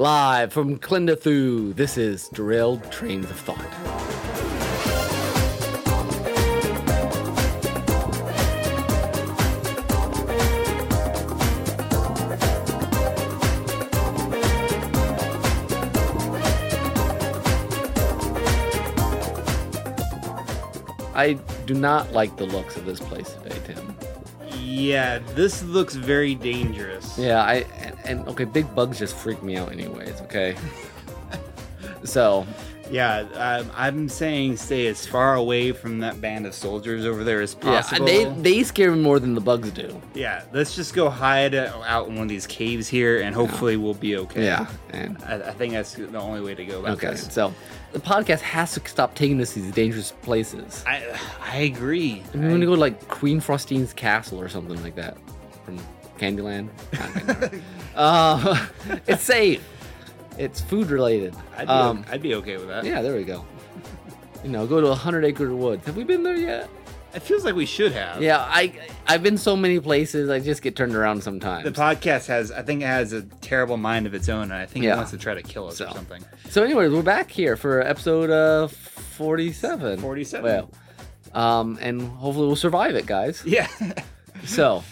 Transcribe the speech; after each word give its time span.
Live 0.00 0.52
from 0.52 0.78
Klendathu, 0.78 1.74
this 1.74 1.98
is 1.98 2.28
Derailed 2.28 2.88
Trains 2.92 3.28
of 3.28 3.36
Thought. 3.36 3.58
I 21.12 21.32
do 21.66 21.74
not 21.74 22.12
like 22.12 22.36
the 22.36 22.46
looks 22.46 22.76
of 22.76 22.86
this 22.86 23.00
place 23.00 23.32
today, 23.32 23.58
Tim. 23.66 23.96
Yeah, 24.52 25.18
this 25.34 25.64
looks 25.64 25.96
very 25.96 26.36
dangerous. 26.36 27.18
Yeah, 27.18 27.42
I 27.42 27.64
and, 28.08 28.26
okay, 28.28 28.44
big 28.44 28.72
bugs 28.74 28.98
just 28.98 29.14
freak 29.14 29.42
me 29.42 29.56
out 29.56 29.70
anyways, 29.72 30.20
okay? 30.22 30.56
so, 32.04 32.46
Yeah, 32.90 33.18
um, 33.34 33.70
I'm 33.76 34.08
saying 34.08 34.56
stay 34.56 34.86
as 34.86 35.06
far 35.06 35.34
away 35.34 35.72
from 35.72 35.98
that 35.98 36.22
band 36.22 36.46
of 36.46 36.54
soldiers 36.54 37.04
over 37.04 37.22
there 37.22 37.42
as 37.42 37.54
possible. 37.54 38.08
yeah, 38.08 38.30
they 38.30 38.40
they 38.40 38.62
scare 38.62 38.90
me 38.92 39.02
more 39.02 39.18
than 39.20 39.34
the 39.34 39.42
bugs 39.42 39.70
do. 39.72 40.00
Yeah, 40.14 40.42
let's 40.54 40.74
just 40.74 40.94
go 40.94 41.10
hide 41.10 41.54
out 41.54 42.08
in 42.08 42.14
one 42.14 42.22
of 42.22 42.28
these 42.30 42.46
caves 42.46 42.88
here, 42.88 43.20
and 43.20 43.34
hopefully 43.34 43.76
we'll 43.76 43.92
be 43.92 44.16
okay. 44.16 44.44
Yeah, 44.46 44.66
and 44.90 45.18
I, 45.24 45.34
I 45.34 45.52
think 45.52 45.74
that's 45.74 45.92
the 45.94 46.18
only 46.18 46.40
way 46.40 46.54
to 46.54 46.64
go 46.64 46.80
about 46.80 46.96
okay, 46.96 47.10
this. 47.10 47.30
so 47.30 47.52
the 47.92 47.98
podcast 48.00 48.40
has 48.40 48.72
to 48.72 48.88
stop 48.88 49.14
taking 49.14 49.38
us 49.42 49.52
to 49.52 49.60
these 49.60 49.72
dangerous 49.72 50.12
places. 50.22 50.82
I 50.86 51.14
I 51.42 51.56
agree. 51.58 52.22
I 52.32 52.36
mean, 52.38 52.46
we 52.46 52.50
want 52.52 52.60
to 52.62 52.66
go 52.66 52.74
to 52.74 52.80
like 52.80 53.06
Queen 53.08 53.38
Frostine's 53.38 53.92
castle 53.92 54.40
or 54.40 54.48
something 54.48 54.82
like 54.82 54.94
that 54.94 55.18
from 55.62 55.78
Candyland. 56.18 56.68
Candyland. 56.92 57.62
uh, 57.96 58.66
it's 59.06 59.22
safe. 59.22 59.66
It's 60.36 60.60
food 60.60 60.90
related. 60.90 61.34
I'd 61.56 61.66
be, 61.66 61.72
Um, 61.72 62.04
I'd 62.10 62.22
be 62.22 62.34
okay 62.36 62.56
with 62.56 62.68
that. 62.68 62.84
yeah, 62.84 63.02
there 63.02 63.16
we 63.16 63.24
go. 63.24 63.44
You 64.44 64.50
know, 64.50 64.66
go 64.66 64.80
to 64.80 64.88
a 64.88 64.94
hundred 64.94 65.24
acre 65.24 65.52
woods. 65.54 65.84
Have 65.86 65.96
we 65.96 66.04
been 66.04 66.22
there 66.22 66.36
yet? 66.36 66.68
It 67.14 67.22
feels 67.22 67.42
like 67.44 67.54
we 67.56 67.66
should 67.66 67.92
have. 67.92 68.22
Yeah, 68.22 68.38
I 68.38 68.72
I've 69.06 69.22
been 69.22 69.38
so 69.38 69.56
many 69.56 69.80
places. 69.80 70.28
I 70.30 70.38
just 70.38 70.62
get 70.62 70.76
turned 70.76 70.94
around 70.94 71.22
sometimes. 71.24 71.64
The 71.64 71.72
podcast 71.72 72.26
has, 72.26 72.52
I 72.52 72.62
think, 72.62 72.82
it 72.82 72.86
has 72.86 73.12
a 73.14 73.22
terrible 73.22 73.78
mind 73.78 74.06
of 74.06 74.14
its 74.14 74.28
own, 74.28 74.42
and 74.44 74.52
I 74.54 74.66
think 74.66 74.84
Yeah. 74.84 74.92
it 74.92 74.96
wants 74.96 75.10
to 75.12 75.18
try 75.18 75.34
to 75.34 75.42
kill 75.42 75.66
us 75.68 75.80
or 75.80 75.88
something. 75.90 76.22
so, 76.50 76.62
anyways, 76.62 76.92
we're 76.92 77.02
back 77.02 77.30
here 77.30 77.56
for 77.56 77.80
episode 77.80 78.30
uh 78.30 78.68
forty-seven. 78.68 79.98
47. 80.00 80.44
Well, 80.44 80.70
um, 81.34 81.78
and 81.80 82.02
hopefully 82.02 82.46
we'll 82.46 82.56
survive 82.56 82.94
it, 82.94 83.06
guys. 83.06 83.42
Yeah. 83.44 83.66
So, 84.44 84.84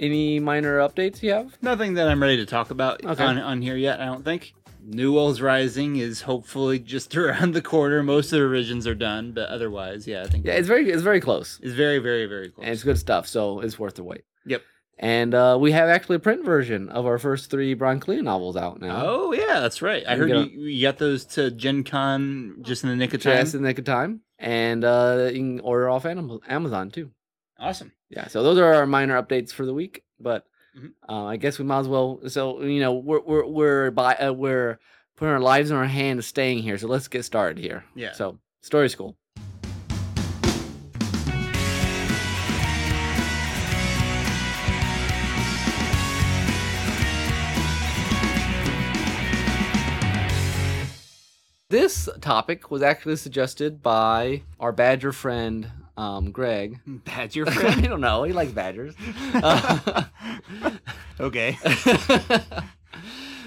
any 0.00 0.38
minor 0.40 0.78
updates 0.78 1.22
you 1.22 1.32
have? 1.32 1.56
Nothing 1.62 1.94
that 1.94 2.08
I'm 2.08 2.22
ready 2.22 2.36
to 2.38 2.46
talk 2.46 2.70
about 2.70 3.04
Okay. 3.04 3.22
on, 3.24 3.38
on 3.38 3.62
here 3.62 3.76
yet, 3.76 4.00
I 4.00 4.06
don't 4.06 4.24
think. 4.24 4.54
New 4.82 5.12
Worlds 5.14 5.42
Rising 5.42 5.96
is 5.96 6.22
hopefully 6.22 6.78
just 6.78 7.14
around 7.16 7.52
the 7.52 7.60
corner. 7.62 8.02
Most 8.02 8.32
of 8.32 8.38
the 8.38 8.46
revisions 8.46 8.86
are 8.86 8.94
done, 8.94 9.32
but 9.32 9.48
otherwise, 9.50 10.06
yeah, 10.06 10.22
I 10.22 10.26
think 10.28 10.46
Yeah, 10.46 10.54
it's 10.54 10.68
very 10.68 10.88
it's 10.90 11.02
very 11.02 11.20
close. 11.20 11.60
it's 11.62 11.74
very, 11.74 11.98
very, 11.98 12.26
very 12.26 12.48
close. 12.50 12.64
and 12.64 12.72
it's 12.72 12.84
good 12.84 12.98
stuff. 12.98 13.26
So 13.26 13.60
it's 13.60 13.78
worth 13.78 13.96
the 13.96 14.04
wait. 14.04 14.22
Yep. 14.46 14.62
And 15.00 15.32
uh, 15.34 15.56
we 15.60 15.70
have 15.72 15.88
actually 15.88 16.16
a 16.16 16.20
print 16.20 16.44
version 16.44 16.88
of 16.88 17.06
our 17.06 17.18
first 17.18 17.50
three 17.50 17.74
Brian 17.74 18.00
novels 18.24 18.56
out 18.56 18.80
now. 18.80 19.02
Oh 19.06 19.32
yeah, 19.32 19.60
that's 19.60 19.80
right. 19.82 20.02
I 20.08 20.16
heard 20.16 20.30
you, 20.30 20.44
you 20.60 20.82
got 20.82 20.98
those 20.98 21.24
to 21.36 21.50
Gen 21.52 21.84
Con 21.84 22.56
just 22.62 22.82
in 22.82 22.88
the 22.90 22.96
nick 22.96 23.14
of 23.14 23.22
time. 23.22 23.36
just 23.42 23.54
in 23.54 23.62
the 23.62 23.68
nick 23.68 23.78
of 23.78 23.84
time, 23.84 24.22
and 24.40 24.82
uh, 24.84 25.28
you 25.30 25.38
can 25.38 25.60
order 25.60 25.88
off 25.88 26.04
Amazon 26.04 26.90
too. 26.90 27.10
Awesome. 27.60 27.92
Yeah. 28.10 28.28
So 28.28 28.42
those 28.42 28.58
are 28.58 28.74
our 28.74 28.86
minor 28.86 29.20
updates 29.22 29.52
for 29.52 29.66
the 29.66 29.74
week. 29.74 30.02
But 30.20 30.46
Mhm. 30.78 30.92
uh, 31.08 31.24
I 31.24 31.36
guess 31.36 31.58
we 31.58 31.64
might 31.64 31.80
as 31.80 31.88
well. 31.88 32.20
So 32.28 32.62
you 32.62 32.80
know 32.80 32.94
we're 32.94 33.20
we're 33.20 33.46
we're 33.46 33.90
by 33.90 34.14
uh, 34.16 34.32
we're 34.32 34.78
putting 35.16 35.32
our 35.32 35.40
lives 35.40 35.70
in 35.70 35.76
our 35.76 35.84
hands, 35.86 36.26
staying 36.26 36.58
here. 36.62 36.78
So 36.78 36.86
let's 36.88 37.08
get 37.08 37.24
started 37.24 37.58
here. 37.58 37.84
Yeah. 37.94 38.12
So 38.12 38.38
story 38.62 38.88
school. 38.88 39.16
This 51.70 52.08
topic 52.22 52.70
was 52.70 52.80
actually 52.82 53.16
suggested 53.16 53.82
by 53.82 54.42
our 54.58 54.72
badger 54.72 55.12
friend, 55.12 55.70
um, 55.98 56.30
Greg. 56.30 56.78
Badger 57.04 57.44
friend. 57.50 57.84
I 57.84 57.88
don't 57.88 58.00
know. 58.00 58.22
He 58.22 58.32
likes 58.32 58.52
badgers. 58.52 58.94
Uh, 59.34 60.04
okay. 61.20 61.58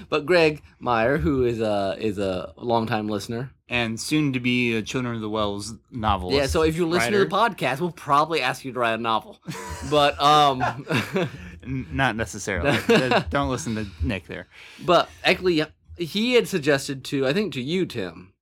but 0.08 0.26
Greg 0.26 0.62
Meyer, 0.78 1.16
who 1.18 1.44
is 1.44 1.60
a 1.60 1.96
is 1.98 2.18
a 2.18 2.52
longtime 2.56 3.08
listener, 3.08 3.50
And 3.68 3.98
soon 3.98 4.32
to 4.34 4.40
be 4.40 4.74
a 4.76 4.82
Children 4.82 5.14
of 5.16 5.20
the 5.22 5.28
Wells 5.30 5.74
novelist. 5.90 6.36
yeah. 6.38 6.46
So 6.46 6.62
if 6.62 6.76
you 6.76 6.86
listen 6.86 7.12
to 7.12 7.18
the 7.18 7.26
podcast, 7.26 7.80
we'll 7.80 7.90
probably 7.92 8.40
ask 8.42 8.64
you 8.64 8.72
to 8.72 8.78
write 8.78 8.94
a 8.94 8.98
novel. 8.98 9.38
But 9.90 10.20
um, 10.20 10.62
Not 11.64 12.16
necessarily. 12.16 12.78
Don't 13.30 13.50
listen 13.50 13.74
to 13.76 13.86
Nick 14.02 14.26
there. 14.26 14.48
but 14.84 15.08
actually, 15.24 15.64
he 15.96 16.34
had 16.34 16.48
suggested 16.48 17.04
to 17.04 17.26
I 17.26 17.32
think 17.32 17.52
to 17.54 17.62
you, 17.62 17.86
Tim, 17.86 18.32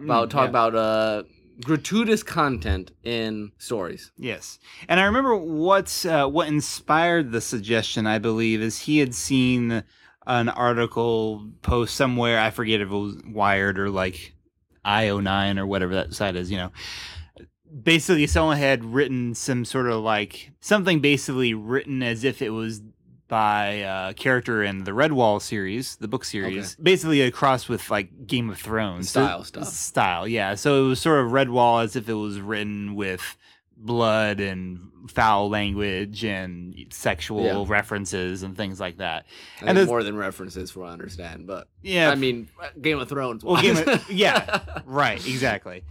about 0.00 0.28
Mm, 0.28 0.30
talk 0.30 0.42
yeah. 0.44 0.48
about 0.50 0.74
uh 0.76 1.22
gratuitous 1.64 2.22
content 2.22 2.92
in 3.02 3.52
stories. 3.58 4.12
Yes, 4.16 4.58
and 4.88 5.00
I 5.00 5.04
remember 5.04 5.36
what 5.36 6.04
uh, 6.06 6.28
what 6.28 6.48
inspired 6.48 7.32
the 7.32 7.40
suggestion. 7.40 8.06
I 8.06 8.18
believe 8.18 8.60
is 8.60 8.80
he 8.80 8.98
had 8.98 9.14
seen 9.14 9.84
an 10.26 10.48
article 10.48 11.48
post 11.62 11.94
somewhere. 11.94 12.38
I 12.38 12.50
forget 12.50 12.80
if 12.80 12.88
it 12.88 12.94
was 12.94 13.16
Wired 13.26 13.78
or 13.78 13.90
like 13.90 14.34
IO9 14.84 15.58
or 15.58 15.66
whatever 15.66 15.94
that 15.94 16.14
site 16.14 16.36
is. 16.36 16.50
You 16.50 16.58
know, 16.58 16.72
basically 17.82 18.26
someone 18.26 18.56
had 18.56 18.84
written 18.84 19.34
some 19.34 19.64
sort 19.64 19.86
of 19.86 20.02
like 20.02 20.52
something 20.60 21.00
basically 21.00 21.54
written 21.54 22.02
as 22.02 22.24
if 22.24 22.42
it 22.42 22.50
was 22.50 22.80
by 23.28 23.66
a 24.08 24.14
character 24.14 24.62
in 24.62 24.84
the 24.84 24.92
Redwall 24.92 25.42
series, 25.42 25.96
the 25.96 26.08
book 26.08 26.24
series, 26.24 26.76
basically 26.76 27.22
a 27.22 27.30
cross 27.30 27.68
with 27.68 27.90
like 27.90 28.26
Game 28.26 28.50
of 28.50 28.58
Thrones 28.58 29.08
Style 29.10 29.38
So- 29.40 29.44
stuff. 29.44 29.68
Style, 29.68 30.28
yeah. 30.28 30.54
So 30.54 30.84
it 30.84 30.88
was 30.88 31.00
sort 31.00 31.24
of 31.24 31.32
Redwall 31.32 31.82
as 31.82 31.96
if 31.96 32.08
it 32.08 32.14
was 32.14 32.40
written 32.40 32.94
with 32.94 33.36
blood 33.78 34.40
and 34.40 34.90
foul 35.08 35.50
language 35.50 36.24
and 36.24 36.74
sexual 36.90 37.44
Yeah. 37.44 37.64
references 37.68 38.42
and 38.42 38.56
things 38.56 38.80
like 38.80 38.96
that. 38.98 39.26
I 39.60 39.66
And 39.70 39.86
more 39.86 40.02
than 40.02 40.16
references, 40.16 40.70
for 40.70 40.80
what 40.80 40.88
I 40.88 40.92
understand. 40.92 41.46
But 41.46 41.68
Yeah, 41.82 42.10
I 42.10 42.14
mean, 42.14 42.48
Game 42.80 42.98
of 42.98 43.08
Thrones. 43.08 43.44
Well, 43.44 43.60
Game 43.60 43.76
of- 43.76 44.10
yeah. 44.10 44.60
right, 44.86 45.24
exactly. 45.26 45.84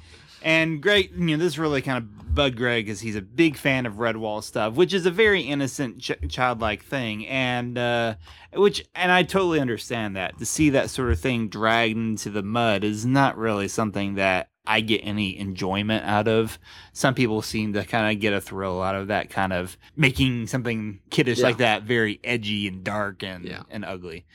And 0.45 0.79
Greg, 0.81 1.09
you 1.17 1.25
know, 1.25 1.38
this 1.38 1.57
really 1.57 1.81
kind 1.81 1.97
of 1.97 2.35
bugged 2.35 2.56
Greg 2.57 2.85
because 2.85 3.00
he's 3.00 3.16
a 3.16 3.22
big 3.22 3.57
fan 3.57 3.85
of 3.88 3.94
Redwall 3.95 4.44
stuff, 4.44 4.75
which 4.75 4.94
is 4.94 5.06
a 5.07 5.11
very 5.11 5.41
innocent, 5.41 6.00
ch- 6.01 6.11
childlike 6.29 6.83
thing, 6.83 7.25
and 7.28 7.78
uh, 7.78 8.16
which, 8.53 8.85
and 8.94 9.11
I 9.11 9.23
totally 9.23 9.59
understand 9.59 10.16
that. 10.16 10.38
To 10.38 10.45
see 10.45 10.69
that 10.69 10.91
sort 10.91 11.11
of 11.11 11.19
thing 11.19 11.47
dragged 11.50 11.97
into 11.97 12.29
the 12.29 12.44
mud 12.44 12.84
is 12.84 13.05
not 13.07 13.38
really 13.38 13.67
something 13.67 14.16
that 14.16 14.50
I 14.67 14.81
get 14.81 14.97
any 15.03 15.35
enjoyment 15.38 16.05
out 16.05 16.28
of. 16.28 16.59
Some 16.94 17.16
people 17.16 17.41
seem 17.41 17.73
to 17.73 17.84
kind 17.84 18.16
of 18.16 18.22
get 18.22 18.34
a 18.34 18.39
thrill 18.41 18.84
out 18.84 18.94
of 18.95 19.07
that 19.07 19.31
kind 19.31 19.51
of 19.51 19.78
making 19.95 20.45
something 20.47 21.00
kiddish 21.09 21.39
Yeah. 21.39 21.45
like 21.47 21.57
that 21.57 21.84
very 21.84 22.19
edgy 22.23 22.67
and 22.67 22.84
dark 22.84 23.23
and 23.23 23.45
Yeah. 23.45 23.63
and 23.72 23.84
ugly. 23.84 24.25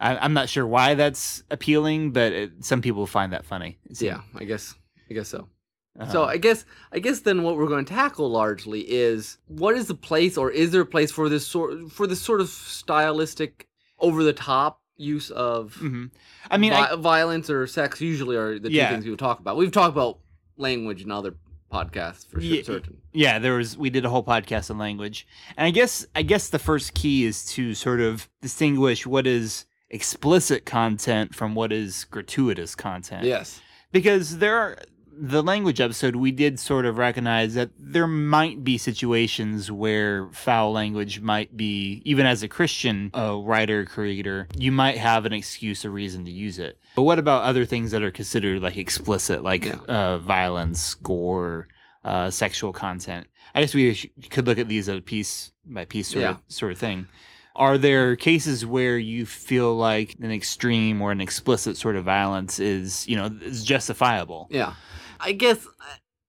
I, 0.00 0.16
I'm 0.16 0.32
not 0.32 0.48
sure 0.48 0.66
why 0.66 0.94
that's 0.94 1.42
appealing, 1.50 2.12
but 2.12 2.32
it, 2.32 2.64
some 2.64 2.80
people 2.80 3.06
find 3.06 3.32
that 3.34 3.44
funny. 3.44 3.78
yeah, 3.98 4.20
I 4.34 4.44
guess. 4.44 4.74
I 5.10 5.14
guess 5.14 5.28
so. 5.28 5.48
Uh-huh. 5.98 6.12
So 6.12 6.24
I 6.24 6.36
guess 6.36 6.64
I 6.92 6.98
guess 7.00 7.20
then 7.20 7.42
what 7.42 7.56
we're 7.56 7.66
going 7.66 7.84
to 7.84 7.92
tackle 7.94 8.30
largely 8.30 8.80
is 8.82 9.38
what 9.48 9.74
is 9.74 9.86
the 9.88 9.94
place 9.94 10.36
or 10.36 10.50
is 10.50 10.70
there 10.70 10.82
a 10.82 10.86
place 10.86 11.10
for 11.10 11.28
this 11.28 11.46
sort 11.46 11.90
for 11.90 12.06
this 12.06 12.20
sort 12.20 12.40
of 12.40 12.48
stylistic 12.48 13.66
over 13.98 14.22
the 14.22 14.32
top 14.32 14.80
use 14.96 15.30
of 15.30 15.76
Mhm. 15.80 16.10
I 16.50 16.56
mean, 16.56 16.72
vi- 16.72 16.90
I, 16.92 16.96
violence 16.96 17.50
or 17.50 17.66
sex 17.66 18.00
usually 18.00 18.36
are 18.36 18.58
the 18.58 18.68
two 18.68 18.74
Yeah. 18.74 18.90
things 18.90 19.04
we 19.04 19.10
would 19.10 19.18
talk 19.18 19.38
about. 19.40 19.56
We've 19.56 19.70
talked 19.72 19.92
about 19.94 20.18
language 20.56 21.02
in 21.02 21.10
other 21.10 21.34
podcasts 21.72 22.26
for 22.26 22.40
sure, 22.40 22.54
Yeah. 22.56 22.62
certain. 22.62 22.96
yeah, 23.12 23.38
there 23.38 23.54
was 23.54 23.76
we 23.76 23.90
did 23.90 24.04
a 24.04 24.08
whole 24.10 24.24
podcast 24.24 24.70
on 24.70 24.78
language, 24.78 25.26
and 25.56 25.66
I 25.66 25.70
guess 25.70 26.06
I 26.16 26.22
guess 26.22 26.48
the 26.48 26.58
first 26.58 26.94
key 26.94 27.24
is 27.24 27.44
to 27.54 27.74
sort 27.74 28.00
of 28.00 28.28
distinguish 28.40 29.06
what 29.06 29.26
is 29.26 29.66
explicit 29.90 30.64
content 30.66 31.34
from 31.34 31.54
what 31.54 31.72
is 31.72 32.04
gratuitous 32.04 32.74
content. 32.74 33.24
Yes. 33.24 33.60
because 33.92 34.38
there 34.38 34.56
are 34.58 34.78
the 35.20 35.42
language 35.42 35.80
episode 35.80 36.14
we 36.16 36.30
did 36.30 36.60
sort 36.60 36.86
of 36.86 36.96
recognize 36.96 37.54
that 37.54 37.70
there 37.78 38.06
might 38.06 38.62
be 38.62 38.78
situations 38.78 39.70
where 39.70 40.28
foul 40.32 40.72
language 40.72 41.20
might 41.20 41.56
be 41.56 42.00
even 42.04 42.24
as 42.26 42.42
a 42.42 42.48
christian 42.48 43.10
uh, 43.16 43.36
writer 43.36 43.84
creator 43.84 44.46
you 44.56 44.70
might 44.70 44.96
have 44.96 45.26
an 45.26 45.32
excuse 45.32 45.84
or 45.84 45.90
reason 45.90 46.24
to 46.24 46.30
use 46.30 46.58
it 46.58 46.78
but 46.94 47.02
what 47.02 47.18
about 47.18 47.42
other 47.42 47.64
things 47.64 47.90
that 47.90 48.02
are 48.02 48.10
considered 48.12 48.62
like 48.62 48.76
explicit 48.76 49.42
like 49.42 49.64
Yeah. 49.64 49.76
uh, 49.88 50.18
violence 50.18 50.94
gore 50.94 51.66
uh, 52.04 52.30
sexual 52.30 52.72
content 52.72 53.26
i 53.54 53.60
guess 53.60 53.74
we 53.74 53.94
sh- 53.94 54.06
could 54.30 54.46
look 54.46 54.58
at 54.58 54.68
these 54.68 54.88
as 54.88 54.98
a 54.98 55.02
piece 55.02 55.50
by 55.66 55.84
piece 55.84 56.08
sort, 56.08 56.22
Yeah. 56.22 56.30
of, 56.30 56.42
sort 56.48 56.72
of 56.72 56.78
thing 56.78 57.08
Are 57.56 57.76
there 57.76 58.14
cases 58.14 58.64
where 58.64 58.98
you 58.98 59.26
feel 59.26 59.74
like 59.76 60.14
an 60.22 60.30
extreme 60.30 61.02
or 61.02 61.10
an 61.10 61.20
explicit 61.20 61.76
sort 61.76 61.96
of 61.96 62.04
violence 62.04 62.60
is, 62.60 63.04
you 63.08 63.16
know, 63.16 63.26
is 63.42 63.64
justifiable? 63.64 64.46
Yeah, 64.48 64.74
I 65.20 65.32
guess 65.32 65.66
uh, 65.66 65.70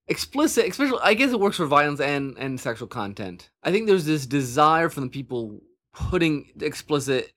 explicit, 0.08 0.68
especially. 0.68 1.00
I 1.04 1.14
guess 1.14 1.32
it 1.32 1.40
works 1.40 1.58
for 1.58 1.66
violence 1.66 2.00
and 2.00 2.38
and 2.38 2.60
sexual 2.60 2.88
content. 2.88 3.50
I 3.64 3.72
think 3.72 3.88
there's 3.88 4.06
this 4.06 4.26
desire 4.26 4.90
from 4.90 5.04
the 5.06 5.10
people 5.10 5.62
putting 5.94 6.52
explicit 6.62 7.34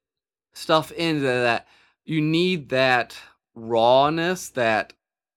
stuff 0.53 0.93
into 0.93 1.23
that. 1.23 1.67
You 2.05 2.21
need 2.21 2.71
that 2.71 3.17
rawness 3.55 4.49
that 4.51 4.93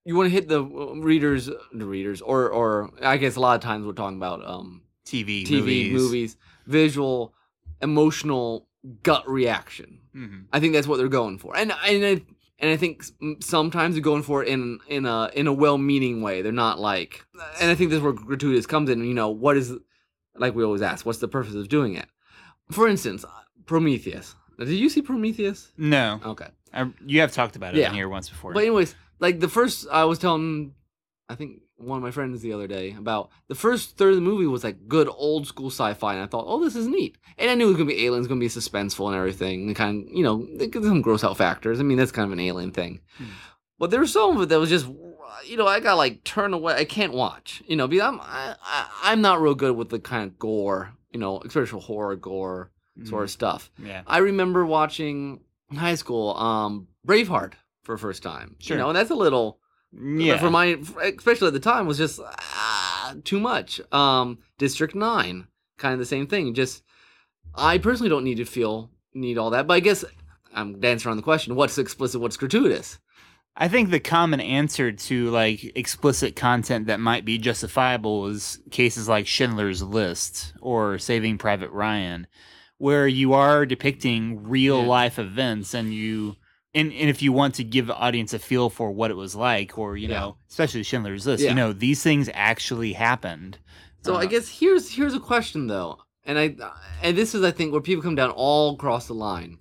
you 0.06 0.15
want 0.15 0.27
to 0.27 0.31
hit 0.33 0.47
the 0.47 0.62
uh, 0.63 0.95
readers, 0.95 1.50
the 1.73 1.85
readers, 1.85 2.21
or 2.21 2.50
or 2.50 2.91
I 3.01 3.17
guess 3.17 3.35
a 3.35 3.39
lot 3.39 3.56
of 3.56 3.62
times 3.62 3.85
we're 3.85 3.94
talking 3.94 4.17
about 4.17 4.45
um 4.47 4.81
TV, 5.06 5.45
TV 5.45 5.51
movies. 5.59 5.91
movies, 5.94 6.38
visual, 6.65 7.33
emotional 7.81 8.67
gut 9.03 9.27
reaction. 9.29 10.00
Mhm. 10.15 10.45
I 10.53 10.59
think 10.59 10.73
that's 10.73 10.88
what 10.88 10.97
they're 10.97 11.07
going 11.07 11.38
for, 11.38 11.56
and 11.57 11.71
and 11.85 12.25
and 12.60 12.72
I 12.72 12.78
think 12.78 13.04
sometimes 13.42 13.96
they're 13.96 14.02
going 14.02 14.24
for 14.24 14.44
it 14.44 14.48
in 14.50 14.80
in 14.88 15.06
a 15.06 15.30
in 15.34 15.48
a 15.48 15.54
well-meaning 15.54 16.22
way. 16.22 16.42
They're 16.42 16.52
not 16.52 16.80
like, 16.80 17.25
and 17.62 17.69
I 17.72 17.75
think 17.75 17.90
this 17.90 17.98
is 17.98 18.04
where 18.04 18.13
gratuitous 18.13 18.66
comes 18.66 18.90
in. 18.90 19.04
You 19.04 19.13
know, 19.13 19.30
what 19.30 19.57
is 19.57 19.74
like 20.38 20.56
we 20.56 20.63
always 20.63 20.81
ask, 20.81 21.06
what's 21.06 21.19
the 21.19 21.28
purpose 21.28 21.56
of 21.56 21.68
doing 21.69 21.96
it? 21.96 22.07
For 22.72 22.88
instance, 22.88 23.24
uh, 23.24 23.30
Prometheus. 23.66 24.36
Did 24.57 24.69
you 24.69 24.90
see 24.90 25.02
Prometheus? 25.02 25.72
No, 25.78 26.19
Okay, 26.25 26.48
I, 26.74 26.90
you 27.06 27.19
have 27.22 27.31
talked 27.34 27.56
about 27.57 27.75
it 27.75 27.80
Yeah. 27.80 27.90
in 27.90 27.94
here 27.96 28.07
once 28.10 28.30
before. 28.30 28.54
but 28.54 28.62
anyways, 28.63 28.96
like 29.19 29.40
the 29.40 29.50
first, 29.50 29.88
I 29.92 30.06
was 30.06 30.18
telling, 30.19 30.74
I 31.30 31.36
think 31.36 31.62
one 31.77 31.98
of 31.98 32.04
my 32.04 32.12
friends 32.12 32.42
the 32.42 32.54
other 32.54 32.68
day 32.68 32.95
about 32.98 33.30
the 33.48 33.56
first 33.56 33.98
third 33.98 34.10
of 34.10 34.16
the 34.16 34.22
movie 34.22 34.48
was 34.48 34.63
like 34.63 34.88
good 34.88 35.10
old 35.10 35.48
school 35.48 35.69
sci-fi, 35.69 36.13
and 36.13 36.24
I 36.24 36.27
thought, 36.27 36.45
oh, 36.48 36.63
this 36.63 36.75
is 36.75 36.88
neat. 36.88 37.18
And 37.38 37.50
I 37.50 37.56
knew 37.56 37.66
it 37.66 37.69
was 37.69 37.77
gonna 37.77 37.89
be 37.89 38.06
aliens, 38.06 38.27
gonna 38.27 38.39
be 38.39 38.48
suspenseful 38.48 39.07
and 39.07 39.16
everything, 39.16 39.68
and 39.68 39.75
kind 39.75 40.07
of, 40.07 40.13
you 40.13 40.24
know, 40.24 40.48
some 40.74 41.01
gross 41.01 41.24
out 41.24 41.38
factors. 41.38 41.80
I 41.80 41.83
mean, 41.83 41.98
that's 41.98 42.12
kind 42.12 42.25
of 42.25 42.33
an 42.33 42.39
alien 42.39 42.72
thing. 42.72 43.01
Hmm. 43.18 43.25
But 43.77 43.92
there 43.92 44.00
was 44.00 44.13
some 44.13 44.38
of 44.38 44.44
it 44.44 44.50
that 44.50 44.60
was 44.60 44.69
just, 44.69 44.88
you 45.45 45.57
know, 45.57 45.68
I 45.68 45.81
got 45.81 45.95
like 45.98 46.24
turned 46.24 46.54
away. 46.54 46.75
I 46.75 46.86
can't 46.86 47.13
watch, 47.13 47.62
you 47.68 47.75
know, 47.75 47.88
because 47.88 48.07
I'm 48.07 48.22
I, 48.22 48.56
I, 48.62 48.88
I'm 49.04 49.22
not 49.22 49.42
real 49.42 49.56
good 49.56 49.75
with 49.75 49.89
the 49.89 50.00
kind 50.00 50.24
of 50.24 50.39
gore, 50.39 50.94
you 51.12 51.19
know, 51.19 51.42
especially 51.45 51.81
horror 51.81 52.16
gore 52.16 52.72
sort 53.04 53.24
of 53.24 53.31
stuff. 53.31 53.69
Mm, 53.81 53.88
yeah. 53.88 54.01
I 54.07 54.19
remember 54.19 54.66
watching 54.66 55.42
in 55.69 55.75
high 55.75 55.95
school, 55.95 56.36
um, 56.38 56.88
Braveheart 57.06 57.54
for 57.83 57.95
the 57.95 58.00
first 58.00 58.24
time. 58.24 58.56
Sure. 58.60 58.77
You 58.77 58.81
know, 58.81 58.89
and 58.89 58.95
that's 58.95 59.12
a 59.12 59.16
little 59.16 59.60
Yeah. 59.97 60.38
for 60.38 60.50
my 60.50 60.77
especially 61.01 61.47
at 61.47 61.53
the 61.53 61.59
time 61.59 61.88
was 61.88 61.97
just 61.97 62.19
ah, 62.24 63.15
too 63.24 63.39
much 63.39 63.80
um 63.92 64.39
district 64.57 64.95
9 64.95 65.47
kind 65.77 65.94
of 65.94 66.00
the 66.00 66.06
same 66.06 66.27
thing 66.27 66.53
just 66.53 66.83
i 67.56 67.77
personally 67.77 68.09
don't 68.09 68.24
need 68.24 68.38
to 68.38 68.45
feel 68.45 68.89
need 69.13 69.38
all 69.38 69.50
that 69.51 69.68
but 69.68 69.74
i 69.75 69.80
guess 69.80 70.03
i'm 70.53 70.80
dancing 70.80 71.07
around 71.07 71.18
the 71.18 71.24
question 71.24 71.56
what's 71.56 71.77
explicit 71.77 72.19
what's 72.21 72.38
gratuitous 72.38 73.00
I 73.57 73.69
think 73.69 73.89
the 73.89 74.01
common 74.01 74.42
answer 74.42 74.92
to 74.92 75.30
like 75.30 75.63
explicit 75.77 76.36
content 76.36 76.88
that 76.88 77.00
might 77.00 77.24
be 77.24 77.38
justifiable 77.38 78.27
is 78.27 78.59
cases 78.69 79.07
like 79.07 79.27
Schindler's 79.27 79.81
List 79.81 80.51
or 80.59 80.98
Saving 80.98 81.38
Private 81.38 81.71
Ryan, 81.71 82.27
where 82.80 83.07
you 83.07 83.31
are 83.31 83.65
depicting 83.65 84.44
real 84.44 84.81
Yeah. 84.81 84.88
life 84.88 85.18
events 85.18 85.74
and 85.74 85.94
you 85.94 86.36
and, 86.75 86.92
and 86.94 87.10
if 87.10 87.22
you 87.24 87.31
want 87.31 87.56
to 87.56 87.63
give 87.63 87.88
the 87.88 87.95
audience 87.95 88.33
a 88.33 88.39
feel 88.39 88.69
for 88.69 88.92
what 88.92 89.10
it 89.10 89.16
was 89.18 89.36
like, 89.36 89.77
or 89.77 89.98
you 89.98 90.07
Yeah. 90.10 90.19
know, 90.19 90.38
especially 90.50 90.83
Schindler's 90.83 91.25
List, 91.25 91.44
Yeah. 91.44 91.50
you 91.50 91.56
know, 91.56 91.74
these 91.74 92.04
things 92.04 92.30
actually 92.33 92.94
happened. 92.94 93.57
so 94.04 94.16
i 94.16 94.24
Uh, 94.24 94.25
guess 94.27 94.60
here's 94.60 94.92
here's 94.92 95.16
a 95.16 95.19
question 95.19 95.66
though 95.68 95.98
and 96.25 96.38
i 96.38 96.56
and 97.01 97.18
this 97.18 97.33
is 97.33 97.44
i 97.44 97.50
think 97.50 97.72
where 97.72 97.81
people 97.81 98.04
come 98.04 98.13
down 98.16 98.30
all 98.30 98.75
across 98.75 99.07
the 99.07 99.16
line 99.16 99.57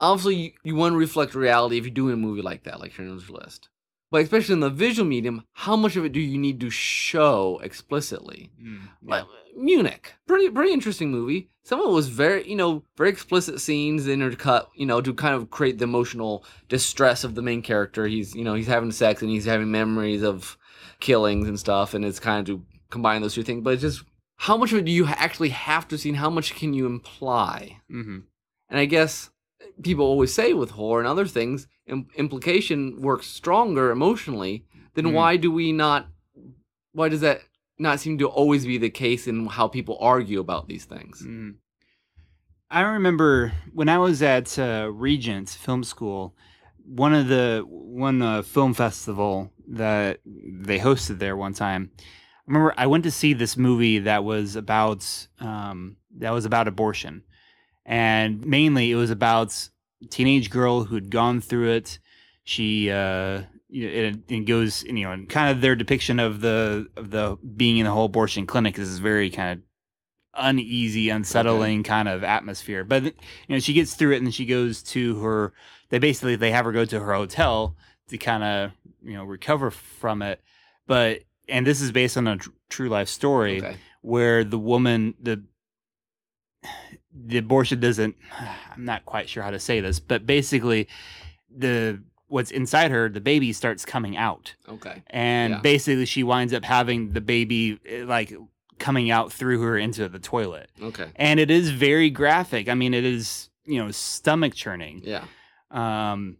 obviously 0.00 0.34
you, 0.36 0.50
you 0.64 0.74
want 0.74 0.92
to 0.92 0.98
reflect 0.98 1.34
reality 1.34 1.78
if 1.78 1.84
you're 1.84 1.94
doing 2.02 2.12
a 2.14 2.16
movie 2.26 2.42
like 2.42 2.64
that 2.64 2.78
like 2.80 2.92
Schindler's 2.92 3.30
list 3.30 3.68
but 4.10 4.22
especially 4.22 4.54
in 4.54 4.60
the 4.60 4.70
visual 4.70 5.08
medium 5.08 5.44
how 5.52 5.76
much 5.76 5.96
of 5.96 6.04
it 6.04 6.12
do 6.12 6.20
you 6.20 6.38
need 6.38 6.60
to 6.60 6.70
show 6.70 7.60
explicitly 7.62 8.50
mm, 8.60 8.80
yeah. 9.02 9.14
Like, 9.16 9.26
Munich, 9.56 10.14
pretty 10.26 10.48
pretty 10.50 10.72
interesting 10.72 11.10
movie. 11.10 11.50
Some 11.64 11.80
of 11.80 11.88
it 11.88 11.92
was 11.92 12.08
very, 12.08 12.48
you 12.48 12.56
know, 12.56 12.82
very 12.96 13.10
explicit 13.10 13.60
scenes 13.60 14.06
intercut, 14.06 14.66
you 14.74 14.86
know, 14.86 15.00
to 15.00 15.12
kind 15.12 15.34
of 15.34 15.50
create 15.50 15.78
the 15.78 15.84
emotional 15.84 16.44
distress 16.68 17.24
of 17.24 17.34
the 17.34 17.42
main 17.42 17.62
character. 17.62 18.06
He's, 18.06 18.34
you 18.34 18.44
know, 18.44 18.54
he's 18.54 18.66
having 18.66 18.92
sex 18.92 19.22
and 19.22 19.30
he's 19.30 19.44
having 19.44 19.70
memories 19.70 20.22
of 20.22 20.56
killings 21.00 21.48
and 21.48 21.58
stuff, 21.58 21.94
and 21.94 22.04
it's 22.04 22.20
kind 22.20 22.40
of 22.40 22.46
to 22.46 22.64
combine 22.90 23.22
those 23.22 23.34
two 23.34 23.42
things. 23.42 23.62
But 23.62 23.74
it's 23.74 23.82
just 23.82 24.04
how 24.36 24.56
much 24.56 24.72
of 24.72 24.78
it 24.78 24.84
do 24.84 24.92
you 24.92 25.06
actually 25.06 25.50
have 25.50 25.86
to 25.88 25.98
see, 25.98 26.08
and 26.08 26.18
how 26.18 26.30
much 26.30 26.54
can 26.54 26.72
you 26.72 26.86
imply? 26.86 27.80
Mhm. 27.90 28.22
And 28.68 28.78
I 28.78 28.86
guess 28.86 29.30
people 29.82 30.06
always 30.06 30.32
say 30.32 30.52
with 30.52 30.70
horror 30.70 31.00
and 31.00 31.08
other 31.08 31.26
things, 31.26 31.66
implication 32.16 33.00
works 33.00 33.26
stronger 33.26 33.90
emotionally. 33.90 34.64
Then 34.94 35.06
Mhm. 35.06 35.12
why 35.12 35.36
do 35.36 35.50
we 35.50 35.72
not? 35.72 36.08
Why 36.92 37.08
does 37.08 37.20
that 37.20 37.42
not 37.78 38.00
seem 38.00 38.18
to 38.18 38.26
always 38.28 38.66
be 38.66 38.78
the 38.78 38.90
case 38.90 39.26
in 39.26 39.46
how 39.46 39.68
people 39.68 39.96
argue 40.00 40.40
about 40.40 40.68
these 40.68 40.84
things? 40.84 41.22
Mm. 41.26 41.54
I 42.70 42.82
remember 42.82 43.52
when 43.72 43.88
I 43.88 43.98
was 43.98 44.22
at 44.22 44.58
uh, 44.58 44.90
Regent 44.92 45.48
Film 45.48 45.82
School, 45.82 46.36
one 46.84 47.14
of 47.14 47.26
the 47.28 47.64
one 47.66 48.22
uh, 48.22 48.42
film 48.42 48.74
festival 48.74 49.52
that 49.68 50.20
they 50.24 50.78
hosted 50.78 51.18
there 51.18 51.36
one 51.36 51.54
time. 51.54 51.90
I 51.98 52.02
remember 52.46 52.74
I 52.76 52.86
went 52.86 53.04
to 53.04 53.10
see 53.10 53.32
this 53.32 53.56
movie 53.56 54.00
that 54.00 54.24
was 54.24 54.56
about 54.56 55.28
um, 55.40 55.96
that 56.18 56.30
was 56.30 56.44
about 56.44 56.68
abortion, 56.68 57.22
and 57.84 58.44
mainly 58.44 58.90
it 58.90 58.96
was 58.96 59.10
about 59.10 59.68
teenage 60.08 60.50
girl 60.50 60.84
who'd 60.84 61.10
gone 61.10 61.40
through 61.40 61.70
it. 61.70 61.98
She 62.44 62.90
uh, 62.90 63.42
you 63.68 63.86
know, 63.86 63.92
it, 63.92 64.18
it 64.28 64.40
goes 64.46 64.82
you 64.84 64.92
know 65.04 65.12
and 65.12 65.28
kind 65.28 65.50
of 65.50 65.60
their 65.60 65.76
depiction 65.76 66.18
of 66.18 66.40
the 66.40 66.88
of 66.96 67.10
the 67.10 67.36
being 67.56 67.78
in 67.78 67.84
the 67.84 67.92
whole 67.92 68.06
abortion 68.06 68.46
clinic 68.46 68.78
is 68.78 68.98
very 68.98 69.30
kind 69.30 69.58
of 69.58 69.64
uneasy, 70.34 71.10
unsettling 71.10 71.82
kind 71.82 72.08
of 72.08 72.24
atmosphere. 72.24 72.84
But 72.84 73.04
you 73.04 73.12
know, 73.48 73.58
she 73.58 73.72
gets 73.72 73.94
through 73.94 74.12
it, 74.12 74.18
and 74.18 74.26
then 74.26 74.32
she 74.32 74.46
goes 74.46 74.82
to 74.84 75.20
her. 75.22 75.52
They 75.90 75.98
basically 75.98 76.36
they 76.36 76.52
have 76.52 76.64
her 76.64 76.72
go 76.72 76.84
to 76.84 77.00
her 77.00 77.14
hotel 77.14 77.76
to 78.08 78.18
kind 78.18 78.42
of 78.42 78.72
you 79.02 79.14
know 79.14 79.24
recover 79.24 79.70
from 79.70 80.22
it. 80.22 80.40
But 80.86 81.20
and 81.48 81.66
this 81.66 81.80
is 81.80 81.92
based 81.92 82.16
on 82.16 82.26
a 82.26 82.36
tr- 82.36 82.50
true 82.68 82.88
life 82.88 83.08
story 83.08 83.58
Okay. 83.58 83.76
where 84.02 84.44
the 84.44 84.58
woman 84.58 85.14
the 85.20 85.42
the 87.26 87.38
abortion 87.38 87.80
doesn't. 87.80 88.16
I'm 88.74 88.84
not 88.84 89.04
quite 89.04 89.28
sure 89.28 89.42
how 89.42 89.50
to 89.50 89.58
say 89.60 89.80
this, 89.80 90.00
but 90.00 90.26
basically 90.26 90.88
the 91.54 92.00
what's 92.28 92.52
inside 92.52 92.92
her 92.92 93.08
the 93.08 93.20
baby 93.20 93.52
starts 93.52 93.84
coming 93.84 94.16
out 94.16 94.54
Okay. 94.68 95.02
and 95.10 95.54
Yeah. 95.54 95.60
basically 95.62 96.06
she 96.06 96.22
winds 96.22 96.54
up 96.54 96.64
having 96.64 97.12
the 97.12 97.20
baby 97.20 97.80
eh, 97.84 98.04
like 98.04 98.32
coming 98.78 99.10
out 99.10 99.32
through 99.32 99.60
her 99.62 99.76
into 99.76 100.08
the 100.08 100.20
toilet 100.20 100.70
Okay. 100.80 101.08
and 101.16 101.40
it 101.40 101.50
is 101.50 101.70
very 101.70 102.08
graphic 102.08 102.68
i 102.68 102.74
mean 102.74 102.94
it 102.94 103.04
is 103.04 103.50
you 103.64 103.82
know 103.82 103.90
stomach 103.90 104.54
churning 104.54 105.02
Yeah. 105.04 105.24
um 105.72 106.36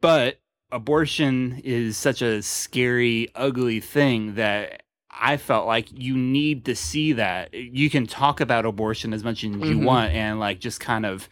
but 0.00 0.40
abortion 0.72 1.60
is 1.62 1.98
such 1.98 2.22
a 2.22 2.40
scary 2.42 3.28
ugly 3.34 3.80
thing 3.80 4.36
that 4.36 4.83
i 5.20 5.36
felt 5.36 5.66
like 5.66 5.88
you 5.92 6.16
need 6.16 6.64
to 6.64 6.74
see 6.74 7.12
that 7.12 7.52
you 7.54 7.88
can 7.90 8.06
talk 8.06 8.40
about 8.40 8.64
abortion 8.66 9.12
as 9.12 9.22
much 9.24 9.38
as 9.44 9.50
you 9.50 9.50
Mhm. 9.78 9.84
want 9.84 10.12
and 10.12 10.40
like 10.40 10.60
just 10.60 10.80
kind 10.80 11.06
of 11.06 11.28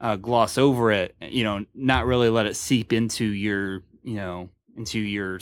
uh, 0.00 0.16
gloss 0.16 0.56
over 0.58 0.92
it 0.92 1.14
you 1.20 1.42
know 1.44 1.64
not 1.74 2.06
really 2.06 2.28
let 2.30 2.46
it 2.46 2.56
seep 2.56 2.92
into 2.92 3.24
your 3.24 3.82
you 4.04 4.14
know 4.14 4.48
into 4.76 4.98
your 5.00 5.40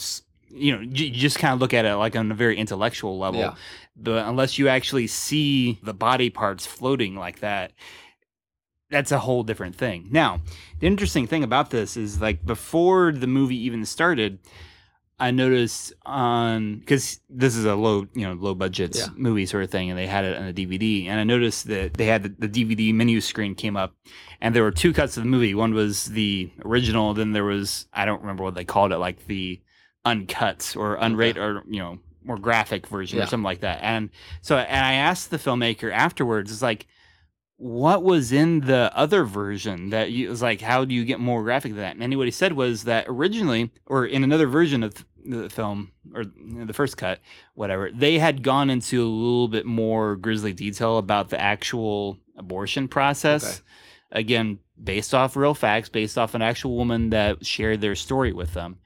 you 0.50 0.74
know 0.74 0.80
you 0.80 1.06
you 1.06 1.10
just 1.10 1.38
kind 1.38 1.52
of 1.52 1.60
look 1.60 1.74
at 1.74 1.84
it 1.84 1.94
like 1.96 2.16
on 2.16 2.30
a 2.30 2.34
very 2.34 2.56
intellectual 2.56 3.18
level 3.18 3.40
Yeah. 3.40 3.54
but 3.96 4.26
unless 4.26 4.56
you 4.58 4.68
actually 4.68 5.06
see 5.08 5.78
the 5.82 5.92
body 5.92 6.30
parts 6.30 6.64
floating 6.66 7.14
like 7.16 7.40
that 7.40 7.72
that's 8.88 9.10
a 9.12 9.18
whole 9.18 9.42
different 9.42 9.74
thing 9.74 10.08
now 10.10 10.40
the 10.80 10.86
interesting 10.86 11.26
thing 11.26 11.42
about 11.42 11.70
this 11.70 11.96
is 11.96 12.20
like 12.20 12.44
before 12.46 13.12
the 13.12 13.26
movie 13.26 13.56
even 13.58 13.84
started 13.84 14.38
i 15.18 15.30
noticed 15.30 15.92
um, 16.04 16.14
on 16.14 16.78
because 16.78 17.20
this 17.30 17.56
is 17.56 17.64
a 17.64 17.74
low 17.74 18.06
you 18.14 18.26
know 18.26 18.34
low 18.34 18.54
budget 18.54 18.94
Yeah. 18.96 19.06
movie 19.16 19.46
sort 19.46 19.64
of 19.64 19.70
thing 19.70 19.88
and 19.90 19.98
they 19.98 20.06
had 20.06 20.24
it 20.24 20.36
on 20.36 20.46
a 20.48 20.52
dvd 20.52 21.06
and 21.06 21.18
i 21.18 21.24
noticed 21.24 21.66
that 21.68 21.94
they 21.94 22.06
had 22.06 22.22
the, 22.22 22.46
the 22.46 22.48
dvd 22.48 22.92
menu 22.94 23.20
screen 23.20 23.54
came 23.54 23.76
up 23.76 23.94
and 24.40 24.54
there 24.54 24.62
were 24.62 24.70
two 24.70 24.92
cuts 24.92 25.16
of 25.16 25.22
the 25.22 25.28
movie 25.28 25.54
one 25.54 25.72
was 25.74 26.06
the 26.06 26.50
original 26.64 27.14
then 27.14 27.32
there 27.32 27.44
was 27.44 27.86
i 27.92 28.04
don't 28.04 28.20
remember 28.20 28.44
what 28.44 28.54
they 28.54 28.64
called 28.64 28.92
it 28.92 28.98
like 28.98 29.26
the 29.26 29.60
uncut 30.04 30.74
or 30.76 30.96
unrated 30.98 31.36
or 31.36 31.62
you 31.68 31.80
know 31.80 31.98
more 32.24 32.38
graphic 32.38 32.86
version 32.86 33.18
Yeah. 33.18 33.24
or 33.24 33.26
something 33.28 33.44
like 33.44 33.60
that 33.60 33.78
and 33.82 34.10
so 34.42 34.56
and 34.58 34.84
i 34.84 34.94
asked 34.94 35.30
the 35.30 35.38
filmmaker 35.38 35.92
afterwards 35.92 36.50
it's 36.52 36.62
like 36.62 36.86
what 37.58 38.02
was 38.02 38.32
in 38.32 38.60
the 38.60 38.90
other 38.94 39.24
version 39.24 39.90
that 39.90 40.10
you, 40.10 40.26
it 40.26 40.30
was 40.30 40.42
like 40.42 40.60
how 40.60 40.84
do 40.84 40.94
you 40.94 41.04
get 41.04 41.20
more 41.20 41.42
graphic 41.42 41.72
than 41.72 41.80
that? 41.98 42.04
And 42.04 42.16
what 42.16 42.26
he 42.26 42.30
said 42.30 42.52
was 42.52 42.84
that 42.84 43.06
originally 43.08 43.70
or 43.86 44.04
in 44.04 44.24
another 44.24 44.46
version 44.46 44.82
of 44.82 45.04
the 45.24 45.48
film 45.48 45.92
or 46.14 46.24
the 46.24 46.72
first 46.72 46.96
cut 46.96 47.20
whatever 47.54 47.90
they 47.90 48.18
had 48.18 48.42
gone 48.42 48.70
into 48.70 49.02
a 49.02 49.08
little 49.08 49.48
bit 49.48 49.66
more 49.66 50.16
grisly 50.16 50.52
detail 50.52 50.98
about 50.98 51.30
the 51.30 51.40
actual 51.40 52.18
abortion 52.36 52.88
process. 52.88 53.62
Again 54.12 54.58
based 54.82 55.14
off 55.14 55.36
real 55.36 55.54
facts, 55.54 55.88
based 55.88 56.18
off 56.18 56.34
an 56.34 56.42
actual 56.42 56.76
woman 56.76 57.10
that 57.10 57.44
shared 57.44 57.80
their 57.80 57.94
story 57.94 58.32
with 58.32 58.52
them. 58.54 58.78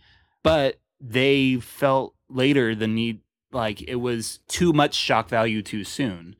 But 0.42 0.80
they 1.00 1.56
felt 1.56 2.14
later 2.28 2.74
the 2.74 2.86
need 2.86 3.20
like 3.52 3.82
it 3.82 3.96
was 3.96 4.38
too 4.46 4.72
much 4.72 4.94
shock 4.94 5.28
value 5.28 5.62
too 5.62 5.82
soon 5.82 6.36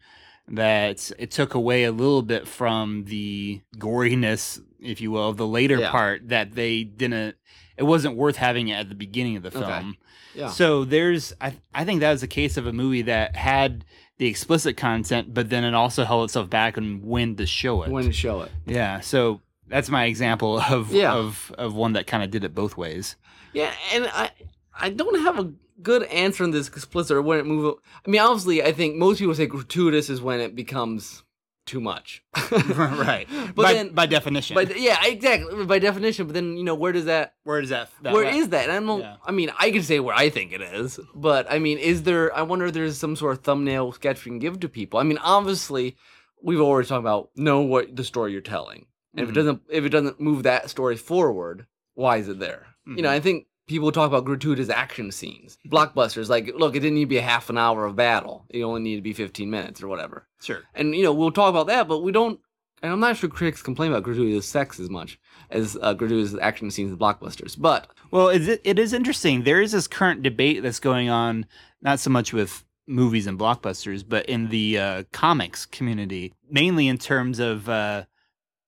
that 0.51 1.11
it 1.19 1.31
took 1.31 1.55
away 1.55 1.85
a 1.85 1.93
little 1.93 2.23
bit 2.23 2.47
from 2.49 3.05
the 3.05 3.61
goriness 3.79 4.61
if 4.81 5.01
you 5.01 5.11
will 5.11 5.29
of 5.29 5.37
the 5.37 5.47
later 5.47 5.77
Yeah. 5.79 5.91
part 5.91 6.29
that 6.29 6.55
they 6.55 6.85
didn't 6.85 7.37
it 7.77 7.85
wasn't 7.85 8.17
worth 8.17 8.37
having 8.37 8.69
it 8.69 8.75
at 8.75 8.89
the 8.89 8.95
beginning 8.95 9.37
of 9.37 9.43
the 9.43 9.49
Okay. 9.57 9.61
film 9.61 9.97
Yeah. 10.35 10.49
so 10.49 10.85
there's 10.85 11.33
I, 11.41 11.55
I 11.75 11.85
think 11.85 12.01
that 12.01 12.11
was 12.13 12.23
a 12.23 12.27
case 12.29 12.57
of 12.57 12.67
a 12.67 12.73
movie 12.73 13.03
that 13.03 13.37
had 13.37 13.85
the 14.19 14.27
explicit 14.27 14.77
content 14.77 15.33
but 15.33 15.51
then 15.51 15.65
it 15.65 15.75
also 15.75 16.05
held 16.05 16.25
itself 16.25 16.51
back 16.51 16.77
and 16.77 17.03
when 17.05 17.37
to 17.37 17.47
show 17.47 17.83
it 17.83 17.91
when 17.91 18.05
to 18.05 18.13
show 18.13 18.41
it. 18.43 18.51
yeah 18.67 19.01
so 19.01 19.41
that's 19.69 19.89
my 19.89 20.05
example 20.07 20.59
of 20.61 20.93
Yeah. 20.93 21.13
of 21.15 21.53
of 21.59 21.75
one 21.75 21.93
that 21.93 22.07
kind 22.07 22.23
of 22.23 22.31
did 22.31 22.43
it 22.45 22.55
both 22.55 22.77
ways 22.77 23.17
Yeah, 23.53 23.73
and 23.93 24.07
I 24.13 24.31
I 24.79 24.91
don't 24.91 25.21
have 25.21 25.39
a 25.39 25.53
good 25.83 26.03
answer 26.05 26.45
in 26.45 26.51
this 26.51 26.69
explicit 26.69 27.17
or 27.17 27.23
when 27.23 27.39
it 27.39 27.47
move. 27.47 27.75
I 28.07 28.11
mean, 28.11 28.21
obviously, 28.21 28.63
I 28.63 28.73
think 28.73 28.97
most 28.97 29.19
people 29.19 29.35
say 29.35 29.47
gratuitous 29.47 30.11
is 30.11 30.21
when 30.21 30.41
it 30.41 30.55
becomes 30.55 31.23
too 31.67 31.81
much. 31.81 32.23
right 32.51 33.29
But 33.55 33.63
by, 33.63 33.73
then, 33.75 33.91
by 33.91 34.07
definition 34.07 34.55
but 34.55 34.79
yeah, 34.81 34.99
exactly 35.05 35.65
by 35.67 35.79
definition. 35.79 36.27
But 36.27 36.35
then 36.35 36.57
you 36.57 36.65
know 36.65 36.75
where 36.75 36.91
does 36.93 37.05
that? 37.05 37.35
where 37.45 37.61
does 37.61 37.71
that, 37.71 37.91
that 38.03 38.13
Where 38.13 38.25
is 38.27 38.49
that? 38.49 38.69
And 38.69 38.73
I 38.73 38.81
don't. 38.87 39.01
Yeah. 39.01 39.17
I 39.25 39.31
mean, 39.31 39.51
I 39.59 39.71
can 39.71 39.83
say 39.83 40.01
where 40.01 40.15
I 40.15 40.31
think 40.31 40.53
it 40.53 40.63
is, 40.63 40.99
but 41.15 41.47
I 41.51 41.59
mean, 41.59 41.79
is 41.79 42.03
there? 42.03 42.35
I 42.37 42.43
wonder 42.43 42.67
if 42.67 42.73
there's 42.73 42.99
some 42.99 43.15
sort 43.15 43.33
of 43.37 43.43
thumbnail 43.45 43.93
sketch 43.93 44.25
we 44.25 44.31
can 44.31 44.39
give 44.39 44.59
to 44.61 44.69
people. 44.69 44.99
I 44.99 45.05
mean, 45.05 45.19
obviously, 45.19 45.97
we've 46.43 46.61
already 46.61 46.89
talked 46.89 47.01
about 47.01 47.31
know 47.37 47.61
what 47.61 47.95
the 47.95 48.05
story 48.05 48.33
you're 48.33 48.41
telling, 48.41 48.87
and 49.15 49.23
if 49.23 49.29
Mhm. 49.29 49.33
it 49.33 49.35
doesn't, 49.35 49.63
if 49.71 49.85
it 49.85 49.91
doesn't 49.91 50.21
move 50.21 50.43
that 50.45 50.71
story 50.71 50.97
forward, 50.97 51.67
why 51.95 52.17
is 52.17 52.29
it 52.29 52.41
there? 52.41 52.67
You 52.87 53.03
know, 53.03 53.11
Mhm. 53.11 53.13
I 53.13 53.21
think 53.21 53.47
people 53.71 53.93
talk 53.93 54.09
about 54.09 54.25
gratuitous 54.25 54.69
action 54.69 55.13
scenes, 55.13 55.57
blockbusters. 55.69 56.29
Like, 56.29 56.53
look, 56.57 56.75
it 56.75 56.81
didn't 56.81 56.97
need 56.97 57.05
to 57.05 57.07
be 57.07 57.19
a 57.19 57.23
half 57.23 57.49
an 57.51 57.57
hour 57.57 57.87
of 57.87 57.95
battle. 57.95 58.45
It 58.51 58.63
only 58.63 58.81
needed 58.81 58.97
to 58.97 59.03
be 59.03 59.13
15 59.13 59.49
minutes 59.49 59.81
or 59.81 59.87
whatever. 59.87 60.27
sure 60.41 60.65
And 60.75 60.93
you 60.95 61.05
know, 61.05 61.13
we'll 61.13 61.31
talk 61.31 61.51
about 61.51 61.69
that, 61.69 61.87
but 61.87 62.01
we 62.01 62.11
don't. 62.11 62.41
And 62.83 62.91
I'm 62.91 62.99
not 62.99 63.17
sure 63.17 63.31
critics 63.31 63.63
complain 63.63 63.93
about 63.93 64.03
gratuitous 64.03 64.47
sex 64.47 64.81
as 64.81 64.91
much 64.91 65.21
as 65.51 65.79
uh, 65.81 65.95
gratuitous 65.95 66.35
action 66.41 66.71
scenes 66.71 66.91
in 66.91 66.99
blockbusters. 66.99 67.55
But 67.57 67.89
Well, 68.11 68.29
it, 68.31 68.61
it 68.65 68.79
is 68.79 68.93
interesting. 68.93 69.45
There 69.45 69.61
is 69.61 69.71
this 69.71 69.87
current 69.87 70.23
debate 70.23 70.63
that's 70.65 70.81
going 70.81 71.09
on, 71.09 71.47
not 71.81 72.01
so 72.01 72.11
much 72.11 72.33
with 72.33 72.65
movies 72.89 73.29
and 73.29 73.39
blockbusters, 73.39 74.03
but 74.07 74.27
in 74.27 74.49
the 74.49 74.79
uh, 74.79 75.03
comics 75.13 75.65
community, 75.65 76.33
mainly 76.51 76.89
in 76.89 76.99
terms 76.99 77.39
of 77.39 77.69
uh, 77.69 78.05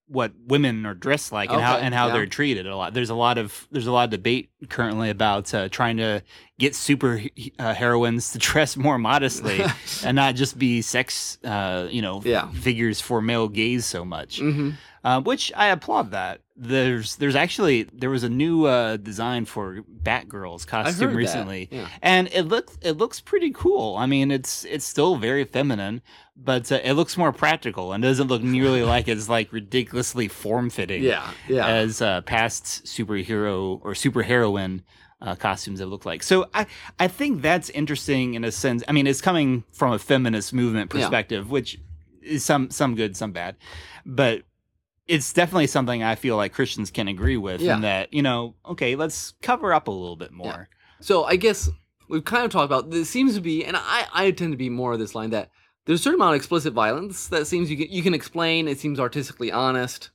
what 0.08 0.32
women 0.46 0.84
are 0.84 0.94
dressed 0.94 1.32
like 1.32 1.50
and 1.50 1.60
how 1.60 1.76
and 1.76 1.94
how 1.94 2.08
yeah. 2.08 2.12
they're 2.12 2.26
treated. 2.26 2.66
A 2.66 2.76
lot. 2.76 2.92
There's 2.94 3.10
a 3.10 3.14
lot 3.14 3.38
of 3.38 3.66
there's 3.70 3.86
a 3.86 3.92
lot 3.92 4.04
of 4.04 4.10
debate 4.10 4.50
currently 4.68 5.10
about 5.10 5.52
uh, 5.54 5.68
trying 5.68 5.96
to 5.98 6.22
get 6.58 6.74
super 6.74 7.22
uh, 7.58 7.74
heroines 7.74 8.32
to 8.32 8.38
dress 8.50 8.76
more 8.76 8.98
modestly 8.98 9.64
and 10.04 10.16
not 10.16 10.34
just 10.34 10.58
be 10.58 10.82
sex, 10.82 11.38
uh, 11.44 11.88
you 11.90 12.02
know, 12.02 12.20
Yeah. 12.24 12.50
figures 12.52 13.00
for 13.00 13.22
male 13.22 13.48
gaze 13.48 13.86
so 13.86 14.04
much 14.04 14.38
hmm 14.38 14.70
uh, 15.04 15.20
which 15.20 15.52
I 15.56 15.66
applaud 15.68 16.12
that. 16.12 16.40
There's 16.64 17.16
there's 17.16 17.34
actually 17.34 17.88
there 17.92 18.08
was 18.10 18.22
a 18.22 18.28
new 18.28 18.66
uh, 18.66 18.96
design 18.96 19.46
for 19.46 19.82
Batgirl's 20.02 20.64
costume 20.64 21.12
recently, 21.16 21.68
Yeah. 21.72 21.88
and 22.00 22.28
it 22.32 22.42
looks 22.42 22.78
it 22.82 22.92
looks 22.92 23.20
pretty 23.20 23.50
cool. 23.50 23.96
I 23.96 24.06
mean, 24.06 24.30
it's 24.30 24.64
it's 24.66 24.84
still 24.84 25.16
very 25.16 25.44
feminine, 25.44 26.02
but 26.36 26.70
uh, 26.70 26.78
it 26.84 26.92
looks 26.92 27.16
more 27.16 27.32
practical 27.32 27.92
and 27.92 28.00
doesn't 28.00 28.28
look 28.28 28.42
nearly 28.44 28.82
like 28.94 29.08
it's 29.08 29.28
like 29.28 29.52
ridiculously 29.52 30.28
form 30.28 30.70
fitting 30.70 31.02
Yeah. 31.02 31.28
Yeah. 31.48 31.66
as 31.66 32.00
uh, 32.00 32.20
past 32.20 32.84
superhero 32.84 33.80
or 33.82 33.94
superheroine 33.94 34.82
uh, 35.20 35.34
costumes 35.34 35.80
have 35.80 35.88
looked 35.88 36.06
like. 36.06 36.22
So 36.22 36.46
I 36.54 36.66
I 37.00 37.08
think 37.08 37.42
that's 37.42 37.70
interesting 37.70 38.34
in 38.34 38.44
a 38.44 38.52
sense. 38.52 38.84
I 38.86 38.92
mean, 38.92 39.08
it's 39.08 39.20
coming 39.20 39.64
from 39.72 39.92
a 39.94 39.98
feminist 39.98 40.52
movement 40.52 40.92
Yeah. 40.94 41.00
perspective, 41.00 41.50
which 41.50 41.80
is 42.22 42.44
some 42.44 42.70
some 42.70 42.94
good, 42.94 43.16
some 43.16 43.32
bad, 43.32 43.56
but 44.06 44.42
it's 45.06 45.32
definitely 45.32 45.66
something 45.66 46.02
I 46.02 46.14
feel 46.14 46.36
like 46.36 46.52
Christians 46.52 46.90
can 46.90 47.08
agree 47.08 47.36
with. 47.36 47.60
Yeah. 47.60 47.76
In 47.76 47.80
that 47.82 48.12
you 48.12 48.22
know, 48.22 48.54
okay, 48.66 48.96
let's 48.96 49.34
cover 49.42 49.72
up 49.72 49.88
a 49.88 49.90
little 49.90 50.16
bit 50.16 50.32
more. 50.32 50.68
So 51.00 51.24
I 51.24 51.36
guess 51.36 51.68
we've 52.08 52.24
kind 52.24 52.44
of 52.44 52.50
talked 52.52 52.66
about 52.66 52.90
this 52.90 53.10
seems 53.10 53.34
to 53.34 53.40
be, 53.40 53.64
and 53.64 53.76
I, 53.76 54.06
I 54.12 54.30
tend 54.30 54.52
to 54.52 54.56
be 54.56 54.68
more 54.70 54.92
of 54.92 54.98
this 54.98 55.14
line 55.14 55.30
that 55.30 55.50
there's 55.84 56.00
a 56.00 56.02
certain 56.02 56.20
amount 56.20 56.34
of 56.34 56.36
explicit 56.36 56.72
violence 56.72 57.26
that 57.28 57.46
seems 57.46 57.70
you 57.70 57.76
can 57.76 57.88
you 57.90 58.02
can 58.02 58.14
explain. 58.14 58.68
It 58.68 58.78
seems 58.78 59.00
artistically 59.00 59.50
honest. 59.50 60.10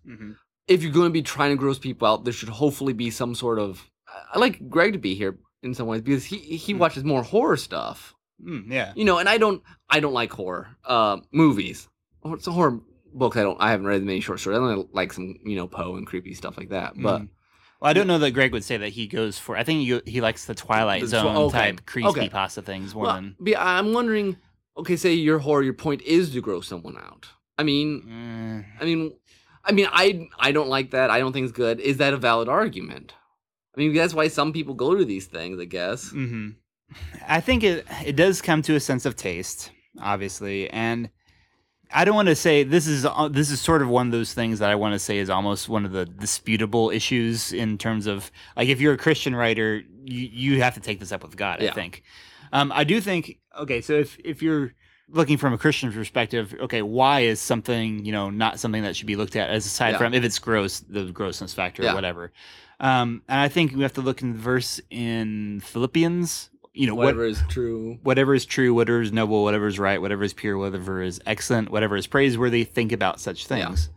If 0.68 0.84
you're 0.84 0.92
going 0.92 1.08
to 1.10 1.14
be 1.14 1.22
trying 1.22 1.52
to 1.52 1.56
gross 1.58 1.80
people 1.80 2.08
out, 2.08 2.24
there 2.24 2.34
should 2.34 2.50
hopefully 2.50 2.94
be 2.94 3.10
some 3.10 3.36
sort 3.36 3.60
of. 3.60 3.90
I 4.34 4.40
like 4.40 4.70
Greg 4.70 4.94
to 4.94 5.00
be 5.00 5.16
here 5.16 5.38
in 5.64 5.74
some 5.74 5.88
ways 5.88 6.02
because 6.02 6.26
he 6.26 6.38
he 6.38 6.74
Mm. 6.74 6.78
watches 6.80 7.04
more 7.04 7.24
horror 7.24 7.58
stuff. 7.58 8.14
Mm, 8.46 8.72
yeah. 8.72 8.94
You 8.96 9.04
know, 9.06 9.18
and 9.18 9.28
I 9.28 9.38
don't 9.38 9.62
I 9.90 10.00
don't 10.00 10.14
like 10.14 10.32
horror 10.32 10.70
uh, 10.86 11.18
movies. 11.32 11.88
Or 12.22 12.36
it's 12.36 12.48
a 12.48 12.52
horror 12.52 12.80
books. 13.18 13.38
I 13.38 13.44
don't. 13.44 13.58
I 13.60 13.72
haven't 13.72 13.88
read 13.88 14.04
many 14.04 14.20
short 14.22 14.40
stories. 14.40 14.58
I 14.60 14.62
only 14.62 14.88
like 14.94 15.14
some 15.14 15.36
you 15.46 15.56
know 15.56 15.68
Poe 15.68 15.96
and 15.96 16.06
creepy 16.08 16.34
stuff 16.34 16.58
like 16.58 16.70
that. 16.70 16.94
But 16.96 17.22
Mm. 17.22 17.30
Well, 17.80 17.90
I 17.92 17.94
don't 17.94 18.08
know 18.08 18.18
that 18.18 18.32
Greg 18.32 18.54
would 18.54 18.64
say 18.64 18.78
that 18.78 18.90
he 18.90 19.06
goes 19.06 19.38
for. 19.38 19.56
I 19.56 19.64
think 19.64 19.82
he, 19.88 20.12
he 20.12 20.20
likes 20.20 20.46
the 20.46 20.56
Twilight 20.56 21.02
The 21.02 21.08
Zone 21.10 21.36
okay, 21.38 21.58
type 21.74 21.86
creepy 21.86 22.08
okay. 22.10 22.30
pasta 22.30 22.64
things 22.64 22.96
more 22.96 23.04
Well, 23.06 23.16
than. 23.16 23.36
I'm 23.56 23.94
wondering. 23.94 24.38
Okay, 24.76 24.96
say 24.96 25.14
your 25.14 25.38
horror, 25.40 25.62
your 25.64 25.74
point 25.74 26.02
is 26.02 26.32
to 26.32 26.42
grow 26.42 26.62
someone 26.62 26.98
out. 26.98 27.28
I 27.58 27.64
mean, 27.64 28.02
Mm, 28.08 28.66
I 28.82 28.86
mean, 28.86 29.14
I 29.64 29.72
mean, 29.74 29.88
I 29.92 30.28
I 30.40 30.52
don't 30.52 30.70
like 30.70 30.92
that. 30.92 31.12
I 31.12 31.20
don't 31.20 31.34
think 31.34 31.44
it's 31.44 31.56
good. 31.56 31.80
Is 31.80 31.98
that 31.98 32.14
a 32.14 32.18
valid 32.18 32.50
argument? 32.50 33.14
I 33.76 33.80
mean, 33.80 33.94
that's 33.94 34.14
why 34.16 34.28
some 34.28 34.54
people 34.54 34.74
go 34.74 34.96
to 34.96 35.06
these 35.06 35.28
things. 35.28 35.60
I 35.60 35.66
guess. 35.66 36.10
hmm 36.10 36.50
I 37.28 37.42
think 37.42 37.64
it 37.64 37.86
it 38.06 38.16
does 38.16 38.42
come 38.42 38.62
to 38.64 38.76
a 38.76 38.80
sense 38.80 39.06
of 39.06 39.16
taste, 39.16 39.72
obviously, 40.02 40.68
and 40.70 41.10
I 41.92 42.06
don't 42.06 42.16
want 42.16 42.28
to 42.28 42.36
say 42.36 42.64
this 42.64 42.88
is 42.88 43.06
uh, 43.06 43.30
this 43.30 43.50
is 43.50 43.62
sort 43.62 43.82
of 43.82 43.90
one 43.90 44.08
of 44.08 44.12
those 44.12 44.34
things 44.34 44.60
that 44.60 44.70
I 44.70 44.76
want 44.76 44.94
to 44.94 45.00
say 45.00 45.18
is 45.18 45.30
almost 45.30 45.70
one 45.70 45.86
of 45.86 45.92
the 45.92 46.06
disputable 46.06 46.90
issues 46.90 47.54
in 47.54 47.78
terms 47.78 48.08
of 48.08 48.32
like 48.56 48.68
if 48.68 48.82
you're 48.82 48.94
a 48.94 48.98
Christian 48.98 49.36
writer, 49.36 49.84
you 50.06 50.30
you 50.56 50.62
have 50.62 50.74
to 50.76 50.80
take 50.80 51.00
this 51.00 51.12
up 51.12 51.24
with 51.24 51.36
God. 51.38 51.64
I 51.64 51.72
think. 51.72 52.04
Um, 52.52 52.72
I 52.74 52.84
do 52.84 53.00
think 53.02 53.40
okay. 53.58 53.82
So 53.82 53.94
if 53.94 54.18
if 54.24 54.42
you're 54.42 54.74
looking 55.10 55.38
from 55.38 55.54
a 55.54 55.58
Christian 55.58 55.92
perspective, 55.92 56.54
okay, 56.60 56.82
why 56.82 57.22
is 57.22 57.40
something 57.40 58.04
you 58.06 58.12
know 58.12 58.30
not 58.30 58.60
something 58.60 58.84
that 58.84 58.96
should 58.96 59.08
be 59.08 59.16
looked 59.16 59.36
at 59.36 59.50
as 59.50 59.66
aside 59.66 59.92
Yeah. 59.92 59.98
from 60.00 60.14
if 60.14 60.24
it's 60.24 60.40
gross, 60.40 60.80
the 60.82 61.06
grossness 61.06 61.54
factor 61.54 61.84
Yeah. 61.84 61.92
or 61.92 61.96
whatever. 61.96 62.32
Um, 62.80 63.24
and 63.28 63.40
I 63.40 63.48
think 63.48 63.74
we 63.76 63.82
have 63.82 63.94
to 63.94 64.02
look 64.02 64.22
in 64.22 64.34
the 64.34 64.40
verse 64.40 64.80
in 64.90 65.62
Philippians. 65.62 66.50
You 66.80 66.88
know, 66.88 66.96
Whatever 66.96 67.26
is 67.26 67.42
true. 67.50 67.98
whatever 68.04 68.36
is 68.36 68.46
true, 68.46 68.74
whatever 68.74 69.02
is 69.02 69.12
noble, 69.12 69.44
whatever 69.44 69.68
is 69.68 69.80
right, 69.80 70.00
whatever 70.02 70.24
is 70.24 70.34
pure, 70.34 70.58
whatever 70.58 71.02
is 71.02 71.20
excellent, 71.26 71.72
whatever 71.72 71.96
is 71.98 72.06
praiseworthy, 72.08 72.64
think 72.64 72.92
about 72.92 73.20
such 73.20 73.44
Yeah. 73.50 73.68
things. 73.68 73.90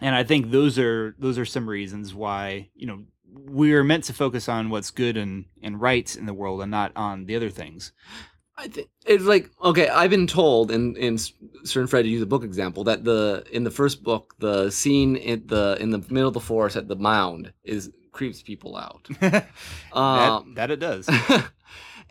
And 0.00 0.14
I 0.14 0.22
think 0.22 0.50
those 0.52 0.78
are 0.78 1.14
those 1.18 1.38
are 1.38 1.44
some 1.44 1.68
reasons 1.68 2.14
why 2.14 2.68
you 2.74 2.86
know 2.86 3.02
we 3.32 3.72
are 3.74 3.82
meant 3.84 4.04
to 4.04 4.12
focus 4.12 4.48
on 4.48 4.70
what's 4.70 4.90
good 4.92 5.16
and 5.16 5.46
and 5.62 5.80
right 5.80 6.14
in 6.16 6.26
the 6.26 6.34
world, 6.34 6.62
and 6.62 6.70
not 6.70 6.92
on 6.96 7.26
the 7.26 7.34
other 7.36 7.50
things. 7.50 7.92
I 8.56 8.68
think 8.68 8.88
it's 9.06 9.24
like 9.24 9.50
okay. 9.62 9.88
I've 9.88 10.10
been 10.10 10.26
told 10.28 10.70
in 10.70 10.94
in 10.96 11.18
certain 11.64 11.86
Fred 11.88 12.02
to 12.02 12.08
use 12.08 12.22
a 12.22 12.26
book 12.26 12.44
example 12.44 12.84
that 12.84 13.02
the 13.04 13.44
in 13.52 13.64
the 13.64 13.70
first 13.72 14.02
book 14.04 14.34
the 14.38 14.70
scene 14.70 15.16
in 15.16 15.42
the 15.46 15.76
in 15.80 15.90
the 15.90 15.98
middle 16.10 16.28
of 16.28 16.34
the 16.34 16.40
forest 16.40 16.76
at 16.76 16.86
the 16.88 16.96
mound 16.96 17.52
is 17.64 17.90
creeps 18.12 18.40
people 18.42 18.76
out. 18.76 19.06
that, 19.20 19.48
Um, 19.92 20.54
that 20.54 20.70
it 20.70 20.78
does. 20.80 21.08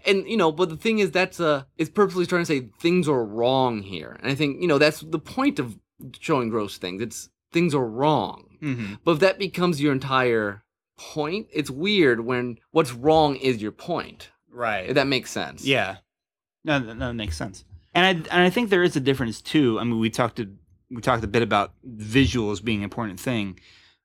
and 0.08 0.28
you 0.28 0.38
know, 0.38 0.52
but 0.52 0.70
the 0.70 0.78
thing 0.78 1.00
is, 1.00 1.12
that's 1.12 1.40
uh, 1.40 1.64
it's 1.78 1.90
purposely 1.90 2.26
trying 2.26 2.42
to 2.42 2.46
say 2.46 2.70
things 2.80 3.08
are 3.08 3.24
wrong 3.24 3.82
here, 3.84 4.18
and 4.22 4.32
I 4.32 4.36
think 4.36 4.62
you 4.62 4.68
know 4.68 4.78
that's 4.78 5.02
the 5.02 5.20
point 5.20 5.60
of 5.60 5.78
showing 6.20 6.50
gross 6.50 6.78
things. 6.78 7.02
It's 7.02 7.30
things 7.52 7.76
are 7.76 7.86
wrong, 7.86 8.58
hmm 8.60 8.96
but 9.04 9.12
if 9.14 9.20
that 9.20 9.40
becomes 9.40 9.82
your 9.82 9.94
entire 9.94 10.64
point, 10.98 11.48
it's 11.54 11.70
weird 11.70 12.22
when 12.22 12.58
what's 12.72 12.94
wrong 12.94 13.36
is 13.36 13.62
your 13.62 13.72
point. 13.72 14.30
Right. 14.50 14.90
If 14.90 14.96
that 14.96 15.08
makes 15.08 15.30
sense. 15.32 15.66
Yeah. 15.66 15.98
No, 16.64 16.80
that, 16.80 17.00
that 17.00 17.14
makes 17.14 17.38
sense. 17.38 17.64
And 17.94 18.06
I 18.06 18.10
and 18.36 18.44
I 18.44 18.50
think 18.50 18.70
there 18.70 18.84
is 18.84 18.96
a 18.96 19.00
difference 19.00 19.42
too. 19.42 19.80
I 19.80 19.84
mean, 19.84 20.00
we 20.00 20.10
talked 20.10 20.38
to, 20.38 20.52
we 20.90 21.02
talked 21.02 21.24
a 21.24 21.28
bit 21.28 21.44
about 21.44 21.74
visuals 21.88 22.64
being 22.64 22.80
an 22.80 22.84
important 22.84 23.20
thing, 23.20 23.60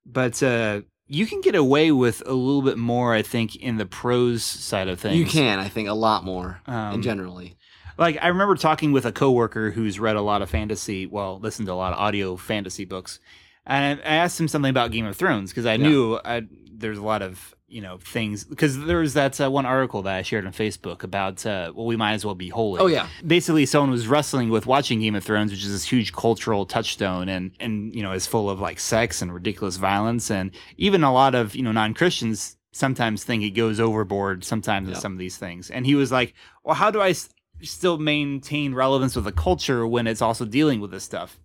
but 0.06 0.42
uh, 0.42 0.82
you 1.14 1.26
can 1.26 1.40
get 1.40 1.54
away 1.54 1.92
with 1.92 2.22
a 2.26 2.32
little 2.32 2.62
bit 2.62 2.78
more. 2.78 3.14
I 3.14 3.22
think 3.22 3.54
in 3.56 3.76
the 3.76 3.86
prose 3.86 4.42
side 4.42 4.88
of 4.88 4.98
things, 5.00 5.16
you 5.18 5.26
can. 5.26 5.58
I 5.58 5.68
think 5.68 5.88
a 5.88 5.94
lot 5.94 6.24
more 6.24 6.60
Um, 6.66 6.94
in 6.94 7.02
generally. 7.02 7.56
like 7.98 8.18
I 8.22 8.28
remember 8.28 8.54
talking 8.56 8.92
with 8.92 9.04
a 9.04 9.12
coworker 9.12 9.70
who's 9.72 10.00
read 10.00 10.16
a 10.16 10.22
lot 10.22 10.40
of 10.42 10.48
fantasy, 10.50 11.06
well, 11.06 11.38
listened 11.38 11.66
to 11.66 11.72
a 11.72 11.74
lot 11.74 11.92
of 11.92 11.98
audio 11.98 12.36
fantasy 12.36 12.84
books, 12.86 13.20
and 13.66 14.00
I 14.00 14.10
I 14.12 14.14
asked 14.16 14.40
him 14.40 14.48
something 14.48 14.70
about 14.70 14.90
Game 14.90 15.06
of 15.06 15.16
Thrones 15.16 15.50
because 15.50 15.66
I 15.66 15.74
Yeah. 15.74 15.86
knew 15.88 16.18
I, 16.24 16.42
there's 16.72 16.98
a 16.98 17.02
lot 17.04 17.22
of 17.22 17.54
you 17.72 17.80
know 17.80 17.98
things 17.98 18.44
because 18.44 18.78
there 18.84 18.98
was 18.98 19.14
that 19.14 19.40
uh, 19.40 19.50
one 19.50 19.66
article 19.66 20.02
that 20.02 20.14
I 20.14 20.22
shared 20.22 20.46
on 20.46 20.52
Facebook 20.52 21.02
about 21.02 21.44
uh, 21.46 21.72
well 21.74 21.86
we 21.86 21.96
might 21.96 22.12
as 22.12 22.24
well 22.24 22.34
be 22.34 22.48
holy. 22.50 22.80
Oh 22.80 22.86
yeah, 22.86 23.08
basically 23.26 23.66
someone 23.66 23.90
was 23.90 24.06
wrestling 24.06 24.50
with 24.50 24.66
watching 24.66 25.00
Game 25.00 25.14
of 25.14 25.24
Thrones, 25.24 25.50
which 25.50 25.64
is 25.64 25.72
this 25.72 25.84
huge 25.84 26.12
cultural 26.12 26.66
touchstone 26.66 27.28
and 27.28 27.50
and 27.58 27.94
you 27.94 28.02
know 28.02 28.12
is 28.12 28.26
full 28.26 28.50
of 28.50 28.60
like 28.60 28.78
sex 28.78 29.22
and 29.22 29.32
ridiculous 29.32 29.76
violence 29.78 30.30
and 30.30 30.50
even 30.76 31.02
a 31.02 31.12
lot 31.12 31.34
of 31.34 31.54
you 31.56 31.62
know 31.62 31.72
non 31.72 31.94
Christians 31.94 32.56
sometimes 32.74 33.22
think 33.24 33.42
it 33.42 33.50
goes 33.50 33.78
overboard 33.78 34.44
sometimes 34.44 34.88
with 34.88 34.96
some 35.00 35.12
of 35.12 35.18
these 35.18 35.36
things. 35.36 35.70
And 35.70 35.84
he 35.84 35.94
was 35.94 36.10
like, 36.10 36.32
well, 36.64 36.74
how 36.74 36.90
do 36.90 37.02
I 37.02 37.10
s- 37.10 37.28
still 37.60 37.98
maintain 37.98 38.74
relevance 38.74 39.14
with 39.14 39.26
the 39.26 39.32
culture 39.32 39.86
when 39.86 40.06
it's 40.06 40.22
also 40.22 40.44
dealing 40.46 40.80
with 40.80 40.90
this 40.90 41.04
stuff? 41.04 41.38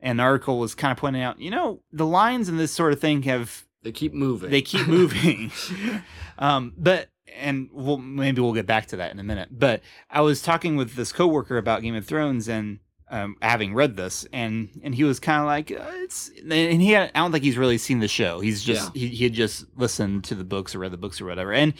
And 0.00 0.20
the 0.20 0.22
article 0.22 0.60
was 0.60 0.76
kind 0.76 0.92
of 0.92 0.98
pointing 0.98 1.22
out, 1.22 1.40
you 1.40 1.50
know, 1.50 1.80
the 1.92 2.06
lines 2.06 2.48
in 2.48 2.56
this 2.58 2.70
sort 2.70 2.92
of 2.92 3.00
thing 3.00 3.22
have 3.24 3.64
they 3.82 3.92
keep 3.92 4.12
moving. 4.12 4.50
they 4.50 4.62
keep 4.62 4.86
moving. 4.86 5.50
um, 6.38 6.72
but 6.76 7.08
and 7.36 7.68
we'll 7.72 7.98
maybe 7.98 8.40
we'll 8.40 8.54
get 8.54 8.66
back 8.66 8.86
to 8.86 8.96
that 8.96 9.12
in 9.12 9.18
a 9.18 9.24
minute. 9.24 9.48
But 9.50 9.82
I 10.10 10.20
was 10.20 10.42
talking 10.42 10.76
with 10.76 10.94
this 10.94 11.12
coworker 11.12 11.58
about 11.58 11.82
Game 11.82 11.94
of 11.94 12.06
Thrones 12.06 12.48
and 12.48 12.80
um, 13.10 13.36
having 13.40 13.74
read 13.74 13.96
this, 13.96 14.26
and 14.32 14.68
and 14.82 14.94
he 14.94 15.04
was 15.04 15.20
kind 15.20 15.40
of 15.40 15.46
like, 15.46 15.70
uh, 15.70 15.90
it's 16.02 16.30
and 16.50 16.82
he 16.82 16.92
had, 16.92 17.10
I 17.14 17.20
don't 17.20 17.32
think 17.32 17.44
he's 17.44 17.58
really 17.58 17.78
seen 17.78 18.00
the 18.00 18.08
show. 18.08 18.40
He's 18.40 18.62
just 18.62 18.94
he, 18.94 19.08
he 19.08 19.24
had 19.24 19.32
just 19.32 19.66
listened 19.76 20.24
to 20.24 20.34
the 20.34 20.44
books 20.44 20.74
or 20.74 20.80
read 20.80 20.92
the 20.92 20.98
books 20.98 21.20
or 21.20 21.26
whatever, 21.26 21.52
and 21.52 21.74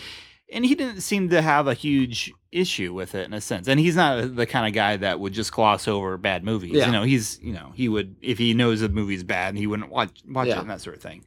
and 0.50 0.64
he 0.64 0.74
didn't 0.74 1.02
seem 1.02 1.28
to 1.28 1.42
have 1.42 1.66
a 1.66 1.74
huge 1.74 2.32
issue 2.50 2.94
with 2.94 3.14
it 3.14 3.26
in 3.26 3.34
a 3.34 3.40
sense. 3.40 3.68
And 3.68 3.78
he's 3.78 3.96
not 3.96 4.34
the 4.36 4.46
kind 4.46 4.66
of 4.66 4.72
guy 4.72 4.96
that 4.96 5.20
would 5.20 5.34
just 5.34 5.52
gloss 5.52 5.86
over 5.86 6.16
bad 6.16 6.44
movies. 6.44 6.72
Yeah. 6.72 6.86
You 6.86 6.92
know, 6.92 7.02
he's 7.02 7.38
you 7.42 7.52
know 7.52 7.72
he 7.74 7.88
would 7.88 8.16
if 8.22 8.38
he 8.38 8.54
knows 8.54 8.80
a 8.82 8.88
movie's 8.88 9.24
bad, 9.24 9.56
he 9.56 9.66
wouldn't 9.66 9.90
watch 9.90 10.22
watch 10.26 10.48
it 10.48 10.56
and 10.56 10.70
that 10.70 10.80
sort 10.80 10.96
of 10.96 11.02
thing. 11.02 11.26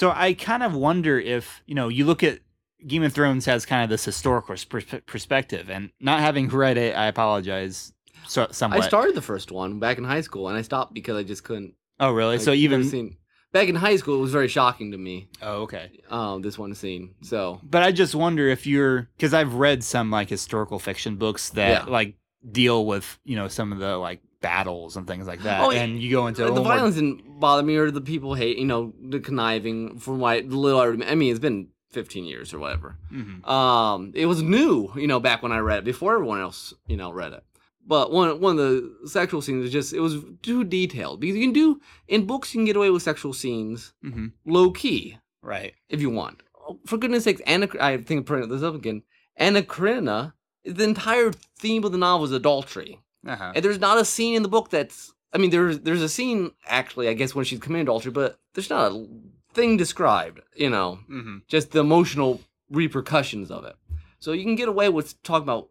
So 0.00 0.10
I 0.16 0.32
kind 0.32 0.62
of 0.62 0.74
wonder 0.74 1.20
if 1.20 1.62
you 1.66 1.74
know 1.74 1.88
you 1.88 2.06
look 2.06 2.22
at 2.22 2.38
Game 2.86 3.02
of 3.02 3.12
Thrones 3.12 3.44
has 3.44 3.66
kind 3.66 3.84
of 3.84 3.90
this 3.90 4.02
historical 4.02 4.56
pers- 4.66 5.02
perspective, 5.04 5.68
and 5.68 5.90
not 6.00 6.20
having 6.20 6.48
read 6.48 6.78
it, 6.78 6.96
I 6.96 7.04
apologize 7.04 7.92
so, 8.26 8.46
I 8.62 8.80
started 8.80 9.14
the 9.14 9.20
first 9.20 9.52
one 9.52 9.78
back 9.78 9.98
in 9.98 10.04
high 10.04 10.22
school, 10.22 10.48
and 10.48 10.56
I 10.56 10.62
stopped 10.62 10.94
because 10.94 11.18
I 11.18 11.22
just 11.22 11.44
couldn't. 11.44 11.74
oh, 11.98 12.12
really? 12.12 12.36
like, 12.36 12.44
so 12.44 12.52
even 12.52 12.84
seen, 12.84 13.18
back 13.52 13.68
in 13.68 13.74
high 13.74 13.96
school, 13.96 14.16
it 14.16 14.22
was 14.22 14.32
very 14.32 14.48
shocking 14.48 14.92
to 14.92 14.96
me. 14.96 15.28
oh, 15.42 15.64
okay. 15.64 15.90
Um, 16.08 16.40
this 16.40 16.56
one 16.56 16.74
scene. 16.74 17.14
So 17.20 17.60
But 17.62 17.82
I 17.82 17.92
just 17.92 18.14
wonder 18.14 18.48
if 18.48 18.66
you're 18.66 19.10
because 19.18 19.34
I've 19.34 19.52
read 19.52 19.84
some 19.84 20.10
like 20.10 20.30
historical 20.30 20.78
fiction 20.78 21.16
books 21.16 21.50
that 21.50 21.84
Yeah. 21.86 21.92
like 21.92 22.14
deal 22.50 22.86
with 22.86 23.18
you 23.24 23.36
know 23.36 23.48
some 23.48 23.70
of 23.70 23.78
the 23.80 23.98
like 23.98 24.22
battles 24.40 24.96
and 24.96 25.06
things 25.06 25.26
like 25.26 25.42
that, 25.42 25.60
Oh, 25.62 25.70
and 25.70 26.00
you 26.00 26.10
go 26.10 26.26
into 26.26 26.44
the 26.44 26.50
more- 26.52 26.64
violence 26.64 26.94
didn't 26.96 27.38
bother 27.40 27.62
me, 27.62 27.76
or 27.76 27.90
the 27.90 28.00
people 28.00 28.34
hate. 28.34 28.58
You 28.58 28.64
know, 28.66 28.92
the 29.00 29.20
conniving. 29.20 29.98
From 29.98 30.20
my 30.20 30.40
the 30.40 30.56
little 30.56 30.80
I 30.80 30.84
remember. 30.84 31.12
I 31.12 31.14
mean, 31.14 31.30
it's 31.30 31.40
been 31.40 31.68
15 31.90 32.24
years 32.24 32.54
or 32.54 32.58
whatever. 32.58 32.96
Mhm. 33.12 33.46
Um, 33.48 34.12
it 34.14 34.26
was 34.26 34.42
new, 34.42 34.92
you 34.96 35.06
know, 35.06 35.20
back 35.20 35.42
when 35.42 35.52
I 35.52 35.58
read 35.58 35.78
it, 35.80 35.84
before 35.84 36.14
everyone 36.14 36.40
else, 36.40 36.72
you 36.86 36.96
know, 36.96 37.10
read 37.12 37.32
it. 37.32 37.42
But 37.86 38.12
one 38.12 38.40
one 38.40 38.58
of 38.58 38.64
the 38.64 39.08
sexual 39.08 39.42
scenes 39.42 39.62
was 39.62 39.72
just 39.72 39.92
it 39.92 40.00
was 40.00 40.16
too 40.42 40.64
detailed 40.64 41.20
because 41.20 41.36
you 41.36 41.42
can 41.42 41.52
do 41.52 41.80
in 42.08 42.26
books 42.26 42.54
you 42.54 42.58
can 42.58 42.66
get 42.66 42.76
away 42.76 42.90
with 42.90 43.02
sexual 43.02 43.32
scenes 43.32 43.92
Mhm. 44.04 44.32
low 44.46 44.70
key 44.70 45.16
right. 45.42 45.72
if 45.88 46.00
you 46.00 46.10
want. 46.10 46.42
Oh, 46.68 46.78
For 46.86 46.98
goodness 46.98 47.24
sakes, 47.24 47.40
Anna, 47.46 47.68
I 47.80 47.96
think 47.96 48.18
I'm 48.20 48.24
putting 48.24 48.48
this 48.48 48.62
up 48.62 48.74
again. 48.74 49.02
Anna 49.36 49.62
Karenina, 49.62 50.34
the 50.64 50.84
entire 50.84 51.32
theme 51.58 51.82
of 51.84 51.90
the 51.92 51.98
novel 51.98 52.26
is 52.26 52.32
adultery, 52.32 53.00
Uh-huh. 53.26 53.52
and 53.54 53.64
there's 53.64 53.78
not 53.80 53.98
a 53.98 54.04
scene 54.04 54.34
in 54.34 54.42
the 54.42 54.48
book 54.48 54.70
that's. 54.70 55.12
I 55.32 55.38
mean, 55.38 55.50
there's 55.50 55.80
there's 55.80 56.02
a 56.02 56.08
scene 56.08 56.50
actually, 56.66 57.08
I 57.08 57.14
guess, 57.14 57.34
when 57.34 57.44
she's 57.44 57.60
committing 57.60 57.86
adultery, 57.86 58.10
but 58.12 58.40
there's 58.54 58.70
not 58.70 58.90
a 58.92 59.06
thing 59.54 59.76
described. 59.76 60.40
You 60.56 60.70
know, 60.70 61.00
hmm 61.06 61.38
just 61.48 61.70
the 61.72 61.80
emotional 61.80 62.40
repercussions 62.70 63.50
of 63.50 63.64
it. 63.64 63.76
So 64.18 64.32
you 64.32 64.44
can 64.44 64.56
get 64.56 64.68
away 64.68 64.88
with 64.88 65.22
talking 65.22 65.44
about, 65.44 65.68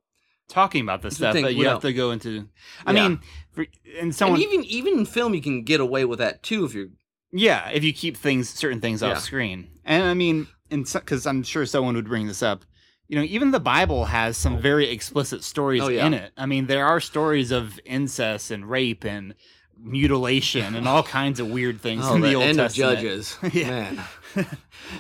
Talking 0.48 0.82
about 0.82 1.04
this 1.04 1.16
stuff, 1.18 1.34
think 1.34 1.46
but 1.46 1.54
you 1.56 1.68
have 1.68 1.82
to 1.82 1.94
go 1.94 2.10
into. 2.10 2.50
I 2.84 2.92
Yeah. 2.94 3.10
mean, 3.10 3.20
for, 3.52 3.68
and 4.00 4.16
someone 4.16 4.42
and 4.42 4.52
even 4.52 4.66
even 4.66 5.00
in 5.00 5.06
film 5.06 5.36
you 5.36 5.42
can 5.42 5.62
get 5.64 5.80
away 5.80 6.06
with 6.06 6.18
that 6.20 6.42
too 6.42 6.66
if 6.66 6.74
you're. 6.74 6.88
Yeah, 7.32 7.70
if 7.70 7.84
you 7.84 7.94
keep 7.94 8.18
things, 8.18 8.50
certain 8.50 8.82
things 8.82 9.04
Yeah. 9.04 9.10
off 9.12 9.20
screen, 9.20 9.68
and 9.86 10.02
I 10.04 10.16
mean, 10.16 10.48
and 10.72 10.92
because 10.92 11.28
I'm 11.28 11.44
sure 11.44 11.68
someone 11.68 11.94
would 11.96 12.08
bring 12.08 12.26
this 12.26 12.42
up, 12.42 12.66
you 13.10 13.18
know, 13.18 13.24
even 13.24 13.52
the 13.52 13.60
Bible 13.60 14.06
has 14.06 14.38
some 14.38 14.60
very 14.62 14.90
explicit 14.90 15.44
stories 15.44 15.82
Oh, 15.84 15.90
yeah. 15.90 16.06
in 16.06 16.14
it. 16.14 16.32
I 16.38 16.46
mean, 16.46 16.68
there 16.68 16.86
are 16.86 17.00
stories 17.02 17.52
of 17.52 17.78
incest 17.84 18.52
and 18.52 18.70
rape 18.70 19.04
and 19.04 19.34
mutilation 19.78 20.76
and 20.76 20.88
all 20.88 21.04
kinds 21.20 21.40
of 21.40 21.50
weird 21.50 21.82
things 21.82 22.04
Oh, 22.06 22.16
in 22.16 22.22
the, 22.22 22.30
the 22.30 22.36
Old 22.36 22.44
end 22.46 22.60
of 22.60 22.68
Testament. 22.68 23.00
Judges, 23.00 23.38
Yeah. 23.54 23.68
man. 23.70 24.06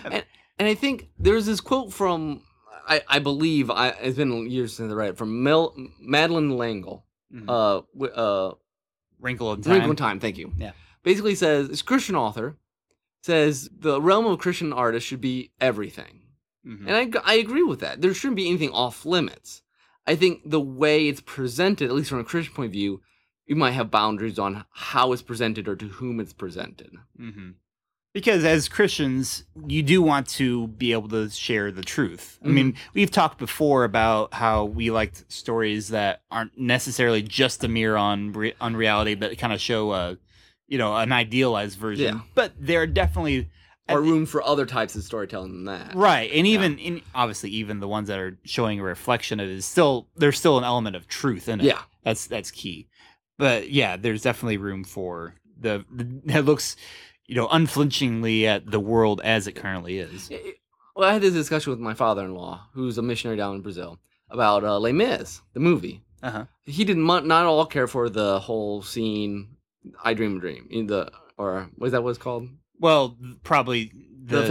and, 0.05 0.23
and 0.57 0.67
I 0.67 0.73
think 0.75 1.09
there's 1.19 1.45
this 1.45 1.61
quote 1.61 1.93
from 1.93 2.41
I, 2.87 3.03
I 3.07 3.19
believe 3.19 3.69
I, 3.69 3.89
it's 3.89 4.17
been 4.17 4.49
years 4.49 4.73
since 4.75 4.91
I 4.91 4.95
read 4.95 5.09
it 5.11 5.17
from 5.17 5.43
Mel, 5.43 5.75
Madeleine 5.99 6.57
L'Engle. 6.57 7.05
Mhm. 7.33 7.47
Uh, 7.47 8.05
uh, 8.05 8.55
Wrinkle 9.19 9.53
in 9.53 9.61
Time. 9.61 9.73
Wrinkle 9.73 9.91
in 9.91 9.95
Time. 9.97 10.19
Thank 10.19 10.39
you. 10.39 10.51
Yeah. 10.57 10.71
Basically 11.03 11.35
says 11.35 11.69
it's 11.69 11.81
a 11.81 11.85
Christian 11.85 12.15
author 12.15 12.57
says 13.21 13.69
the 13.77 14.01
realm 14.01 14.25
of 14.25 14.39
Christian 14.39 14.73
artists 14.73 15.07
should 15.07 15.21
be 15.21 15.51
everything. 15.61 16.18
Mhm. 16.65 16.87
And 16.87 17.17
I 17.25 17.33
agree 17.35 17.63
with 17.63 17.79
that. 17.79 18.01
There 18.01 18.13
shouldn't 18.13 18.35
be 18.37 18.47
anything 18.49 18.71
off 18.71 19.05
limits. 19.05 19.61
I 20.05 20.15
think 20.15 20.41
the 20.45 20.59
way 20.59 21.07
it's 21.07 21.21
presented, 21.21 21.89
at 21.89 21.95
least 21.95 22.09
from 22.09 22.19
a 22.19 22.23
Christian 22.23 22.53
point 22.53 22.67
of 22.67 22.73
view, 22.73 23.01
you 23.45 23.55
might 23.55 23.71
have 23.71 23.89
boundaries 23.91 24.37
on 24.39 24.65
how 24.71 25.11
it's 25.11 25.21
presented 25.21 25.67
or 25.67 25.75
to 25.75 25.87
whom 25.87 26.19
it's 26.19 26.33
presented. 26.33 26.91
hmm 27.17 27.51
Because 28.13 28.43
as 28.43 28.67
Christians, 28.67 29.43
you 29.67 29.83
do 29.83 30.01
want 30.01 30.27
to 30.29 30.67
be 30.67 30.91
able 30.93 31.09
to 31.09 31.29
share 31.29 31.71
the 31.71 31.83
truth. 31.83 32.39
I 32.43 32.47
mean, 32.47 32.75
we've 32.93 33.11
talked 33.11 33.37
before 33.37 33.83
about 33.83 34.33
how 34.33 34.65
we 34.65 34.89
liked 34.89 35.31
stories 35.31 35.89
that 35.89 36.23
aren't 36.31 36.57
necessarily 36.57 37.21
just 37.21 37.63
a 37.63 37.67
mirror 37.67 37.97
on 37.97 38.33
re- 38.33 38.55
on 38.59 38.75
reality, 38.75 39.13
but 39.15 39.37
kind 39.37 39.53
of 39.53 39.61
show 39.61 39.93
a, 39.93 40.17
you 40.67 40.77
know, 40.79 40.95
an 40.95 41.11
idealized 41.11 41.77
version. 41.77 42.15
Yeah. 42.15 42.21
But 42.33 42.53
there 42.59 42.81
are 42.81 42.87
definitely 42.87 43.49
Or 43.95 44.01
room 44.01 44.25
for 44.25 44.43
other 44.43 44.65
types 44.65 44.95
of 44.95 45.03
storytelling 45.03 45.51
than 45.51 45.65
that. 45.65 45.95
right, 45.95 46.29
and 46.33 46.45
even 46.47 46.77
in 46.77 47.01
obviously 47.15 47.49
even 47.51 47.79
the 47.79 47.87
ones 47.87 48.07
that 48.07 48.19
are 48.19 48.37
showing 48.43 48.79
a 48.79 48.83
reflection 48.83 49.39
of 49.39 49.49
it 49.49 49.55
is 49.55 49.65
still 49.65 50.07
there's 50.15 50.37
still 50.37 50.57
an 50.57 50.63
element 50.63 50.95
of 50.95 51.07
truth 51.07 51.49
in 51.49 51.59
it. 51.61 51.65
Yeah. 51.65 51.81
That's 52.03 52.27
that's 52.27 52.51
key. 52.51 52.87
But 53.37 53.69
yeah, 53.71 53.95
there's 53.97 54.21
definitely 54.21 54.57
room 54.57 54.83
for 54.83 55.35
the, 55.59 55.85
the 55.91 56.03
that 56.25 56.45
looks, 56.45 56.75
you 57.27 57.35
know, 57.35 57.47
unflinchingly 57.47 58.45
at 58.47 58.69
the 58.69 58.79
world 58.79 59.21
as 59.23 59.47
it 59.47 59.53
currently 59.53 59.99
is. 59.99 60.29
Well, 60.95 61.09
I 61.09 61.13
had 61.13 61.21
this 61.21 61.33
discussion 61.33 61.71
with 61.71 61.79
my 61.79 61.93
father-in-law, 61.93 62.67
who's 62.73 62.97
a 62.97 63.01
missionary 63.01 63.37
down 63.37 63.55
in 63.55 63.61
Brazil, 63.61 63.99
about 64.29 64.63
uh, 64.65 64.77
Les 64.79 64.91
Mis, 64.91 65.41
the 65.53 65.59
movie. 65.61 66.01
Uh 66.21 66.31
huh. 66.31 66.45
He 66.65 66.83
did 66.83 66.97
not 66.97 67.25
not 67.25 67.45
all 67.45 67.65
care 67.65 67.87
for 67.87 68.09
the 68.09 68.39
whole 68.39 68.81
scene, 68.81 69.55
"I 70.03 70.13
Dream 70.13 70.37
a 70.37 70.39
Dream," 70.41 70.67
in 70.69 70.87
the 70.87 71.09
or 71.37 71.69
what 71.77 71.87
is 71.87 71.91
that 71.93 72.03
what 72.03 72.09
it's 72.09 72.19
called? 72.19 72.49
Well, 72.79 73.17
probably 73.43 73.91
The, 74.25 74.41
the 74.41 74.47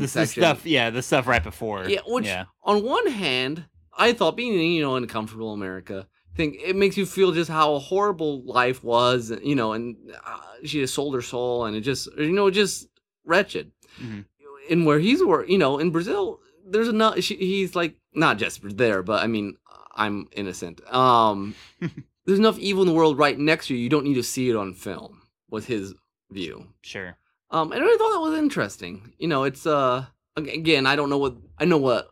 the, 0.00 0.08
section. 0.08 0.42
stuff. 0.42 0.66
Yeah, 0.66 0.90
the 0.90 1.02
stuff 1.02 1.26
right 1.26 1.42
before. 1.42 1.88
Yeah, 1.88 2.00
which 2.06 2.26
yeah. 2.26 2.44
on 2.62 2.84
one 2.84 3.06
hand, 3.08 3.64
I 3.96 4.12
thought 4.12 4.36
being 4.36 4.54
you 4.72 4.82
know 4.82 4.96
in 4.96 5.06
comfortable 5.06 5.52
America, 5.52 6.06
think 6.36 6.56
it 6.64 6.76
makes 6.76 6.96
you 6.96 7.06
feel 7.06 7.32
just 7.32 7.50
how 7.50 7.78
horrible 7.78 8.42
life 8.44 8.84
was, 8.84 9.32
you 9.42 9.54
know, 9.54 9.72
and 9.72 9.96
uh, 10.24 10.38
she 10.64 10.80
just 10.80 10.94
sold 10.94 11.14
her 11.14 11.22
soul, 11.22 11.64
and 11.66 11.76
it 11.76 11.80
just 11.80 12.08
you 12.16 12.32
know 12.32 12.50
just 12.50 12.88
wretched. 13.24 13.72
Mhm. 14.00 14.24
And 14.70 14.86
where 14.86 14.98
he's 15.00 15.22
wor 15.24 15.44
you 15.46 15.58
know, 15.58 15.78
in 15.78 15.90
Brazil, 15.90 16.38
there's 16.66 16.88
enough. 16.88 17.20
She, 17.20 17.34
he's 17.36 17.74
like 17.74 17.96
not 18.14 18.38
just 18.38 18.60
there, 18.76 19.02
but 19.02 19.22
I 19.22 19.26
mean, 19.26 19.56
I'm 19.96 20.28
innocent. 20.32 20.80
Um, 20.92 21.54
there's 22.24 22.38
enough 22.38 22.58
evil 22.58 22.82
in 22.82 22.88
the 22.88 22.94
world 22.94 23.18
right 23.18 23.38
next 23.38 23.66
to 23.66 23.74
you. 23.74 23.80
You 23.80 23.88
don't 23.88 24.04
need 24.04 24.14
to 24.14 24.22
see 24.22 24.48
it 24.50 24.56
on 24.56 24.74
film. 24.74 25.22
Was 25.50 25.66
his 25.66 25.94
view. 26.30 26.68
Sure. 26.82 27.16
Um, 27.50 27.72
and 27.72 27.82
I 27.82 27.96
thought 27.96 28.12
that 28.12 28.20
was 28.20 28.38
interesting. 28.38 29.12
You 29.18 29.28
know, 29.28 29.44
it's 29.44 29.66
uh 29.66 30.06
again, 30.36 30.86
I 30.86 30.96
don't 30.96 31.10
know 31.10 31.18
what 31.18 31.36
I 31.58 31.64
know 31.64 31.78
what 31.78 32.08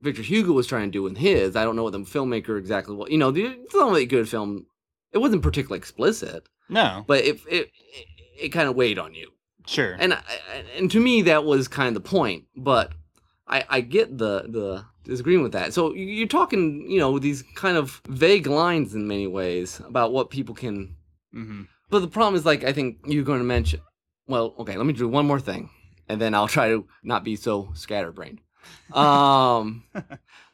Victor 0.00 0.22
Hugo 0.22 0.52
was 0.52 0.66
trying 0.66 0.88
to 0.88 0.90
do 0.92 1.02
with 1.02 1.16
his. 1.16 1.54
I 1.56 1.64
don't 1.64 1.76
know 1.76 1.84
what 1.84 1.92
the 1.92 2.00
filmmaker 2.00 2.58
exactly 2.58 2.94
what 2.96 3.10
you 3.10 3.18
know. 3.18 3.30
The 3.30 3.44
it's 3.46 3.74
not 3.74 3.88
really 3.90 4.06
good 4.06 4.28
film. 4.28 4.66
It 5.12 5.18
wasn't 5.18 5.42
particularly 5.42 5.78
explicit, 5.78 6.48
No. 6.68 7.04
but 7.06 7.24
it 7.24 7.40
it 7.48 7.70
it, 7.74 8.06
it 8.44 8.48
kind 8.48 8.68
of 8.68 8.74
weighed 8.76 8.98
on 8.98 9.14
you. 9.14 9.30
Sure. 9.66 9.94
And 10.00 10.14
I, 10.14 10.22
and 10.76 10.90
to 10.90 10.98
me 11.00 11.22
that 11.22 11.44
was 11.44 11.68
kind 11.68 11.88
of 11.88 12.02
the 12.02 12.08
point. 12.08 12.44
But 12.56 12.92
I 13.46 13.64
I 13.68 13.80
get 13.82 14.18
the 14.18 14.42
the 14.48 14.84
disagreeing 15.04 15.42
with 15.42 15.52
that. 15.52 15.72
So 15.74 15.92
you- 15.94 16.06
you're 16.06 16.26
talking 16.28 16.90
you 16.90 16.98
know 16.98 17.18
these 17.20 17.42
kind 17.54 17.76
of 17.76 18.00
vague 18.08 18.46
lines 18.48 18.94
in 18.94 19.06
many 19.06 19.26
ways 19.28 19.80
about 19.86 20.12
what 20.12 20.30
people 20.30 20.54
can 20.56 20.96
hmm 21.32 21.62
but 21.90 22.00
the 22.00 22.08
problem 22.08 22.34
is, 22.36 22.46
like, 22.46 22.64
I 22.64 22.72
think 22.72 23.00
you're 23.04 23.22
going 23.22 23.40
to 23.40 23.44
mention. 23.44 23.80
Well, 24.32 24.54
okay, 24.60 24.78
let 24.78 24.86
me 24.86 24.94
do 24.94 25.06
one 25.06 25.26
more 25.26 25.38
thing, 25.40 25.68
and 26.08 26.18
then 26.18 26.34
I'll 26.34 26.48
try 26.48 26.68
to 26.68 26.86
not 27.02 27.22
be 27.22 27.36
so 27.36 27.70
scatterbrained. 27.74 28.40
Um, 28.92 29.84
I 29.94 30.02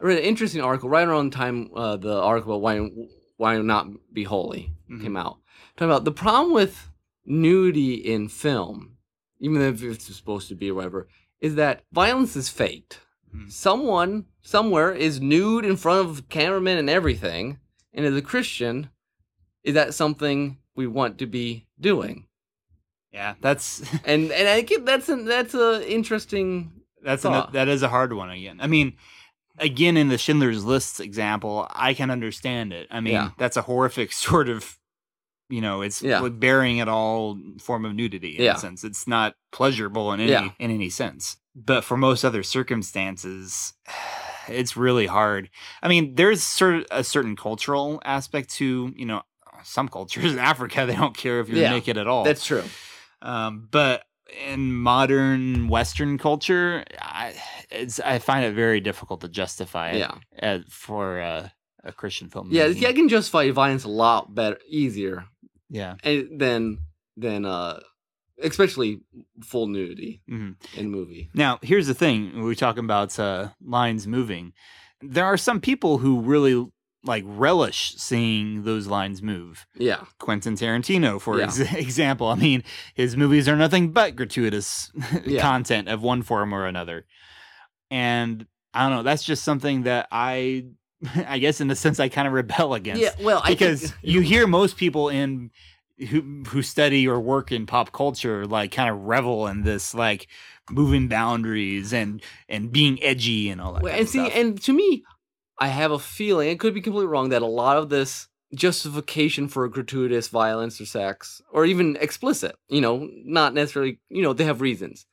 read 0.01 0.19
an 0.19 0.25
interesting 0.25 0.61
article 0.62 0.88
right 0.88 1.07
around 1.07 1.33
the 1.33 1.37
time 1.37 1.71
uh, 1.77 1.97
the 1.97 2.21
article 2.21 2.53
about 2.57 2.62
why 2.62 2.91
why 3.37 3.57
not 3.59 3.87
be 4.12 4.25
holy 4.25 4.73
Mhm. 4.91 5.03
came 5.03 5.17
out. 5.17 5.38
Talking 5.77 5.93
about 5.93 6.05
the 6.05 6.11
problem 6.11 6.53
with 6.53 6.91
nudity 7.25 7.95
in 7.95 8.29
film, 8.29 8.97
even 9.38 9.62
if 9.62 9.81
it's 9.83 10.12
supposed 10.17 10.49
to 10.49 10.57
be 10.57 10.71
or 10.71 10.75
whatever, 10.75 11.07
is 11.41 11.55
that 11.55 11.83
violence 11.93 12.35
is 12.35 12.49
faked. 12.49 12.99
Hmm. 13.31 13.49
Someone 13.49 14.25
somewhere 14.43 14.93
is 14.93 15.21
nude 15.21 15.64
in 15.64 15.77
front 15.77 16.09
of 16.09 16.29
cameramen 16.29 16.79
and 16.79 16.91
everything, 16.91 17.59
and 17.93 18.05
as 18.05 18.17
a 18.17 18.23
Christian, 18.23 18.91
is 19.62 19.75
that 19.75 19.95
something 19.95 20.59
we 20.75 20.87
want 20.88 21.19
to 21.19 21.27
be 21.27 21.67
doing? 21.79 22.25
Yeah, 23.12 23.35
that's 23.40 23.83
And 24.05 24.31
and 24.33 24.49
I 24.49 24.61
get 24.62 24.85
that's 24.85 25.09
an 25.09 25.25
that's 25.25 25.55
a 25.55 25.90
interesting. 25.90 26.73
that's 27.03 27.25
an, 27.25 27.47
that 27.53 27.68
is 27.68 27.83
a 27.83 27.88
hard 27.88 28.12
one 28.12 28.31
again. 28.31 28.59
I 28.61 28.66
mean, 28.66 28.94
again 29.59 29.97
in 29.97 30.09
the 30.09 30.18
Schindler's 30.18 30.64
List 30.64 31.01
example, 31.01 31.66
I 31.71 31.94
can 31.94 32.11
understand 32.11 32.73
it. 32.73 32.87
I 32.90 33.01
mean, 33.01 33.14
Yeah. 33.14 33.31
that's 33.38 33.57
a 33.57 33.62
horrific 33.62 34.12
sort 34.27 34.49
of, 34.49 34.79
you 35.49 35.61
know, 35.61 35.81
it's 35.83 36.03
Yeah. 36.03 36.29
burying 36.29 36.79
it 36.79 36.88
all 36.88 37.38
form 37.61 37.85
of 37.85 37.94
nudity 37.94 38.37
in 38.37 38.44
Yeah. 38.44 38.57
a 38.57 38.59
sense. 38.59 38.85
It's 38.85 39.07
not 39.07 39.35
pleasurable 39.53 40.12
in 40.12 40.21
any 40.21 40.31
Yeah. 40.33 40.51
in 40.59 40.71
any 40.71 40.90
sense. 40.90 41.37
But 41.55 41.83
for 41.85 41.97
most 41.97 42.25
other 42.25 42.42
circumstances, 42.44 43.73
it's 44.49 44.77
really 44.77 45.07
hard. 45.07 45.51
I 45.83 45.88
mean, 45.88 46.14
there's 46.14 46.42
sort 46.42 46.75
of 46.75 46.87
a 46.90 47.05
certain 47.05 47.37
cultural 47.37 48.01
aspect 48.05 48.51
to, 48.57 48.92
you 48.97 49.07
know, 49.07 49.23
some 49.64 49.88
cultures 49.88 50.33
in 50.33 50.38
Africa, 50.38 50.85
they 50.87 50.94
don't 50.94 51.16
care 51.16 51.40
if 51.40 51.49
you're 51.49 51.68
naked 51.71 51.97
at 51.99 52.07
all. 52.07 52.25
That's 52.25 52.44
true. 52.44 52.64
Um, 53.22 53.68
but 53.70 54.02
in 54.46 54.74
modern 54.74 55.68
Western 55.68 56.18
culture, 56.18 56.85
I, 57.00 57.35
it's 57.70 57.98
I 58.00 58.18
find 58.18 58.44
it 58.44 58.54
very 58.54 58.81
difficult 58.81 59.20
to 59.22 59.28
justify 59.28 59.90
it 59.92 59.98
Yeah. 59.98 60.14
as, 60.38 60.62
for 60.68 61.20
uh, 61.20 61.48
a 61.85 61.92
Christian 61.92 62.28
film. 62.28 62.48
Yeah, 62.50 62.68
movie. 62.68 62.81
yeah, 62.81 62.88
I 62.88 62.92
can 62.92 63.09
justify 63.09 63.50
violence 63.50 63.85
a 63.85 63.88
lot 63.88 64.35
better, 64.35 64.59
easier 64.68 65.24
yeah. 65.70 65.94
and 66.04 66.38
than 66.40 66.78
than 67.16 67.44
uh, 67.44 67.81
especially 68.42 69.00
full 69.42 69.66
nudity 69.66 70.20
Mhm. 70.31 70.57
in 70.76 70.87
a 70.87 70.88
movie. 70.88 71.31
Now, 71.35 71.59
here's 71.62 71.87
the 71.87 71.94
thing: 71.94 72.42
we're 72.42 72.54
talking 72.54 72.85
about 72.85 73.18
uh, 73.18 73.48
lines 73.61 74.07
moving. 74.07 74.52
There 75.00 75.24
are 75.24 75.37
some 75.38 75.61
people 75.61 75.98
who 75.98 76.20
really 76.20 76.66
like 77.09 77.25
relish 77.27 77.94
seeing 77.97 78.62
those 78.62 78.87
lines 78.87 79.21
move. 79.23 79.66
Yeah, 79.75 80.05
Quentin 80.21 80.55
Tarantino, 80.55 81.21
for 81.21 81.38
Yeah. 81.38 81.44
ex- 81.47 81.59
example. 81.73 82.29
I 82.29 82.37
mean, 82.37 82.62
his 82.94 83.16
movies 83.16 83.49
are 83.49 83.57
nothing 83.57 83.90
but 83.92 84.14
gratuitous 84.14 84.92
Yeah. 85.27 85.40
content 85.40 85.88
of 85.88 86.03
one 86.03 86.23
form 86.23 86.53
or 86.55 86.66
another. 86.66 87.07
And 87.90 88.47
I 88.75 88.88
don't 88.88 88.99
know, 88.99 89.03
that's 89.03 89.25
just 89.25 89.44
something 89.44 89.83
that 89.85 90.09
I 90.12 90.66
I 91.27 91.38
guess 91.38 91.61
in 91.61 91.71
a 91.71 91.77
sense 91.77 91.99
I 92.01 92.09
kind 92.09 92.27
of 92.29 92.35
rebel 92.35 92.75
against. 92.75 93.03
yeah. 93.03 93.11
Well, 93.21 93.40
I 93.44 93.51
because 93.51 93.81
think, 93.92 93.94
you 94.03 94.21
hear 94.21 94.47
most 94.47 94.77
people 94.77 95.09
in 95.09 95.51
who 96.11 96.44
who 96.49 96.62
study 96.62 97.09
or 97.09 97.18
work 97.18 97.51
in 97.51 97.66
pop 97.66 97.90
culture 97.92 98.47
like 98.47 98.71
kind 98.73 98.88
of 98.90 99.01
revel 99.03 99.47
in 99.49 99.62
this 99.62 99.94
like 99.94 100.29
moving 100.71 101.09
boundaries 101.09 101.92
and 101.92 102.23
and 102.49 102.71
being 102.71 103.03
edgy 103.03 103.49
and 103.49 103.61
all 103.61 103.73
that. 103.73 103.83
Well, 103.83 103.94
and 103.99 104.09
see, 104.09 104.18
stuff. 104.25 104.33
and 104.37 104.61
to 104.62 104.73
me, 104.73 105.03
I 105.59 105.68
have 105.68 105.90
a 105.90 105.99
feeling 105.99 106.49
it 106.49 106.61
could 106.61 106.75
be 106.75 106.81
completely 106.81 107.07
wrong 107.09 107.31
that 107.31 107.42
a 107.42 107.47
lot 107.47 107.77
of 107.77 107.88
this 107.88 108.29
justification 108.55 109.49
for 109.49 109.68
gratuitous 109.68 110.29
violence 110.29 110.81
or 110.81 110.87
sex, 110.87 111.42
or 111.53 111.64
even 111.66 111.97
explicit, 112.01 112.57
you 112.68 112.81
know, 112.81 113.09
not 113.25 113.55
necessarily, 113.55 114.01
you 114.09 114.23
know, 114.23 114.33
they 114.33 114.44
have 114.44 114.61
reasons. 114.61 115.05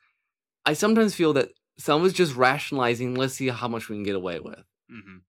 I 0.64 0.72
sometimes 0.72 1.14
feel 1.14 1.32
that 1.34 1.50
some 1.78 2.04
is 2.06 2.12
just 2.12 2.34
rationalizing. 2.34 3.14
Let's 3.14 3.34
see 3.34 3.48
how 3.48 3.68
much 3.68 3.88
we 3.88 3.96
can 3.96 4.04
get 4.04 4.14
away 4.14 4.40
with, 4.40 4.64
Mhm. 4.90 5.22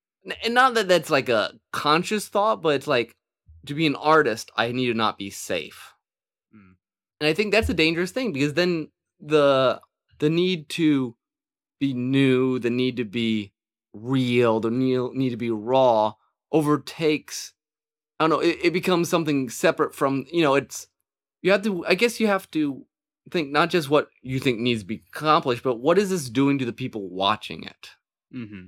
And 0.43 0.53
not 0.53 0.73
that 0.73 0.87
that's 0.87 1.09
like 1.09 1.29
a 1.29 1.53
conscious 1.71 2.27
thought, 2.27 2.61
but 2.61 2.75
it's 2.75 2.87
like 2.87 3.15
to 3.65 3.73
be 3.73 3.87
an 3.87 3.95
artist, 3.95 4.51
I 4.55 4.71
need 4.71 4.87
to 4.87 4.93
not 4.93 5.17
be 5.17 5.29
safe, 5.29 5.93
Mm. 6.55 6.75
and 7.19 7.27
I 7.27 7.33
think 7.33 7.51
that's 7.51 7.69
a 7.69 7.73
dangerous 7.73 8.11
thing 8.11 8.31
because 8.33 8.53
then 8.53 8.91
the 9.19 9.81
the 10.19 10.29
need 10.29 10.69
to 10.69 11.15
be 11.79 11.93
new, 11.93 12.59
the 12.59 12.69
need 12.69 12.95
to 12.97 13.05
be 13.05 13.53
real, 14.01 14.59
the 14.59 14.71
need, 14.71 15.13
need 15.13 15.29
to 15.31 15.37
be 15.37 15.51
raw 15.51 16.13
overtakes. 16.51 17.53
I 18.19 18.23
don't 18.23 18.29
know. 18.31 18.39
It, 18.39 18.57
it 18.63 18.73
becomes 18.73 19.09
something 19.09 19.49
separate 19.49 19.93
from 19.93 20.25
you 20.31 20.41
know. 20.41 20.55
It's 20.55 20.87
you 21.41 21.51
have 21.51 21.61
to. 21.63 21.85
I 21.85 21.95
guess 21.95 22.19
you 22.19 22.27
have 22.27 22.49
to 22.51 22.85
think 23.29 23.51
not 23.51 23.69
just 23.69 23.89
what 23.89 24.09
you 24.21 24.39
think 24.39 24.59
needs 24.59 24.81
to 24.81 24.87
be 24.87 25.03
accomplished, 25.13 25.63
but 25.63 25.75
what 25.79 25.97
is 25.97 26.09
this 26.09 26.29
doing 26.29 26.57
to 26.59 26.65
the 26.65 26.73
people 26.73 27.09
watching 27.09 27.63
it? 27.63 27.89
hmm 28.31 28.65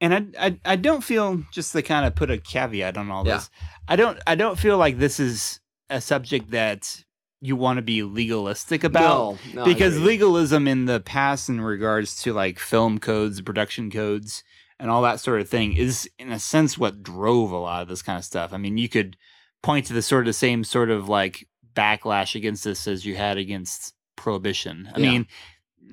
And 0.00 0.34
I, 0.38 0.46
I 0.46 0.60
I 0.64 0.76
don't 0.76 1.02
feel 1.02 1.42
just 1.52 1.72
to 1.72 1.82
kind 1.82 2.06
of 2.06 2.14
put 2.14 2.30
a 2.30 2.38
caveat 2.38 2.96
on 2.96 3.10
all 3.10 3.24
Yeah. 3.24 3.36
this. 3.38 3.50
I 3.88 3.96
don't 3.96 4.18
I 4.26 4.34
don't 4.34 4.58
feel 4.58 4.76
like 4.76 4.98
this 4.98 5.18
is 5.18 5.60
a 5.88 6.00
subject 6.00 6.50
that 6.50 7.04
you 7.40 7.56
want 7.56 7.78
to 7.78 7.82
be 7.82 8.02
legalistic 8.02 8.84
about 8.84 9.16
no, 9.16 9.38
no, 9.54 9.64
because 9.64 9.98
legalism 9.98 10.68
in 10.68 10.84
the 10.84 11.00
past 11.00 11.48
in 11.48 11.60
regards 11.62 12.20
to 12.22 12.34
like 12.34 12.58
film 12.58 12.98
codes, 12.98 13.40
production 13.40 13.90
codes, 13.90 14.44
and 14.80 14.90
all 14.90 15.02
that 15.02 15.20
sort 15.20 15.40
of 15.40 15.48
thing 15.48 15.76
is 15.76 16.08
in 16.18 16.32
a 16.32 16.38
sense 16.40 16.76
what 16.78 17.02
drove 17.02 17.52
a 17.52 17.58
lot 17.58 17.82
of 17.82 17.88
this 17.88 18.02
kind 18.02 18.18
of 18.18 18.24
stuff. 18.24 18.52
I 18.52 18.56
mean, 18.56 18.78
you 18.78 18.88
could 18.88 19.16
point 19.62 19.86
to 19.86 19.92
the 19.92 20.02
sort 20.02 20.22
of 20.22 20.26
the 20.26 20.32
same 20.32 20.64
sort 20.64 20.90
of 20.90 21.08
like 21.08 21.46
backlash 21.74 22.34
against 22.34 22.64
this 22.64 22.88
as 22.88 23.04
you 23.04 23.14
had 23.14 23.36
against 23.38 23.94
prohibition. 24.16 24.88
I 24.94 24.98
Yeah. 24.98 25.10
mean, 25.10 25.26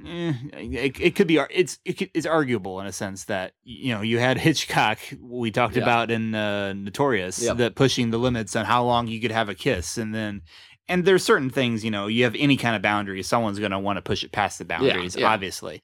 eh, 0.05 0.33
it, 0.53 0.99
it 0.99 1.15
could 1.15 1.27
be 1.27 1.37
it's 1.49 1.79
it 1.85 1.93
could, 1.93 2.09
it's 2.13 2.25
arguable 2.25 2.79
in 2.79 2.87
a 2.87 2.91
sense 2.91 3.25
that 3.25 3.53
you 3.63 3.93
know 3.93 4.01
you 4.01 4.19
had 4.19 4.37
Hitchcock 4.47 4.99
we 5.21 5.51
talked 5.51 5.75
Yeah. 5.75 5.83
about 5.83 6.09
in 6.11 6.33
uh, 6.33 6.73
Notorious 6.73 7.41
Yep. 7.43 7.57
that 7.57 7.75
pushing 7.75 8.09
the 8.11 8.17
limits 8.17 8.55
on 8.55 8.65
how 8.65 8.83
long 8.85 9.07
you 9.07 9.19
could 9.19 9.31
have 9.31 9.49
a 9.49 9.55
kiss 9.55 9.97
and 9.97 10.13
then 10.15 10.41
and 10.87 11.03
there's 11.03 11.23
certain 11.23 11.49
things 11.49 11.83
you 11.83 11.91
know 11.91 12.07
you 12.07 12.23
have 12.23 12.35
any 12.37 12.55
kind 12.57 12.75
of 12.75 12.81
boundary 12.81 13.21
someone's 13.23 13.59
going 13.59 13.71
to 13.71 13.79
want 13.79 13.97
to 13.97 14.01
push 14.01 14.23
it 14.23 14.31
past 14.31 14.59
the 14.59 14.65
boundaries 14.65 15.15
yeah. 15.15 15.27
obviously 15.27 15.83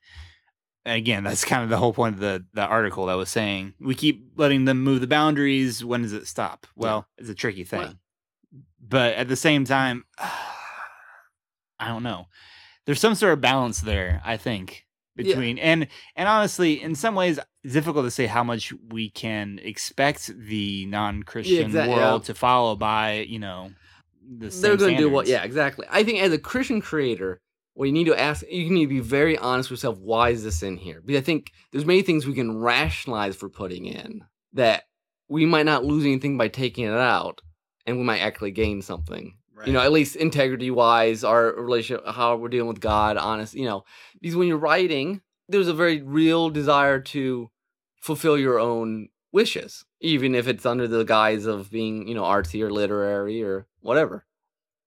again 0.86 1.24
that's 1.24 1.46
kind 1.46 1.64
of 1.64 1.70
the 1.70 1.78
whole 1.78 1.94
point 1.94 2.16
of 2.16 2.20
the 2.20 2.46
the 2.54 2.66
article 2.66 3.06
that 3.06 3.14
was 3.14 3.30
saying 3.30 3.74
we 3.80 3.96
keep 3.96 4.32
letting 4.36 4.66
them 4.66 4.84
move 4.84 5.02
the 5.02 5.08
boundaries 5.08 5.84
when 5.84 6.02
does 6.02 6.14
it 6.14 6.28
stop 6.28 6.68
well 6.76 7.08
it's 7.18 7.30
a 7.30 7.36
tricky 7.36 7.64
thing 7.64 7.80
Well- 7.80 7.94
but 8.86 9.16
at 9.16 9.28
the 9.30 9.36
same 9.36 9.64
time 9.66 10.04
i 11.80 11.88
don't 11.88 12.04
know 12.04 12.28
there's 12.86 13.00
some 13.00 13.16
sort 13.16 13.34
of 13.34 13.42
balance 13.42 13.82
there 13.82 14.22
i 14.26 14.36
think 14.38 14.86
Yeah. 15.16 15.24
between 15.24 15.58
and 15.58 15.88
and 16.16 16.28
honestly 16.28 16.82
in 16.82 16.96
some 16.96 17.16
ways 17.16 17.40
it's 17.64 17.74
difficult 17.74 18.06
to 18.06 18.12
say 18.12 18.26
how 18.26 18.44
much 18.44 18.74
we 18.90 19.10
can 19.10 19.60
expect 19.64 20.28
the 20.38 20.86
non-christian 20.88 21.72
yeah. 21.72 21.88
world 21.88 22.26
to 22.26 22.34
follow 22.34 22.76
by 22.76 23.20
you 23.22 23.40
know 23.40 23.72
the 24.40 24.50
they're 24.50 24.78
going 24.78 24.96
to 24.96 25.02
do 25.02 25.10
what? 25.10 25.28
Yeah, 25.28 25.44
exactly. 25.44 25.86
I 25.92 26.04
think 26.04 26.22
as 26.22 26.32
a 26.32 26.38
Christian 26.38 26.80
creator, 26.80 27.42
what 27.74 27.86
you 27.86 27.92
need 27.92 28.06
to 28.06 28.20
ask, 28.20 28.44
you 28.50 28.70
need 28.70 28.86
to 28.86 28.88
be 28.88 29.00
very 29.00 29.38
honest 29.38 29.70
with 29.70 29.80
yourself. 29.80 29.98
Why 29.98 30.30
is 30.30 30.44
this 30.44 30.62
in 30.64 30.78
here? 30.78 31.02
Because 31.02 31.22
I 31.22 31.24
think 31.24 31.52
there's 31.72 31.86
many 31.86 32.02
things 32.02 32.26
we 32.26 32.34
can 32.34 32.60
rationalize 32.60 33.36
for 33.36 33.50
putting 33.50 33.86
in 33.86 34.24
that 34.54 34.84
we 35.28 35.46
might 35.46 35.66
not 35.66 35.84
lose 35.84 36.06
anything 36.06 36.38
by 36.38 36.48
taking 36.48 36.86
it 36.86 36.94
out, 36.94 37.42
and 37.86 37.98
we 37.98 38.04
might 38.04 38.20
actually 38.20 38.52
gain 38.52 38.82
something. 38.82 39.38
You 39.66 39.74
know, 39.74 39.80
at 39.80 39.94
least 39.94 40.18
integrity 40.18 40.72
wise, 40.72 41.24
our 41.24 41.54
relationship, 41.54 42.06
how 42.06 42.36
we're 42.36 42.50
dealing 42.50 42.68
with 42.68 42.82
God, 42.82 43.18
honest. 43.18 43.54
You 43.54 43.66
know, 43.66 43.86
because 44.22 44.36
when 44.36 44.48
you're 44.48 44.58
writing, 44.58 45.22
there's 45.48 45.70
a 45.70 45.74
very 45.74 46.02
real 46.02 46.50
desire 46.50 47.00
to 47.00 47.50
fulfill 48.02 48.38
your 48.38 48.60
own 48.60 49.08
wishes, 49.32 49.86
even 50.02 50.36
if 50.36 50.48
it's 50.48 50.66
under 50.66 50.88
the 50.88 51.06
guise 51.06 51.46
of 51.46 51.72
being, 51.72 52.08
you 52.08 52.14
know, 52.14 52.24
artsy 52.24 52.62
or 52.62 52.70
literary 52.70 53.42
or 53.42 53.66
whatever. 53.80 54.26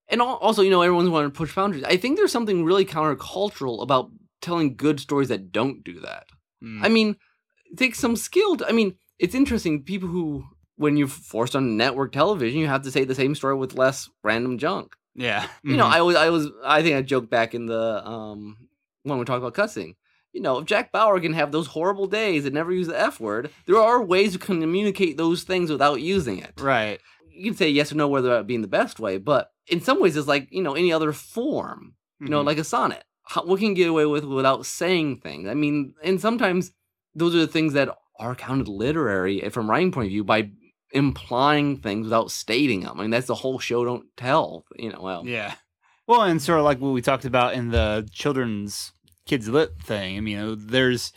And 0.08 0.22
also, 0.22 0.62
you 0.62 0.70
know, 0.70 0.82
everyone's 0.82 1.08
wanting 1.08 1.30
to 1.30 1.36
push 1.36 1.54
boundaries. 1.54 1.84
I 1.84 1.96
think 1.96 2.16
there's 2.16 2.32
something 2.32 2.64
really 2.64 2.84
countercultural 2.84 3.82
about 3.82 4.10
telling 4.40 4.76
good 4.76 5.00
stories 5.00 5.28
that 5.28 5.50
don't 5.52 5.82
do 5.82 6.00
that. 6.00 6.26
Mm. 6.62 6.84
I 6.84 6.88
mean, 6.88 7.16
take 7.76 7.94
some 7.94 8.16
skill. 8.16 8.56
To, 8.56 8.66
I 8.68 8.72
mean, 8.72 8.96
it's 9.18 9.34
interesting. 9.34 9.82
People 9.82 10.08
who, 10.08 10.44
when 10.76 10.96
you're 10.96 11.08
forced 11.08 11.56
on 11.56 11.76
network 11.76 12.12
television, 12.12 12.60
you 12.60 12.66
have 12.68 12.82
to 12.82 12.90
say 12.90 13.04
the 13.04 13.14
same 13.14 13.34
story 13.34 13.56
with 13.56 13.74
less 13.74 14.08
random 14.22 14.58
junk. 14.58 14.94
yeah 15.14 15.48
You 15.64 15.76
know, 15.76 15.86
Mhm. 15.86 15.92
I 15.98 16.02
was, 16.02 16.16
I 16.16 16.28
was, 16.30 16.50
I 16.64 16.82
think 16.82 16.94
I 16.96 17.02
joked 17.02 17.30
back 17.30 17.54
in 17.54 17.66
the 17.66 18.06
um 18.06 18.56
when 19.02 19.18
we 19.18 19.24
talked 19.24 19.38
about 19.38 19.54
cussing. 19.54 19.96
You 20.32 20.42
know, 20.42 20.58
if 20.58 20.66
Jack 20.66 20.92
Bauer 20.92 21.18
can 21.18 21.32
have 21.32 21.50
those 21.50 21.68
horrible 21.68 22.06
days 22.06 22.44
and 22.44 22.52
never 22.54 22.70
use 22.70 22.86
the 22.88 23.00
F 23.00 23.18
word, 23.20 23.50
there 23.66 23.78
are 23.80 24.02
ways 24.02 24.34
to 24.34 24.38
communicate 24.38 25.16
those 25.16 25.44
things 25.44 25.70
without 25.70 26.02
using 26.02 26.38
it. 26.38 26.52
right 26.60 27.00
You 27.30 27.50
can 27.50 27.56
say 27.56 27.70
yes 27.70 27.90
or 27.90 27.94
no 27.96 28.06
whether 28.08 28.28
that 28.28 28.46
being 28.46 28.60
the 28.62 28.68
best 28.68 29.00
way, 29.00 29.16
but 29.18 29.50
in 29.68 29.80
some 29.80 30.00
ways, 30.00 30.16
it's 30.16 30.28
like 30.28 30.48
you 30.50 30.62
know 30.62 30.74
any 30.74 30.92
other 30.92 31.12
form. 31.12 31.94
You 32.20 32.28
know, 32.28 32.42
Mhm. 32.42 32.46
like 32.46 32.58
a 32.58 32.64
sonnet. 32.64 33.04
How, 33.24 33.44
what 33.44 33.58
can 33.58 33.68
you 33.70 33.74
get 33.74 33.88
away 33.90 34.06
with 34.06 34.24
without 34.24 34.64
saying 34.64 35.18
things? 35.20 35.48
I 35.48 35.54
mean, 35.54 35.94
and 36.02 36.18
sometimes 36.20 36.72
those 37.14 37.34
are 37.34 37.38
the 37.40 37.46
things 37.46 37.74
that 37.74 37.90
are 38.18 38.34
counted 38.34 38.68
literary 38.68 39.42
eh, 39.42 39.50
from 39.50 39.68
writing 39.68 39.92
point 39.92 40.06
of 40.06 40.10
view 40.12 40.24
by 40.24 40.50
implying 40.92 41.76
things 41.76 42.04
without 42.04 42.30
stating 42.30 42.80
them. 42.80 42.98
I 42.98 43.02
mean, 43.02 43.10
that's 43.10 43.26
the 43.26 43.34
whole 43.34 43.58
show 43.58 43.84
don't 43.84 44.06
tell. 44.16 44.64
You 44.76 44.92
know, 44.92 45.00
well, 45.02 45.26
Yeah. 45.26 45.54
Well, 46.06 46.22
and 46.22 46.40
sort 46.40 46.58
of 46.60 46.64
like 46.64 46.80
what 46.80 46.92
we 46.92 47.02
talked 47.02 47.24
about 47.24 47.54
in 47.54 47.70
the 47.70 48.08
children's 48.12 48.92
kids 49.26 49.48
lit 49.48 49.72
thing. 49.82 50.16
I 50.16 50.20
mean, 50.20 50.32
you 50.38 50.40
know, 50.40 50.54
there's 50.54 51.12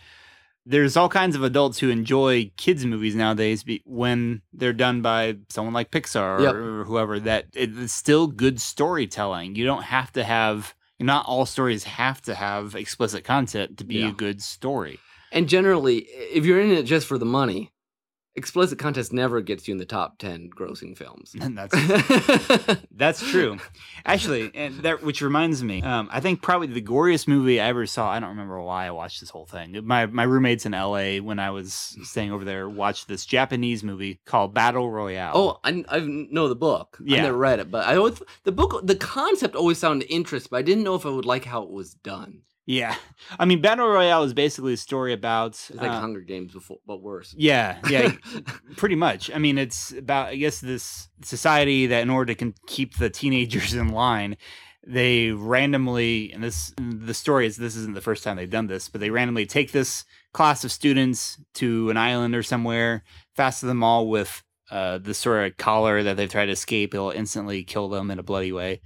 there's 0.66 0.96
all 0.98 1.10
kinds 1.10 1.36
of 1.36 1.44
adults 1.44 1.80
who 1.80 1.90
enjoy 1.90 2.52
kids 2.58 2.86
movies 2.86 3.16
nowadays 3.16 3.64
be, 3.64 3.82
when 3.86 4.42
they're 4.54 4.74
done 4.74 5.02
by 5.02 5.38
someone 5.50 5.74
like 5.74 5.92
Pixar 5.92 6.42
Yep. 6.42 6.54
or, 6.56 6.84
whoever 6.86 7.20
that 7.22 7.46
it's 7.54 7.94
still 7.94 8.28
good 8.28 8.62
storytelling. 8.62 9.56
You 9.56 9.66
don't 9.66 9.84
have 9.84 10.12
to 10.14 10.24
have 10.24 10.76
not 11.00 11.26
all 11.26 11.46
stories 11.46 11.86
have 11.86 12.22
to 12.24 12.36
have 12.36 12.76
explicit 12.76 13.24
content 13.24 13.78
to 13.78 13.84
be 13.86 14.00
Yeah. 14.00 14.10
a 14.10 14.12
good 14.12 14.42
story. 14.42 15.00
And 15.32 15.48
generally, 15.48 16.00
if 16.00 16.46
you're 16.46 16.60
in 16.60 16.72
it 16.72 16.84
just 16.84 17.08
for 17.08 17.18
the 17.18 17.26
money, 17.26 17.72
explicit 18.36 18.80
content 18.80 19.12
never 19.12 19.42
gets 19.42 19.68
you 19.68 19.74
in 19.74 19.78
the 19.78 19.86
top 19.86 20.18
10 20.18 20.50
grossing 20.56 20.98
films. 20.98 21.36
And 21.40 21.58
that's 21.58 22.80
That's 22.92 23.22
true. 23.30 23.58
Actually, 24.06 24.52
and 24.54 24.76
that 24.80 25.04
which 25.04 25.22
reminds 25.22 25.64
me, 25.64 25.82
um, 25.82 26.10
I 26.12 26.20
think 26.20 26.42
probably 26.42 26.68
the 26.68 26.82
goriest 26.82 27.28
movie 27.28 27.60
I 27.60 27.68
ever 27.68 27.86
saw. 27.86 28.10
I 28.10 28.20
don't 28.20 28.30
remember 28.30 28.62
why 28.62 28.88
I 28.88 28.92
watched 28.92 29.20
this 29.20 29.30
whole 29.30 29.46
thing. 29.46 29.78
My 29.86 30.06
my 30.06 30.24
roommates 30.24 30.66
in 30.66 30.74
L.A. 30.74 31.20
when 31.20 31.40
I 31.40 31.52
was 31.52 31.98
staying 32.04 32.32
over 32.32 32.44
there 32.46 32.70
watched 32.70 33.08
this 33.08 33.26
Japanese 33.26 33.84
movie 33.84 34.20
called 34.26 34.54
Battle 34.54 34.90
Royale. 34.90 35.32
oh, 35.36 35.60
I, 35.64 35.84
I 35.88 36.00
know 36.00 36.48
the 36.48 36.56
book. 36.56 36.98
yeah. 37.04 37.20
I 37.20 37.22
never 37.24 37.38
read 37.38 37.60
it, 37.60 37.72
but 37.72 37.86
I 37.88 37.96
always, 37.98 38.22
the 38.44 38.52
book, 38.52 38.86
the 38.86 38.96
concept 38.96 39.56
always 39.56 39.78
sounded 39.78 40.12
interesting, 40.12 40.50
but 40.52 40.58
I 40.58 40.62
didn't 40.62 40.84
know 40.84 40.96
if 40.96 41.06
I 41.06 41.10
would 41.10 41.26
like 41.26 41.46
how 41.46 41.64
it 41.64 41.70
was 41.72 41.94
done. 41.94 42.42
Yeah. 42.70 42.96
I 43.40 43.46
mean, 43.46 43.62
Battle 43.62 43.88
Royale 43.88 44.24
is 44.24 44.36
basically 44.36 44.74
a 44.74 44.78
story 44.78 45.12
about. 45.12 45.54
It's 45.54 45.72
like 45.72 45.90
uh, 45.90 46.00
Hunger 46.00 46.22
Games, 46.22 46.54
before, 46.54 46.78
but 46.86 47.02
worse. 47.02 47.34
yeah, 47.36 47.80
yeah, 47.90 48.12
pretty 48.78 48.94
much. 48.94 49.32
I 49.34 49.40
mean, 49.40 49.58
it's 49.58 49.92
about 49.92 50.28
I 50.28 50.36
guess 50.36 50.62
this 50.62 51.10
society 51.24 51.88
that 51.88 52.04
in 52.04 52.12
order 52.12 52.36
to 52.36 52.54
keep 52.68 52.98
the 52.98 53.10
teenagers 53.10 53.74
in 53.74 53.90
line, 53.90 54.38
they 54.86 55.32
randomly 55.32 56.32
and 56.32 56.44
this 56.44 56.72
the 56.78 57.16
story 57.16 57.48
is 57.48 57.58
this 57.58 57.76
isn't 57.76 57.96
the 57.96 58.02
first 58.02 58.24
time 58.24 58.38
they've 58.38 58.48
done 58.48 58.68
this, 58.68 58.88
but 58.88 59.02
they 59.02 59.10
randomly 59.10 59.48
take 59.48 59.72
this 59.72 60.06
class 60.32 60.64
of 60.64 60.72
students 60.72 61.40
to 61.56 61.90
an 61.90 61.98
island 61.98 62.36
or 62.36 62.44
somewhere, 62.44 63.04
fasten 63.36 63.68
them 63.68 63.84
all 63.84 64.08
with 64.08 64.44
uh, 64.70 65.00
this 65.00 65.18
sort 65.18 65.44
of 65.44 65.58
collar 65.58 66.04
that 66.04 66.18
they've 66.18 66.30
tried 66.30 66.46
to 66.46 66.52
escape. 66.52 66.94
It'll 66.94 67.10
instantly 67.10 67.64
kill 67.64 67.90
them 67.90 68.12
in 68.12 68.20
a 68.20 68.24
bloody 68.24 68.52
way. 68.52 68.82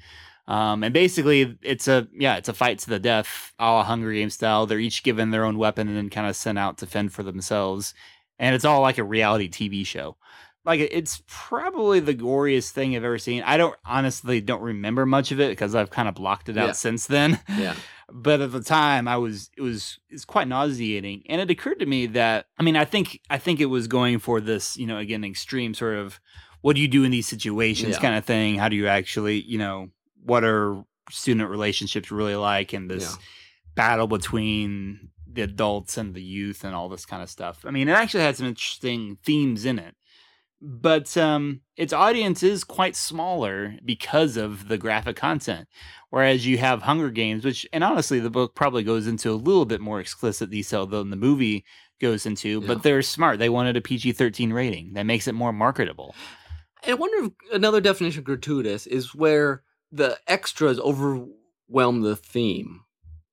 Um, 0.47 0.83
and 0.83 0.93
basically, 0.93 1.57
it's 1.61 1.87
a 1.87 2.07
yeah, 2.13 2.35
it's 2.35 2.49
a 2.49 2.53
fight 2.53 2.79
to 2.79 2.89
the 2.89 2.99
death, 2.99 3.53
all 3.59 3.75
a 3.75 3.77
la 3.77 3.83
Hunger 3.83 4.11
Games 4.11 4.33
style. 4.33 4.65
They're 4.65 4.79
each 4.79 5.03
given 5.03 5.31
their 5.31 5.45
own 5.45 5.57
weapon 5.57 5.87
and 5.87 5.95
then 5.95 6.09
kind 6.09 6.27
of 6.27 6.35
sent 6.35 6.59
out 6.59 6.77
to 6.79 6.85
fend 6.85 7.13
for 7.13 7.23
themselves. 7.23 7.93
And 8.39 8.53
it's 8.55 8.65
all 8.65 8.81
like 8.81 8.97
a 8.97 9.03
reality 9.03 9.49
TV 9.49 9.85
show. 9.85 10.17
Like 10.65 10.79
it's 10.79 11.21
probably 11.27 11.99
the 11.99 12.15
goriest 12.15 12.71
thing 12.71 12.95
I've 12.95 13.03
ever 13.03 13.17
seen. 13.17 13.43
I 13.43 13.57
don't 13.57 13.75
honestly 13.85 14.41
don't 14.41 14.61
remember 14.61 15.05
much 15.05 15.31
of 15.31 15.39
it 15.39 15.49
because 15.49 15.75
I've 15.75 15.89
kind 15.89 16.07
of 16.07 16.15
blocked 16.15 16.47
it 16.49 16.57
out 16.57 16.67
Yeah. 16.67 16.71
since 16.73 17.07
then. 17.07 17.39
Yeah. 17.57 17.75
But 18.15 18.41
at 18.41 18.51
the 18.51 18.61
time, 18.61 19.07
I 19.07 19.17
was 19.17 19.49
it 19.57 19.61
was 19.61 19.97
it's 20.09 20.25
quite 20.25 20.47
nauseating, 20.47 21.23
and 21.29 21.41
it 21.41 21.49
occurred 21.49 21.79
to 21.79 21.85
me 21.87 22.05
that 22.07 22.45
I 22.59 22.63
mean 22.63 22.75
I 22.75 22.85
think 22.85 23.19
I 23.29 23.39
think 23.39 23.59
it 23.59 23.67
was 23.67 23.87
going 23.87 24.19
for 24.19 24.39
this 24.39 24.77
you 24.77 24.85
know 24.85 24.97
again 24.97 25.23
extreme 25.23 25.73
sort 25.73 25.95
of 25.95 26.19
what 26.61 26.75
do 26.75 26.81
you 26.81 26.87
do 26.87 27.05
in 27.05 27.11
these 27.11 27.27
situations 27.27 27.95
Yeah. 27.95 28.01
kind 28.01 28.15
of 28.15 28.23
thing. 28.25 28.55
How 28.59 28.69
do 28.69 28.75
you 28.75 28.87
actually 28.87 29.41
you 29.41 29.57
know 29.57 29.89
what 30.23 30.43
are 30.43 30.83
student 31.11 31.49
relationships 31.49 32.11
really 32.11 32.35
like 32.35 32.73
and 32.73 32.89
this 32.89 33.03
Yeah. 33.03 33.21
battle 33.75 34.07
between 34.07 35.09
the 35.31 35.41
adults 35.41 35.97
and 35.97 36.13
the 36.13 36.21
youth 36.21 36.63
and 36.63 36.75
all 36.75 36.89
this 36.89 37.05
kind 37.05 37.23
of 37.23 37.29
stuff. 37.29 37.65
I 37.65 37.71
mean, 37.71 37.87
it 37.89 37.93
actually 37.93 38.23
had 38.23 38.37
some 38.37 38.45
interesting 38.47 39.17
themes 39.25 39.65
in 39.65 39.79
it. 39.79 39.95
But 40.65 41.17
um, 41.17 41.59
its 41.75 41.91
audience 41.91 42.41
is 42.41 42.63
quite 42.63 42.95
smaller 42.95 43.75
because 43.83 44.37
of 44.37 44.69
the 44.69 44.77
graphic 44.77 45.17
content. 45.17 45.67
Whereas 46.09 46.45
you 46.47 46.57
have 46.59 46.83
Hunger 46.83 47.09
Games, 47.09 47.43
which, 47.43 47.67
and 47.73 47.83
honestly, 47.83 48.19
the 48.21 48.29
book 48.29 48.55
probably 48.55 48.83
goes 48.83 49.05
into 49.05 49.31
a 49.31 49.33
little 49.35 49.65
bit 49.65 49.81
more 49.81 49.99
explicit 49.99 50.49
detail 50.51 50.85
than 50.85 51.09
the 51.09 51.17
movie 51.17 51.65
goes 51.99 52.25
into, 52.25 52.61
Yeah. 52.61 52.67
but 52.67 52.83
they're 52.83 53.01
smart. 53.01 53.39
They 53.39 53.49
wanted 53.49 53.75
a 53.75 53.81
PG 53.81 54.13
13 54.13 54.53
rating 54.53 54.93
that 54.93 55.03
makes 55.05 55.27
it 55.27 55.33
more 55.33 55.51
marketable. 55.51 56.15
I 56.87 56.93
wonder 56.93 57.25
if 57.25 57.31
another 57.53 57.81
definition 57.81 58.19
of 58.19 58.25
gratuitous 58.25 58.87
is 58.87 59.13
where 59.13 59.63
the 59.93 60.17
extras 60.27 60.79
overwhelm 60.79 62.01
the 62.01 62.15
theme. 62.15 62.81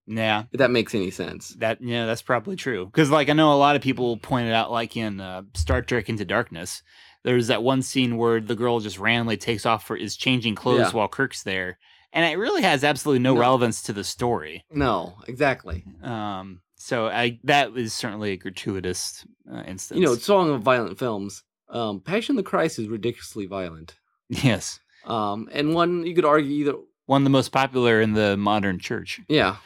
Yeah. 0.07 0.44
If 0.53 0.59
that 0.59 0.70
makes 0.70 0.94
any 0.94 1.11
sense. 1.11 1.55
That 1.59 1.81
yeah, 1.81 2.07
that's 2.07 2.23
probably 2.23 2.57
true. 2.57 2.87
Because 2.87 3.11
like 3.11 3.29
I 3.29 3.33
know 3.33 3.53
a 3.53 3.57
lot 3.57 3.77
of 3.77 3.83
people 3.83 4.16
pointed 4.16 4.53
out, 4.53 4.70
like 4.70 4.96
in 4.96 5.20
uh, 5.20 5.42
Star 5.55 5.83
Trek 5.83 6.09
Into 6.09 6.25
Darkness, 6.25 6.83
there's 7.23 7.46
that 7.49 7.62
one 7.62 7.83
scene 7.83 8.16
where 8.16 8.40
the 8.40 8.57
girl 8.57 8.81
just 8.81 8.99
randomly 8.99 9.37
takes 9.37 9.64
off 9.66 9.87
for 9.87 9.96
is 9.96 10.16
changing 10.16 10.55
clothes 10.55 10.79
Yeah. 10.81 10.90
while 10.92 11.09
Kirk's 11.09 11.42
there, 11.44 11.79
and 12.12 12.25
it 12.25 12.38
really 12.38 12.62
has 12.62 12.83
absolutely 12.83 13.20
no, 13.23 13.35
No. 13.35 13.40
relevance 13.40 13.83
to 13.83 13.92
the 13.92 14.05
story. 14.05 14.64
No, 14.73 15.14
exactly. 15.29 15.85
Um, 16.03 16.61
so 16.77 17.07
I 17.07 17.38
that 17.44 17.73
was 17.73 17.92
certainly 17.92 18.33
a 18.33 18.37
gratuitous 18.37 19.25
uh, 19.53 19.62
instance. 19.66 20.01
You 20.01 20.07
know, 20.07 20.14
Song 20.16 20.51
of 20.51 20.62
Violent 20.62 20.99
Films. 20.99 21.44
Um, 21.68 22.01
Passion 22.01 22.33
of 22.37 22.44
the 22.44 22.51
Christ 22.51 22.81
is 22.81 22.88
ridiculously 22.88 23.46
violent. 23.46 23.94
yes, 24.29 24.81
Um, 25.05 25.49
and 25.53 25.75
one 25.75 26.05
you 26.07 26.15
could 26.15 26.25
argue 26.25 26.51
either. 26.51 26.75
one 27.07 27.25
the 27.25 27.31
most 27.31 27.51
popular 27.53 28.01
in 28.01 28.13
the 28.15 28.37
modern 28.37 28.79
church. 28.79 29.21
Yeah, 29.29 29.57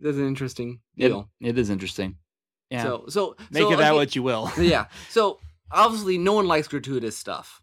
that's 0.00 0.16
an 0.16 0.26
interesting 0.26 0.80
It, 0.96 1.12
it 1.40 1.58
is 1.58 1.70
interesting. 1.70 2.16
Yeah, 2.70 2.82
So, 2.82 3.04
so 3.08 3.36
make 3.50 3.62
so 3.62 3.72
of 3.72 3.78
that 3.78 3.84
again- 3.90 3.94
what 3.96 4.16
you 4.16 4.22
will. 4.22 4.50
yeah. 4.58 4.86
So 5.10 5.38
obviously, 5.70 6.18
no 6.18 6.32
one 6.32 6.46
likes 6.46 6.66
gratuitous 6.68 7.16
stuff. 7.16 7.60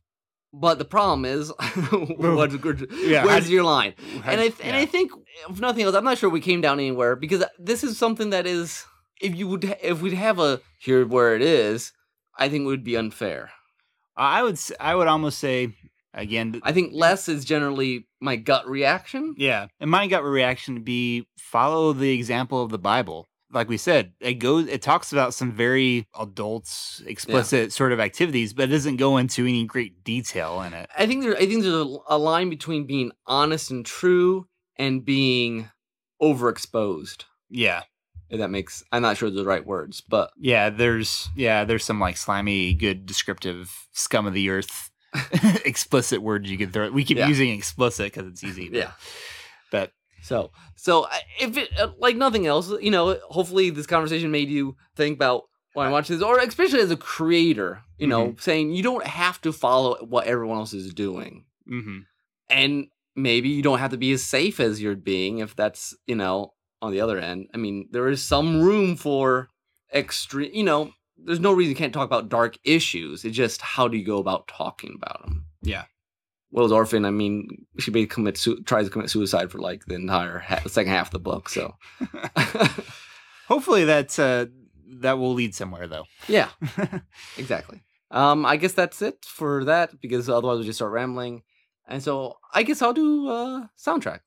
But 0.53 0.79
the 0.79 0.85
problem 0.85 1.23
is, 1.25 1.49
what's 2.17 2.53
Yeah, 2.93 3.25
where's 3.25 3.45
how- 3.45 3.49
your 3.49 3.63
line? 3.63 3.93
and 4.25 4.39
I 4.41 4.49
th- 4.49 4.59
and 4.63 4.75
I 4.75 4.85
think 4.85 5.11
if 5.49 5.59
nothing 5.59 5.83
else, 5.85 5.95
I'm 5.95 6.03
not 6.03 6.17
sure 6.17 6.29
we 6.29 6.41
came 6.41 6.61
down 6.61 6.79
anywhere 6.79 7.15
because 7.15 7.43
this 7.57 7.83
is 7.83 7.97
something 7.97 8.31
that 8.31 8.45
is 8.45 8.85
if 9.21 9.33
you 9.35 9.47
would 9.47 9.63
if 9.81 10.01
we'd 10.01 10.13
have 10.13 10.39
a 10.39 10.59
here 10.79 11.05
where 11.05 11.35
it 11.35 11.41
is, 11.41 11.93
I 12.37 12.49
think 12.49 12.63
it 12.63 12.67
would 12.67 12.83
be 12.83 12.97
unfair. 12.97 13.51
I 14.17 14.43
would 14.43 14.59
I 14.79 14.93
would 14.95 15.07
almost 15.07 15.39
say 15.39 15.73
again 16.13 16.59
I 16.63 16.71
think 16.71 16.91
less 16.93 17.29
is 17.29 17.45
generally 17.45 18.07
my 18.19 18.35
gut 18.35 18.67
reaction. 18.67 19.35
Yeah, 19.37 19.67
and 19.79 19.89
my 19.89 20.07
gut 20.07 20.23
reaction 20.23 20.75
would 20.75 20.85
be 20.85 21.27
follow 21.37 21.93
the 21.93 22.11
example 22.11 22.63
of 22.63 22.69
the 22.71 22.79
Bible. 22.79 23.27
Like 23.53 23.67
we 23.67 23.75
said, 23.77 24.13
it 24.21 24.35
goes. 24.35 24.67
It 24.67 24.81
talks 24.81 25.11
about 25.11 25.33
some 25.33 25.51
very 25.51 26.07
adults, 26.17 27.03
explicit 27.05 27.73
sort 27.73 27.91
of 27.91 27.99
activities, 27.99 28.53
but 28.53 28.69
it 28.69 28.71
doesn't 28.71 28.95
go 28.95 29.17
into 29.17 29.43
any 29.45 29.65
great 29.65 30.05
detail 30.05 30.61
in 30.61 30.73
it. 30.73 30.89
I 30.97 31.05
think 31.05 31.23
there 31.23 31.35
I 31.35 31.45
think 31.45 31.63
there's 31.63 31.73
a, 31.73 31.97
a 32.07 32.17
line 32.17 32.49
between 32.49 32.85
being 32.87 33.11
honest 33.25 33.69
and 33.69 33.85
true 33.85 34.47
and 34.77 35.03
being 35.03 35.69
overexposed. 36.21 37.25
Yeah, 37.49 37.81
If 38.29 38.39
that 38.39 38.49
makes 38.49 38.83
I'm 38.91 39.01
not 39.01 39.17
sure 39.17 39.29
the 39.29 39.43
right 39.43 39.65
words, 39.65 40.01
but 40.01 40.31
yeah. 40.37 40.69
There's 40.69 41.29
yeah, 41.35 41.65
there's 41.65 41.83
some 41.83 41.99
like 41.99 42.15
slimy, 42.15 42.73
good 42.73 43.05
descriptive 43.05 43.89
scum 43.91 44.25
of 44.25 44.33
the 44.33 44.49
earth, 44.49 44.90
explicit 45.65 46.21
words 46.21 46.49
you 46.49 46.57
can 46.57 46.71
throw. 46.71 46.89
We 46.91 47.03
keep 47.03 47.17
Yeah. 47.17 47.27
using 47.27 47.49
explicit 47.49 48.13
because 48.13 48.27
it's 48.27 48.43
easy. 48.43 48.69
But, 48.69 48.77
yeah. 48.77 48.91
but 49.71 49.91
So, 50.21 50.51
so 50.75 51.07
if 51.39 51.57
it 51.57 51.69
uh, 51.79 51.91
like 51.99 52.15
nothing 52.15 52.47
else, 52.47 52.71
you 52.81 52.91
know, 52.91 53.17
hopefully 53.29 53.69
this 53.69 53.87
conversation 53.87 54.31
made 54.31 54.49
you 54.49 54.75
think 54.95 55.15
about 55.17 55.43
why 55.73 55.85
I'm 55.85 55.91
watching 55.91 56.17
this, 56.17 56.23
or 56.23 56.37
especially 56.39 56.81
as 56.81 56.91
a 56.91 56.97
creator, 56.97 57.83
you 57.97 58.07
know, 58.07 58.35
saying 58.39 58.71
you 58.71 58.83
don't 58.83 59.05
have 59.05 59.39
to 59.41 59.53
follow 59.53 59.95
what 60.05 60.27
everyone 60.27 60.57
else 60.57 60.73
is 60.73 60.93
doing, 60.93 61.45
hmm 61.67 61.99
and 62.49 62.87
maybe 63.15 63.47
you 63.49 63.61
don't 63.61 63.79
have 63.79 63.91
to 63.91 63.97
be 63.97 64.11
as 64.11 64.23
safe 64.23 64.59
as 64.59 64.81
you're 64.81 64.95
being 64.95 65.39
if 65.39 65.55
that's 65.55 65.95
you 66.05 66.15
know 66.15 66.53
on 66.81 66.91
the 66.91 66.99
other 67.01 67.17
end. 67.19 67.47
I 67.53 67.57
mean, 67.57 67.87
there 67.91 68.09
is 68.09 68.21
some 68.23 68.61
room 68.61 68.95
for 68.97 69.47
extreme, 69.93 70.51
you 70.53 70.63
know. 70.63 70.91
There's 71.25 71.39
no 71.39 71.51
reason 71.53 71.69
you 71.69 71.75
can't 71.75 71.93
talk 71.93 72.05
about 72.05 72.29
dark 72.29 72.57
issues. 72.63 73.23
It's 73.25 73.35
just 73.35 73.61
how 73.61 73.87
do 73.87 73.97
you 73.97 74.05
go 74.05 74.17
about 74.17 74.47
talking 74.47 74.93
about 74.95 75.21
them? 75.23 75.45
Yeah. 75.61 75.83
Will's 76.51 76.71
orphan. 76.71 77.05
I 77.05 77.11
mean, 77.11 77.65
she 77.79 77.91
basically 77.91 78.07
commits 78.07 78.41
su- 78.41 78.61
tries 78.63 78.85
to 78.85 78.91
commit 78.91 79.09
suicide 79.09 79.51
for 79.51 79.59
like 79.59 79.85
the 79.85 79.95
entire 79.95 80.39
ha- 80.39 80.61
second 80.67 80.91
half 80.91 81.07
of 81.07 81.11
the 81.13 81.19
book. 81.19 81.47
So, 81.47 81.75
hopefully 83.47 83.85
that's 83.85 84.19
uh 84.19 84.45
that 84.99 85.17
will 85.17 85.33
lead 85.33 85.55
somewhere 85.55 85.87
though. 85.87 86.05
yeah, 86.27 86.49
exactly. 87.37 87.81
Um, 88.11 88.45
I 88.45 88.57
guess 88.57 88.73
that's 88.73 89.01
it 89.01 89.23
for 89.25 89.63
that 89.65 90.01
because 90.01 90.29
otherwise 90.29 90.59
we 90.59 90.65
just 90.65 90.77
start 90.79 90.91
rambling. 90.91 91.43
And 91.87 92.03
so 92.03 92.37
I 92.53 92.63
guess 92.63 92.81
I'll 92.81 92.93
do 92.93 93.29
uh 93.29 93.67
soundtrack. 93.79 94.19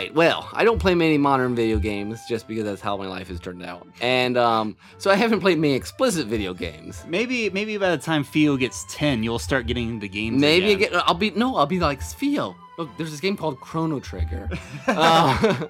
Right. 0.00 0.14
Well, 0.14 0.48
I 0.52 0.64
don't 0.64 0.78
play 0.78 0.94
many 0.94 1.18
modern 1.18 1.54
video 1.54 1.78
games 1.78 2.20
just 2.28 2.48
because 2.48 2.64
that's 2.64 2.80
how 2.80 2.96
my 2.96 3.06
life 3.06 3.28
has 3.28 3.40
turned 3.40 3.64
out, 3.64 3.86
and 4.00 4.36
um, 4.36 4.76
so 4.98 5.10
I 5.10 5.14
haven't 5.16 5.40
played 5.40 5.58
many 5.58 5.74
explicit 5.74 6.26
video 6.26 6.54
games. 6.54 7.04
Maybe 7.06 7.50
maybe 7.50 7.76
by 7.76 7.90
the 7.90 7.98
time 8.02 8.24
Theo 8.24 8.56
gets 8.56 8.84
ten, 8.88 9.22
you'll 9.22 9.38
start 9.38 9.66
getting 9.66 9.98
the 9.98 10.08
games. 10.08 10.40
Maybe 10.40 10.72
again. 10.72 10.88
again, 10.88 11.02
I'll 11.06 11.14
be 11.14 11.30
no, 11.30 11.56
I'll 11.56 11.66
be 11.66 11.80
like 11.80 12.02
Theo. 12.02 12.56
Look, 12.78 12.96
there's 12.96 13.10
this 13.10 13.20
game 13.20 13.36
called 13.36 13.60
Chrono 13.60 14.00
Trigger. 14.00 14.48
Uh, 14.88 15.68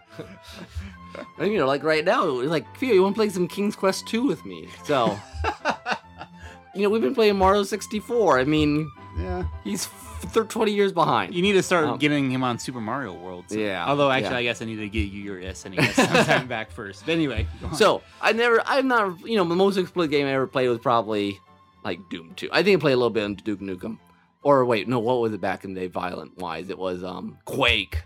and, 1.39 1.53
you 1.53 1.59
know, 1.59 1.67
like 1.67 1.83
right 1.83 2.05
now, 2.05 2.25
like 2.25 2.65
Theo, 2.79 2.95
you 2.95 3.03
want 3.03 3.15
to 3.15 3.19
play 3.19 3.29
some 3.29 3.49
King's 3.49 3.75
Quest 3.75 4.07
2 4.07 4.27
with 4.27 4.45
me? 4.45 4.69
So, 4.85 5.19
you 6.75 6.83
know, 6.83 6.89
we've 6.89 7.03
been 7.03 7.15
playing 7.15 7.37
Mario 7.37 7.65
64. 7.65 8.39
I 8.39 8.45
mean, 8.45 8.91
Yeah. 9.19 9.45
He's 9.65 9.89
thir- 10.31 10.45
20 10.45 10.73
years 10.73 10.93
behind. 10.93 11.35
You 11.35 11.43
need 11.43 11.53
to 11.53 11.63
start 11.63 11.85
Um, 11.87 11.99
getting 11.99 12.31
him 12.31 12.43
on 12.43 12.59
Super 12.59 12.81
Mario 12.81 13.13
World. 13.15 13.45
so- 13.49 13.57
Yeah, 13.59 13.85
Although 13.87 14.11
actually, 14.11 14.31
yeah. 14.33 14.39
I 14.39 14.43
guess 14.45 14.63
I 14.63 14.65
need 14.65 14.77
to 14.77 14.89
get 14.89 15.09
you 15.11 15.21
your 15.23 15.41
SNES 15.41 15.93
sometime 15.95 16.49
back 16.49 16.71
first. 16.71 17.05
But 17.07 17.13
anyway. 17.13 17.47
So 17.75 18.03
I 18.21 18.33
never, 18.33 18.63
I'm 18.67 18.89
not, 18.89 19.21
you 19.29 19.37
know, 19.37 19.45
the 19.45 19.55
most 19.57 19.77
explicit 19.77 20.11
game 20.11 20.27
I 20.27 20.33
ever 20.33 20.47
played 20.47 20.69
was 20.69 20.79
probably 20.79 21.39
like 21.85 21.99
Doom 22.11 22.33
2. 22.37 22.49
I 22.53 22.63
think 22.63 22.79
I 22.79 22.81
played 22.81 22.93
a 22.93 22.97
little 22.97 23.11
bit 23.11 23.25
on 23.25 23.35
Duke 23.35 23.61
Nukem. 23.61 23.99
Or 24.43 24.65
wait, 24.65 24.89
no, 24.89 24.99
what 25.01 25.21
was 25.21 25.33
it 25.35 25.41
back 25.41 25.65
in 25.65 25.75
the 25.75 25.81
day, 25.81 25.87
violent 25.89 26.39
wise? 26.39 26.71
It 26.71 26.79
was 26.79 27.05
um 27.05 27.37
Quake. 27.45 28.05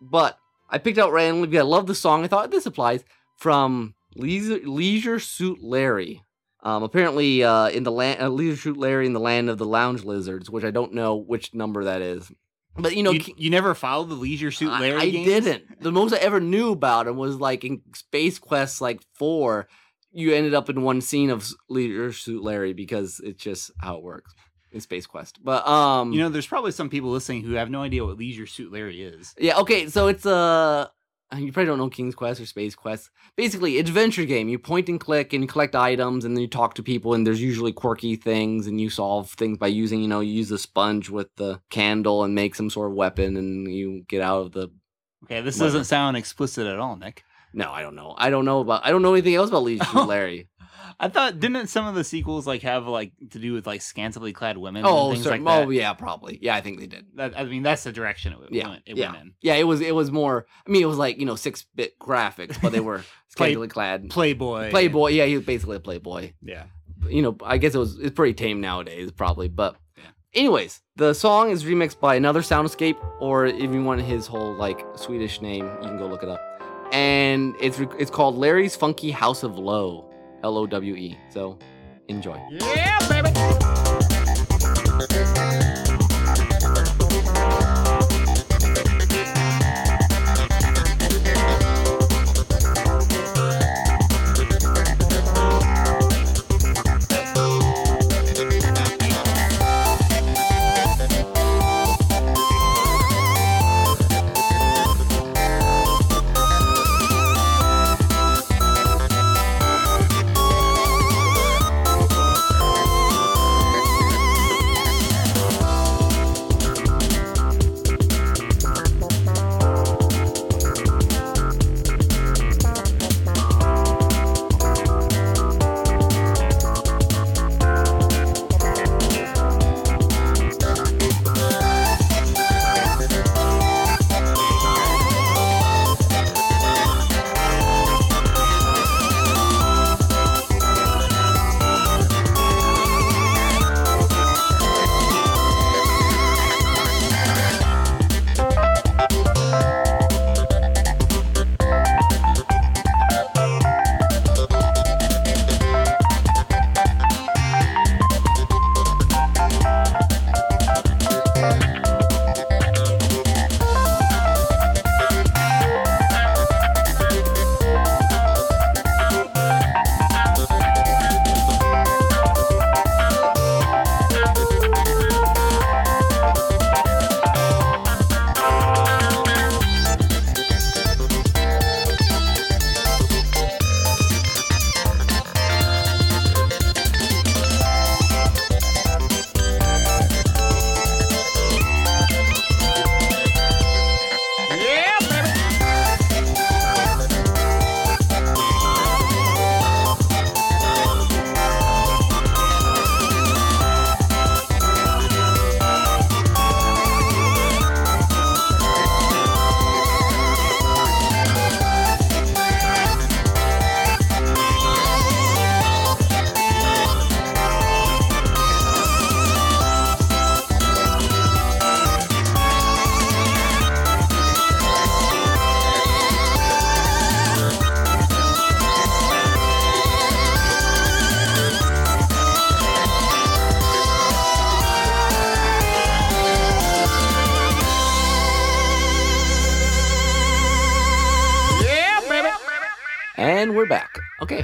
But 0.00 0.38
I 0.70 0.78
picked 0.78 0.98
out 0.98 1.12
randomly 1.12 1.48
because 1.48 1.64
I 1.64 1.68
love 1.68 1.86
the 1.86 1.94
song. 1.94 2.24
I 2.24 2.28
thought 2.28 2.50
this 2.50 2.64
applies 2.64 3.04
from 3.36 3.94
Leisure, 4.16 4.60
Leisure 4.64 5.18
Suit 5.18 5.62
Larry. 5.62 6.22
Um, 6.62 6.82
apparently, 6.82 7.42
uh, 7.42 7.68
in 7.68 7.84
the 7.84 7.92
land, 7.92 8.20
uh, 8.20 8.28
Leisure 8.28 8.56
Suit 8.60 8.76
Larry 8.76 9.06
in 9.06 9.12
the 9.14 9.20
land 9.20 9.48
of 9.48 9.58
the 9.58 9.64
lounge 9.66 10.04
lizards, 10.04 10.50
which 10.50 10.64
I 10.64 10.70
don't 10.70 10.92
know 10.92 11.16
which 11.16 11.54
number 11.54 11.84
that 11.84 12.02
is. 12.02 12.30
But 12.76 12.96
you 12.96 13.02
know, 13.02 13.10
you, 13.10 13.22
you 13.36 13.50
never 13.50 13.74
followed 13.74 14.10
the 14.10 14.14
Leisure 14.14 14.50
Suit 14.50 14.70
Larry 14.70 15.00
I, 15.00 15.10
games? 15.10 15.26
didn't. 15.26 15.82
The 15.82 15.90
most 15.92 16.12
I 16.14 16.18
ever 16.18 16.38
knew 16.40 16.70
about 16.72 17.06
him 17.08 17.16
was 17.16 17.36
like 17.36 17.64
in 17.64 17.80
Space 17.94 18.38
Quest 18.38 18.80
like 18.80 19.00
four. 19.14 19.68
You 20.12 20.34
ended 20.34 20.54
up 20.54 20.68
in 20.68 20.82
one 20.82 21.00
scene 21.00 21.30
of 21.30 21.48
Leisure 21.68 22.12
Suit 22.12 22.42
Larry 22.42 22.72
because 22.72 23.20
it's 23.24 23.42
just 23.42 23.70
how 23.78 23.96
it 23.96 24.02
works 24.02 24.34
in 24.72 24.80
Space 24.80 25.06
Quest. 25.06 25.38
But 25.42 25.66
um, 25.66 26.12
You 26.12 26.20
know, 26.20 26.28
there's 26.28 26.46
probably 26.46 26.72
some 26.72 26.90
people 26.90 27.10
listening 27.10 27.42
who 27.42 27.54
have 27.54 27.70
no 27.70 27.82
idea 27.82 28.04
what 28.04 28.18
Leisure 28.18 28.46
Suit 28.46 28.72
Larry 28.72 29.02
is. 29.02 29.34
yeah, 29.38 29.58
okay. 29.58 29.88
So 29.88 30.06
it's 30.08 30.26
a 30.26 30.90
you 31.36 31.52
probably 31.52 31.66
don't 31.66 31.78
know 31.78 31.88
King's 31.88 32.14
Quest 32.14 32.40
or 32.40 32.46
Space 32.46 32.74
Quest. 32.74 33.10
Basically, 33.36 33.78
adventure 33.78 34.24
game. 34.24 34.48
You 34.48 34.58
point 34.58 34.88
and 34.88 34.98
click 35.00 35.32
and 35.32 35.42
you 35.44 35.48
collect 35.48 35.74
items 35.76 36.24
and 36.24 36.36
then 36.36 36.42
you 36.42 36.48
talk 36.48 36.74
to 36.74 36.82
people 36.82 37.14
and 37.14 37.26
there's 37.26 37.40
usually 37.42 37.72
quirky 37.72 38.16
things 38.16 38.66
and 38.66 38.80
you 38.80 38.90
solve 38.90 39.30
things 39.30 39.58
by 39.58 39.68
using 39.68 40.00
you 40.02 40.08
know 40.08 40.20
you 40.20 40.32
use 40.32 40.48
the 40.48 40.58
sponge 40.58 41.08
with 41.10 41.28
the 41.36 41.60
candle 41.70 42.24
and 42.24 42.34
make 42.34 42.54
some 42.54 42.70
sort 42.70 42.90
of 42.90 42.96
weapon 42.96 43.36
and 43.36 43.72
you 43.72 44.04
get 44.08 44.22
out 44.22 44.42
of 44.42 44.52
the 44.52 44.68
Okay, 45.24 45.40
this 45.42 45.56
Whatever. 45.56 45.72
doesn't 45.78 45.84
sound 45.84 46.16
explicit 46.16 46.66
at 46.66 46.78
all, 46.78 46.96
Nick. 46.96 47.24
No, 47.52 47.70
I 47.70 47.82
don't 47.82 47.94
know. 47.94 48.14
I 48.16 48.30
don't 48.30 48.44
know 48.44 48.60
about. 48.60 48.86
I 48.86 48.90
don't 48.90 49.02
know 49.02 49.12
anything 49.12 49.34
else 49.34 49.50
about 49.50 49.66
Suit 49.66 50.06
Larry. 50.06 50.48
I 50.98 51.08
thought 51.08 51.40
didn't 51.40 51.68
some 51.68 51.86
of 51.86 51.94
the 51.94 52.04
sequels 52.04 52.46
like 52.46 52.62
have 52.62 52.86
like 52.86 53.12
to 53.30 53.38
do 53.38 53.52
with 53.52 53.66
like 53.66 53.82
scantily 53.82 54.32
clad 54.32 54.58
women 54.58 54.84
oh, 54.86 55.12
and 55.12 55.24
like 55.24 55.40
oh, 55.40 55.44
that? 55.44 55.66
oh, 55.66 55.70
yeah, 55.70 55.92
probably. 55.94 56.38
Yeah, 56.42 56.54
I 56.54 56.60
think 56.60 56.80
they 56.80 56.86
did. 56.86 57.06
That, 57.14 57.38
I 57.38 57.44
mean, 57.44 57.62
that's 57.62 57.84
the 57.84 57.92
direction 57.92 58.32
it, 58.32 58.38
Yeah, 58.50 58.68
went, 58.68 58.82
it 58.86 58.96
yeah. 58.96 59.12
went 59.12 59.22
in. 59.22 59.34
Yeah, 59.40 59.54
it 59.54 59.64
was. 59.64 59.80
It 59.80 59.94
was 59.94 60.10
more. 60.10 60.46
I 60.66 60.70
mean, 60.70 60.82
it 60.82 60.86
was 60.86 60.98
like 60.98 61.18
you 61.18 61.26
know 61.26 61.36
six 61.36 61.64
bit 61.74 61.98
graphics, 61.98 62.60
but 62.60 62.72
they 62.72 62.80
were 62.80 63.04
scantily 63.28 63.68
clad. 63.68 64.10
Playboy. 64.10 64.70
Playboy. 64.70 65.10
Yeah, 65.10 65.26
he 65.26 65.36
was 65.36 65.46
basically 65.46 65.76
a 65.76 65.80
playboy. 65.80 66.32
Yeah. 66.42 66.64
You 67.08 67.22
know, 67.22 67.36
I 67.42 67.58
guess 67.58 67.74
it 67.74 67.78
was. 67.78 67.98
It's 67.98 68.14
pretty 68.14 68.34
tame 68.34 68.60
nowadays, 68.60 69.10
probably. 69.10 69.48
But, 69.48 69.76
Yeah. 69.96 70.04
anyways, 70.34 70.82
the 70.96 71.14
song 71.14 71.50
is 71.50 71.64
remixed 71.64 71.98
by 71.98 72.14
another 72.16 72.40
Soundscape, 72.42 72.98
or 73.20 73.46
if 73.46 73.72
you 73.72 73.82
want 73.82 74.02
his 74.02 74.26
whole 74.26 74.54
like 74.54 74.84
Swedish 74.96 75.40
name, 75.40 75.64
you 75.80 75.88
can 75.88 75.96
go 75.96 76.06
look 76.06 76.22
it 76.22 76.28
up. 76.28 76.40
And 76.92 77.54
it's 77.60 77.78
re- 77.78 77.88
it's 77.98 78.10
called 78.10 78.36
Larry's 78.36 78.76
Funky 78.76 79.12
House 79.12 79.42
of 79.44 79.58
Low, 79.58 80.09
L 80.42 80.56
O 80.58 80.66
W 80.66 80.94
E. 80.94 81.16
So, 81.28 81.58
enjoy. 82.08 82.38
Yeah, 82.50 82.98
baby. 83.08 83.89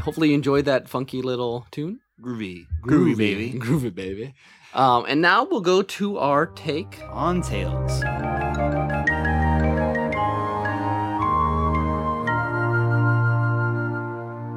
Hopefully 0.07 0.29
you 0.29 0.35
enjoyed 0.37 0.65
that 0.67 0.89
funky 0.89 1.21
little 1.21 1.67
tune. 1.73 1.99
Groovy. 2.23 2.69
Groovy, 2.83 3.17
baby. 3.17 3.53
Groovy 3.59 3.93
baby. 3.93 4.35
Um, 4.73 5.05
and 5.09 5.21
now 5.21 5.45
we'll 5.45 5.61
go 5.61 5.83
to 5.83 6.19
our 6.19 6.47
take. 6.47 7.01
On 7.11 7.43
Tails. 7.43 8.03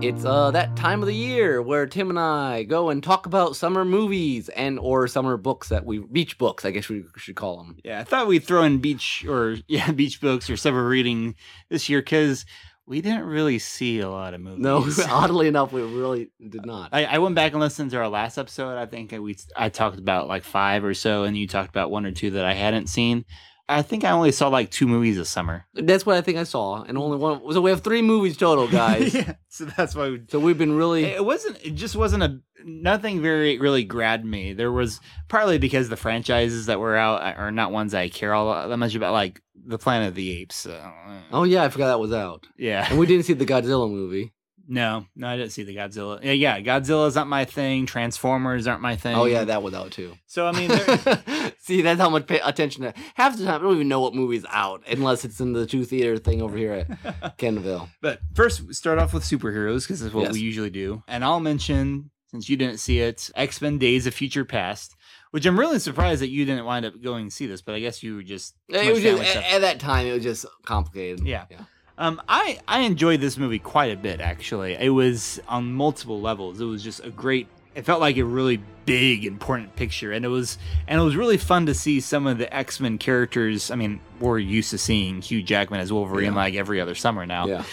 It's 0.01 0.23
uh 0.23 0.49
that 0.51 0.77
time 0.77 1.01
of 1.01 1.07
the 1.07 1.15
year 1.15 1.61
where 1.61 1.85
Tim 1.85 2.09
and 2.09 2.17
I 2.17 2.63
go 2.63 2.89
and 2.89 3.03
talk 3.03 3.25
about 3.25 3.57
summer 3.57 3.83
movies 3.83 4.47
and 4.47 4.79
or 4.79 5.09
summer 5.09 5.35
books 5.35 5.67
that 5.69 5.85
we 5.85 5.99
beach 5.99 6.37
books, 6.37 6.63
I 6.63 6.71
guess 6.71 6.87
we 6.87 7.03
should 7.17 7.35
call 7.35 7.57
them. 7.57 7.75
Yeah, 7.83 7.99
I 7.99 8.05
thought 8.05 8.27
we'd 8.27 8.45
throw 8.45 8.63
in 8.63 8.77
beach 8.77 9.25
or 9.27 9.57
yeah, 9.67 9.91
beach 9.91 10.21
books 10.21 10.49
or 10.49 10.55
summer 10.55 10.87
reading 10.87 11.35
this 11.69 11.89
year 11.89 11.99
because 11.99 12.45
we 12.89 13.01
didn't 13.01 13.25
really 13.25 13.59
see 13.59 13.99
a 13.99 14.09
lot 14.09 14.33
of 14.33 14.41
movies. 14.59 14.59
No, 14.97 15.05
oddly 15.09 15.47
enough, 15.47 15.71
we 15.71 15.83
really 15.83 16.31
did 16.41 16.61
uh, 16.61 16.65
not. 16.65 16.89
I, 16.91 17.05
I 17.05 17.17
went 17.19 17.35
back 17.35 17.53
and 17.53 17.61
listened 17.61 17.91
to 17.91 17.97
our 17.97 18.09
last 18.09 18.37
episode. 18.37 18.77
I 18.77 18.87
think 18.87 19.11
we 19.11 19.37
I 19.55 19.69
talked 19.69 19.99
about 19.99 20.27
like 20.27 20.43
five 20.43 20.83
or 20.83 20.95
so, 20.95 21.23
and 21.23 21.37
you 21.37 21.47
talked 21.47 21.69
about 21.69 21.91
one 21.91 22.05
or 22.05 22.11
two 22.11 22.31
that 22.31 22.45
I 22.45 22.53
hadn't 22.53 22.87
seen. 22.87 23.23
I 23.69 23.83
think 23.83 24.03
I 24.03 24.09
only 24.09 24.31
saw 24.31 24.47
like 24.47 24.71
two 24.71 24.87
movies 24.87 25.15
this 25.17 25.29
summer. 25.29 25.65
That's 25.75 26.05
what 26.05 26.17
I 26.17 26.21
think 26.21 26.37
I 26.37 26.43
saw, 26.43 26.81
and 26.83 26.97
only 26.97 27.17
one. 27.17 27.39
So 27.53 27.61
we 27.61 27.69
have 27.69 27.81
three 27.81 28.01
movies 28.01 28.35
total, 28.35 28.67
guys. 28.67 29.13
yeah, 29.13 29.35
so 29.47 29.65
that's 29.65 29.93
why. 29.95 30.09
We, 30.09 30.21
So 30.27 30.39
we've 30.39 30.57
been 30.57 30.75
really. 30.75 31.05
it 31.05 31.23
wasn't. 31.23 31.63
It 31.63 31.75
just 31.75 31.95
wasn't 31.95 32.23
a 32.23 32.39
nothing 32.65 33.21
very 33.21 33.59
really 33.59 33.83
grabbed 33.83 34.25
me. 34.25 34.53
There 34.53 34.71
was 34.71 34.99
partly 35.27 35.59
because 35.59 35.87
the 35.87 35.97
franchises 35.97 36.65
that 36.65 36.79
were 36.79 36.97
out 36.97 37.21
are 37.37 37.51
not 37.51 37.71
ones 37.71 37.93
I 37.93 38.09
care 38.09 38.33
all 38.33 38.67
that 38.67 38.77
much 38.77 38.95
about, 38.95 39.13
like 39.13 39.41
the 39.55 39.77
Planet 39.77 40.09
of 40.09 40.15
the 40.15 40.31
Apes. 40.41 40.65
Uh, 40.65 40.91
Oh 41.31 41.43
yeah, 41.43 41.63
I 41.63 41.69
forgot 41.69 41.87
that 41.87 41.99
was 41.99 42.11
out, 42.11 42.47
yeah. 42.57 42.87
and 42.89 42.97
we 42.97 43.05
didn't 43.05 43.25
see 43.25 43.33
the 43.33 43.45
Godzilla 43.45 43.89
movie. 43.89 44.33
No, 44.71 45.07
no, 45.15 45.27
I 45.27 45.35
didn't 45.35 45.51
see 45.51 45.63
the 45.63 45.75
Godzilla. 45.75 46.19
Yeah, 46.23 46.31
yeah, 46.31 46.59
Godzilla's 46.59 47.15
not 47.15 47.25
my 47.25 47.43
thing. 47.43 47.87
Transformers 47.87 48.67
aren't 48.67 48.81
my 48.83 48.95
thing. 48.95 49.15
Oh 49.15 49.25
yeah, 49.25 49.43
that 49.45 49.63
was 49.63 49.73
out 49.73 49.89
too. 49.91 50.13
So 50.27 50.45
I 50.45 50.51
mean, 50.51 50.67
there, 50.85 51.23
See, 51.61 51.81
that's 51.81 51.99
how 51.99 52.09
much 52.09 52.25
pay 52.25 52.39
attention. 52.39 52.83
To, 52.83 52.93
half 53.15 53.37
the 53.37 53.45
time, 53.45 53.55
I 53.55 53.57
don't 53.63 53.75
even 53.75 53.87
know 53.89 53.99
what 54.01 54.15
movie's 54.15 54.45
out 54.49 54.81
unless 54.87 55.25
it's 55.25 55.39
in 55.39 55.53
the 55.53 55.65
two 55.65 55.83
theater 55.85 56.17
thing 56.17 56.41
over 56.41 56.57
here 56.57 56.73
at 56.73 57.37
Kenville. 57.37 57.89
But 58.01 58.21
first, 58.33 58.73
start 58.73 58.97
off 58.97 59.13
with 59.13 59.23
superheroes 59.23 59.83
because 59.83 59.99
that's 59.99 60.13
what 60.13 60.23
Yes. 60.25 60.33
we 60.33 60.39
usually 60.39 60.69
do. 60.69 61.03
And 61.07 61.23
I'll 61.23 61.39
mention, 61.41 62.11
since 62.31 62.49
you 62.49 62.55
didn't 62.57 62.79
see 62.79 62.99
it, 63.01 63.29
X 63.35 63.61
Men 63.61 63.77
Days 63.77 64.07
of 64.07 64.13
Future 64.13 64.45
Past, 64.45 64.95
which 65.31 65.45
I'm 65.45 65.59
really 65.59 65.79
surprised 65.79 66.21
that 66.21 66.29
you 66.29 66.45
didn't 66.45 66.65
wind 66.65 66.85
up 66.85 66.99
going 67.03 67.29
see 67.29 67.45
this, 67.45 67.61
but 67.61 67.75
I 67.75 67.79
guess 67.79 68.01
you 68.01 68.15
were 68.15 68.23
just. 68.23 68.55
Just, 68.69 69.35
at, 69.35 69.53
at 69.55 69.61
that 69.61 69.79
time, 69.79 70.07
it 70.07 70.13
was 70.13 70.23
just 70.23 70.45
complicated. 70.65 71.25
Yeah. 71.27 71.45
yeah. 71.51 71.61
Um, 71.97 72.21
I, 72.29 72.59
I 72.67 72.79
enjoyed 72.81 73.19
this 73.19 73.37
movie 73.37 73.59
quite 73.59 73.91
a 73.91 73.97
bit, 73.97 74.21
actually. 74.21 74.75
It 74.79 74.89
was 74.89 75.41
on 75.49 75.73
multiple 75.73 76.21
levels. 76.21 76.61
It 76.61 76.65
was 76.65 76.81
just 76.81 77.03
a 77.03 77.09
great. 77.09 77.47
It 77.75 77.85
felt 77.85 78.01
like 78.01 78.17
a 78.17 78.23
really 78.25 78.61
big, 78.85 79.25
important 79.25 79.75
picture, 79.75 80.11
and 80.11 80.25
it 80.25 80.29
was 80.29 80.57
and 80.87 80.99
it 80.99 81.03
was 81.03 81.15
really 81.15 81.37
fun 81.37 81.67
to 81.67 81.73
see 81.73 81.99
some 81.99 82.27
of 82.27 82.37
the 82.37 82.53
X 82.53 82.79
Men 82.79 82.97
characters. 82.97 83.71
I 83.71 83.75
mean, 83.75 83.99
we're 84.19 84.39
used 84.39 84.71
to 84.71 84.77
seeing 84.77 85.21
Hugh 85.21 85.43
Jackman 85.43 85.79
as 85.79 85.93
Wolverine 85.93 86.31
Yeah. 86.33 86.35
like 86.35 86.55
every 86.55 86.81
other 86.81 86.95
summer 86.95 87.25
now. 87.25 87.45
Yeah. 87.47 87.63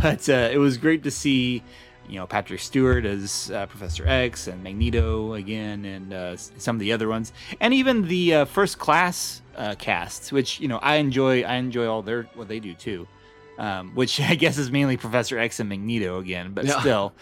but 0.00 0.28
uh, 0.28 0.48
it 0.52 0.58
was 0.58 0.76
great 0.78 1.02
to 1.04 1.10
see 1.10 1.62
you 2.08 2.16
know 2.18 2.26
patrick 2.26 2.58
stewart 2.58 3.04
as 3.04 3.48
uh, 3.54 3.64
professor 3.66 4.04
x 4.08 4.48
and 4.48 4.60
magneto 4.64 5.34
again 5.34 5.84
and 5.84 6.12
uh, 6.12 6.36
some 6.36 6.74
of 6.74 6.80
the 6.80 6.92
other 6.92 7.08
ones 7.08 7.32
and 7.60 7.72
even 7.72 8.08
the 8.08 8.34
uh, 8.34 8.44
first 8.44 8.76
class 8.80 9.40
uh, 9.56 9.76
casts 9.78 10.32
which 10.32 10.58
you 10.58 10.66
know 10.66 10.78
i 10.78 10.96
enjoy 10.96 11.42
i 11.44 11.54
enjoy 11.54 11.86
all 11.86 12.02
their 12.02 12.24
what 12.34 12.48
they 12.48 12.58
do 12.58 12.74
too 12.74 13.06
um, 13.58 13.92
which 13.94 14.20
i 14.32 14.34
guess 14.34 14.58
is 14.58 14.68
mainly 14.72 14.96
professor 14.96 15.38
x 15.38 15.60
and 15.60 15.68
magneto 15.68 16.18
again 16.18 16.52
but 16.52 16.64
Yeah. 16.64 16.80
still 16.80 17.12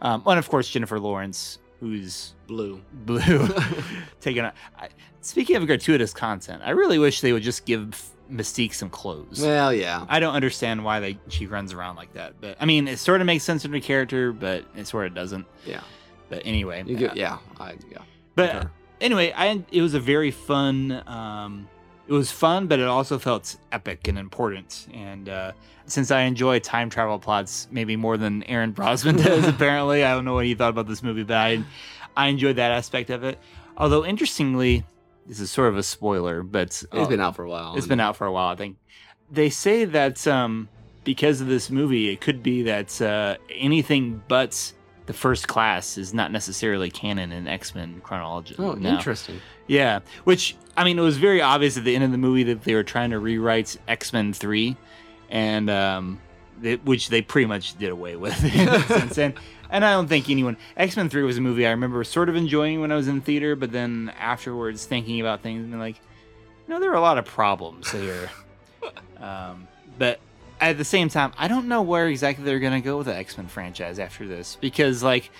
um, 0.00 0.22
and 0.24 0.38
of 0.38 0.48
course 0.48 0.70
jennifer 0.70 0.98
lawrence 0.98 1.58
who's 1.80 2.34
Blue. 2.46 2.80
blue 2.92 3.48
taking 4.20 4.44
on 4.44 4.52
I, 4.78 4.88
speaking 5.20 5.56
of 5.56 5.66
gratuitous 5.66 6.12
content 6.12 6.62
i 6.64 6.70
really 6.70 6.98
wish 6.98 7.20
they 7.20 7.32
would 7.32 7.42
just 7.42 7.64
give 7.64 8.10
mystique 8.30 8.74
some 8.74 8.90
clothes 8.90 9.40
well, 9.42 9.72
yeah. 9.72 10.06
I 10.08 10.20
don't 10.20 10.34
understand 10.34 10.84
why 10.84 11.00
they 11.00 11.18
she 11.28 11.46
runs 11.46 11.72
around 11.72 11.96
like 11.96 12.12
that. 12.12 12.40
But 12.40 12.56
I 12.60 12.64
mean, 12.64 12.86
it 12.86 12.98
sort 12.98 13.20
of 13.20 13.26
makes 13.26 13.42
sense 13.42 13.64
in 13.64 13.72
her 13.72 13.80
character, 13.80 14.32
but 14.32 14.64
it 14.76 14.86
sort 14.86 15.06
of 15.06 15.14
doesn't. 15.14 15.46
Yeah. 15.66 15.80
But 16.28 16.42
anyway, 16.44 16.82
uh, 16.82 16.84
get, 16.84 17.16
yeah. 17.16 17.38
I, 17.58 17.74
yeah. 17.90 18.02
but 18.36 18.68
anyway, 19.00 19.32
I 19.36 19.64
it 19.72 19.82
was 19.82 19.94
a 19.94 20.00
very 20.00 20.30
fun. 20.30 21.02
Um, 21.06 21.68
it 22.10 22.12
was 22.12 22.32
fun, 22.32 22.66
but 22.66 22.80
it 22.80 22.88
also 22.88 23.20
felt 23.20 23.56
epic 23.70 24.08
and 24.08 24.18
important. 24.18 24.88
And 24.92 25.28
uh, 25.28 25.52
since 25.86 26.10
I 26.10 26.22
enjoy 26.22 26.58
time 26.58 26.90
travel 26.90 27.20
plots 27.20 27.68
maybe 27.70 27.94
more 27.94 28.16
than 28.16 28.42
Aaron 28.44 28.72
Brosman 28.74 29.16
does, 29.24 29.46
apparently, 29.54 30.02
I 30.04 30.12
don't 30.12 30.24
know 30.24 30.34
what 30.34 30.44
he 30.44 30.54
thought 30.54 30.70
about 30.70 30.88
this 30.88 31.04
movie, 31.04 31.22
but 31.22 31.36
I 31.36 31.62
I 32.16 32.26
enjoyed 32.26 32.56
that 32.56 32.72
aspect 32.72 33.10
of 33.10 33.22
it. 33.22 33.38
Although 33.76 34.04
interestingly, 34.04 34.84
this 35.24 35.38
is 35.38 35.52
sort 35.52 35.68
of 35.68 35.78
a 35.78 35.84
spoiler, 35.84 36.42
but 36.42 36.62
It's 36.62 36.86
uh, 36.90 37.06
been 37.06 37.20
out 37.20 37.36
for 37.36 37.44
a 37.44 37.48
while. 37.48 37.76
it's 37.76 37.86
been 37.86 38.00
out 38.00 38.16
for 38.16 38.26
a 38.26 38.32
while, 38.32 38.48
I 38.48 38.56
think. 38.56 38.76
They 39.30 39.48
say 39.48 39.84
that 39.84 40.26
um, 40.26 40.68
because 41.04 41.40
of 41.40 41.46
this 41.46 41.70
movie, 41.70 42.08
it 42.08 42.20
could 42.20 42.42
be 42.42 42.64
that 42.64 43.00
uh, 43.00 43.36
anything 43.54 44.20
but 44.26 44.72
the 45.06 45.12
first 45.12 45.46
class 45.46 45.96
is 45.96 46.12
not 46.12 46.32
necessarily 46.32 46.90
canon 46.90 47.30
in 47.30 47.46
X 47.46 47.74
Men 47.74 48.00
chronology. 48.02 48.56
Oh, 48.58 48.72
now. 48.72 48.96
interesting. 48.96 49.40
Yeah, 49.68 50.00
which 50.24 50.56
I 50.76 50.84
mean, 50.84 50.98
it 50.98 51.02
was 51.02 51.18
very 51.18 51.40
obvious 51.42 51.76
at 51.76 51.84
the 51.84 51.94
end 51.94 52.04
of 52.04 52.12
the 52.12 52.18
movie 52.18 52.44
that 52.44 52.62
they 52.64 52.74
were 52.74 52.84
trying 52.84 53.10
to 53.10 53.18
rewrite 53.18 53.76
X 53.88 54.12
Men 54.12 54.32
Three, 54.32 54.76
and 55.28 55.68
um, 55.68 56.20
they, 56.60 56.76
which 56.76 57.08
they 57.08 57.22
pretty 57.22 57.46
much 57.46 57.76
did 57.78 57.90
away 57.90 58.16
with 58.16 58.42
in 58.44 58.68
a 58.68 58.80
sense. 58.82 59.18
And, 59.18 59.34
I 59.72 59.78
don't 59.92 60.08
think 60.08 60.28
anyone 60.28 60.56
X 60.76 60.96
Men 60.96 61.08
Three 61.08 61.22
was 61.22 61.38
a 61.38 61.40
movie 61.40 61.66
I 61.66 61.70
remember 61.70 62.02
sort 62.04 62.28
of 62.28 62.36
enjoying 62.36 62.80
when 62.80 62.92
I 62.92 62.96
was 62.96 63.08
in 63.08 63.20
theater, 63.20 63.56
but 63.56 63.72
then 63.72 64.12
afterwards 64.18 64.84
thinking 64.84 65.20
about 65.20 65.42
things 65.42 65.64
and 65.64 65.78
like, 65.78 65.96
you 66.66 66.74
know, 66.74 66.80
there 66.80 66.90
are 66.90 66.96
a 66.96 67.00
lot 67.00 67.18
of 67.18 67.24
problems 67.24 67.90
here. 67.90 68.30
um, 69.18 69.68
but 69.98 70.18
at 70.60 70.76
the 70.76 70.84
same 70.84 71.08
time, 71.08 71.32
I 71.38 71.48
don't 71.48 71.68
know 71.68 71.82
where 71.82 72.08
exactly 72.08 72.44
they're 72.44 72.58
gonna 72.58 72.80
go 72.80 72.98
with 72.98 73.06
the 73.06 73.14
X 73.14 73.36
Men 73.36 73.48
franchise 73.48 73.98
after 73.98 74.26
this 74.26 74.56
because 74.60 75.02
like. 75.02 75.30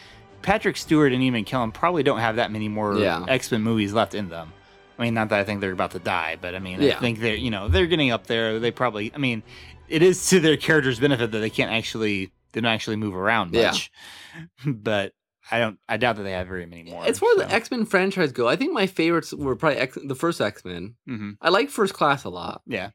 Patrick 0.42 0.78
Stewart 0.78 1.12
and 1.12 1.22
Ian 1.22 1.34
McKellen 1.34 1.70
probably 1.70 2.02
don't 2.02 2.20
have 2.20 2.36
that 2.36 2.50
many 2.50 2.66
more 2.66 2.96
Yeah. 2.96 3.22
X 3.28 3.52
Men 3.52 3.60
movies 3.60 3.92
left 3.92 4.14
in 4.14 4.30
them. 4.30 4.54
I 5.00 5.04
mean, 5.04 5.14
not 5.14 5.30
that 5.30 5.40
I 5.40 5.44
think 5.44 5.60
they're 5.62 5.72
about 5.72 5.92
to 5.92 5.98
die, 5.98 6.36
but 6.40 6.54
I 6.54 6.58
mean, 6.58 6.80
I 6.82 6.92
think 7.00 7.20
they're 7.20 7.34
you 7.34 7.50
know 7.50 7.68
they're 7.68 7.86
getting 7.86 8.10
up 8.10 8.26
there. 8.26 8.58
They 8.60 8.70
probably, 8.70 9.10
I 9.14 9.18
mean, 9.18 9.42
it 9.88 10.02
is 10.02 10.28
to 10.28 10.40
their 10.40 10.56
characters' 10.58 11.00
benefit 11.00 11.30
that 11.32 11.38
they 11.38 11.50
can't 11.50 11.72
actually 11.72 12.30
they 12.52 12.60
don't 12.60 12.70
actually 12.70 12.96
move 12.96 13.16
around 13.16 13.52
much. 13.52 13.90
Yeah. 14.36 14.42
but 14.72 15.12
I 15.50 15.58
don't, 15.58 15.78
I 15.88 15.96
doubt 15.96 16.16
that 16.16 16.22
they 16.24 16.32
have 16.32 16.46
very 16.46 16.66
many 16.66 16.84
more. 16.84 17.04
As 17.04 17.18
far 17.18 17.30
as 17.32 17.38
the 17.38 17.52
X 17.52 17.70
Men 17.70 17.86
franchise 17.86 18.30
go, 18.32 18.46
I 18.46 18.56
think 18.56 18.72
my 18.72 18.86
favorites 18.86 19.32
were 19.32 19.56
probably 19.56 19.78
X- 19.78 19.98
the 20.04 20.14
first 20.14 20.40
X 20.40 20.64
Men. 20.64 20.94
Mhm. 21.08 21.36
I 21.40 21.48
like 21.48 21.70
First 21.70 21.94
Class 21.94 22.24
a 22.24 22.28
lot. 22.28 22.62
yeah, 22.66 22.90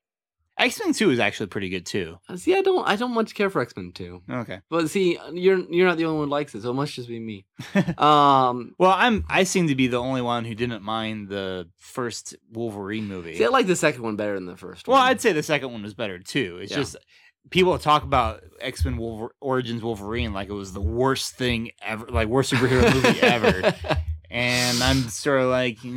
X 0.57 0.79
Men 0.79 0.93
Two 0.93 1.09
is 1.11 1.19
actually 1.19 1.47
pretty 1.47 1.69
good 1.69 1.85
too. 1.85 2.17
Uh, 2.29 2.37
See, 2.37 2.55
I 2.55 2.61
don't, 2.61 2.87
I 2.87 2.95
don't 2.95 3.13
much 3.13 3.35
care 3.35 3.49
for 3.49 3.61
X 3.61 3.73
Men 3.75 3.91
Two. 3.93 4.21
Okay. 4.29 4.61
But 4.69 4.89
see, 4.89 5.17
you're 5.33 5.59
you're 5.69 5.87
not 5.87 5.97
the 5.97 6.05
only 6.05 6.19
one 6.19 6.27
who 6.27 6.31
likes 6.31 6.55
it, 6.55 6.61
so 6.61 6.69
it 6.69 6.73
must 6.73 6.93
just 6.93 7.09
be 7.09 7.19
me. 7.19 7.45
um, 7.97 8.73
Well, 8.79 8.93
I'm 8.95 9.25
I 9.29 9.43
seem 9.43 9.67
to 9.67 9.75
be 9.75 9.87
the 9.87 9.99
only 9.99 10.21
one 10.21 10.45
who 10.45 10.55
didn't 10.55 10.81
mind 10.83 11.27
the 11.29 11.69
first 11.77 12.35
Wolverine 12.51 13.07
movie. 13.07 13.35
see, 13.35 13.45
I 13.45 13.49
like 13.49 13.67
the 13.67 13.75
second 13.75 14.03
one 14.03 14.15
better 14.15 14.35
than 14.35 14.45
the 14.45 14.55
first 14.57 14.87
Well, 14.87 14.97
one. 14.97 15.07
I'd 15.07 15.21
say 15.21 15.33
the 15.33 15.43
second 15.43 15.71
one 15.71 15.83
was 15.83 15.93
better 15.93 16.19
too. 16.19 16.59
It's 16.61 16.71
Yeah. 16.71 16.77
just 16.77 16.95
people 17.49 17.77
talk 17.77 18.03
about 18.03 18.43
X 18.61 18.85
Men 18.85 18.97
Wolver- 18.97 19.35
Origins 19.41 19.83
Wolverine 19.83 20.33
like 20.33 20.47
it 20.49 20.53
was 20.53 20.71
the 20.73 20.81
worst 20.81 21.35
thing 21.35 21.71
ever, 21.81 22.05
like 22.07 22.27
worst 22.27 22.53
superhero 22.53 22.93
movie 22.93 23.19
ever. 23.21 23.73
And 24.31 24.81
I'm 24.83 25.03
sort 25.09 25.39
of 25.41 25.49
like, 25.49 25.77
"Eh, 25.85 25.89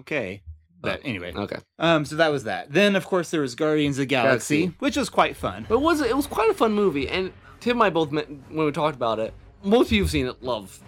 okay. 0.00 0.42
But 0.80 1.00
anyway, 1.04 1.32
okay, 1.34 1.58
um, 1.78 2.04
so 2.04 2.16
that 2.16 2.30
was 2.30 2.44
that. 2.44 2.72
Then 2.72 2.94
of 2.96 3.04
course 3.04 3.30
there 3.30 3.40
was 3.40 3.54
Guardians 3.54 3.96
of 3.98 4.02
the 4.02 4.06
Galaxy, 4.06 4.58
Galaxy. 4.60 4.76
which 4.78 4.96
was 4.96 5.08
quite 5.10 5.36
fun. 5.36 5.66
but 5.68 5.74
it 5.76 5.80
was 5.80 6.00
it 6.00 6.16
was 6.16 6.26
quite 6.26 6.50
a 6.50 6.54
fun 6.54 6.72
movie, 6.72 7.08
and 7.08 7.32
Tim 7.60 7.78
and 7.78 7.82
I 7.82 7.90
both 7.90 8.12
met, 8.12 8.28
when 8.50 8.64
we 8.66 8.70
talked 8.72 8.94
about 8.96 9.18
it. 9.18 9.34
Most 9.64 9.86
of 9.88 9.92
you 9.92 10.02
have 10.02 10.10
seen 10.10 10.26
it, 10.26 10.40
love 10.42 10.80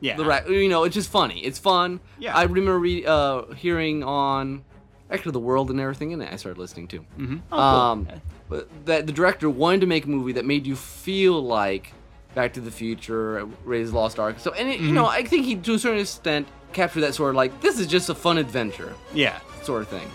Yeah, 0.00 0.16
the 0.16 0.24
ra- 0.24 0.44
you 0.48 0.68
know 0.68 0.82
it's 0.82 0.94
just 0.94 1.10
funny, 1.10 1.38
it's 1.40 1.58
fun. 1.60 2.00
Yeah. 2.18 2.36
I 2.36 2.42
remember 2.42 2.76
re- 2.78 3.06
uh, 3.06 3.42
hearing 3.54 4.02
on 4.02 4.64
actually 5.12 5.30
the 5.32 5.38
world 5.40 5.70
and 5.70 5.78
everything, 5.78 6.10
in 6.10 6.20
it. 6.20 6.32
I 6.32 6.36
started 6.36 6.58
listening 6.58 6.88
too. 6.88 7.04
hmm 7.16 7.54
Um, 7.54 8.08
but 8.48 8.68
that 8.86 9.06
the 9.06 9.12
director 9.12 9.48
wanted 9.48 9.82
to 9.82 9.86
make 9.86 10.04
a 10.06 10.08
movie 10.08 10.32
that 10.32 10.44
made 10.44 10.66
you 10.66 10.74
feel 10.74 11.40
like 11.40 11.92
Back 12.34 12.52
to 12.54 12.60
the 12.60 12.72
Future, 12.72 13.46
Raiders 13.64 13.92
Lost 13.92 14.18
Ark. 14.18 14.40
So, 14.40 14.50
and 14.52 14.68
it, 14.68 14.80
you 14.80 14.90
know, 14.92 15.06
I 15.06 15.22
think 15.24 15.46
he 15.46 15.54
to 15.54 15.74
a 15.74 15.78
certain 15.78 16.00
extent 16.00 16.48
captured 16.76 17.00
that 17.00 17.14
sort 17.14 17.30
of 17.30 17.36
like 17.36 17.60
this 17.60 17.80
is 17.80 17.86
just 17.86 18.08
a 18.10 18.14
fun 18.14 18.38
adventure 18.38 18.94
yeah. 19.12 19.40
sort 19.62 19.82
of 19.82 19.88
thing. 19.88 20.08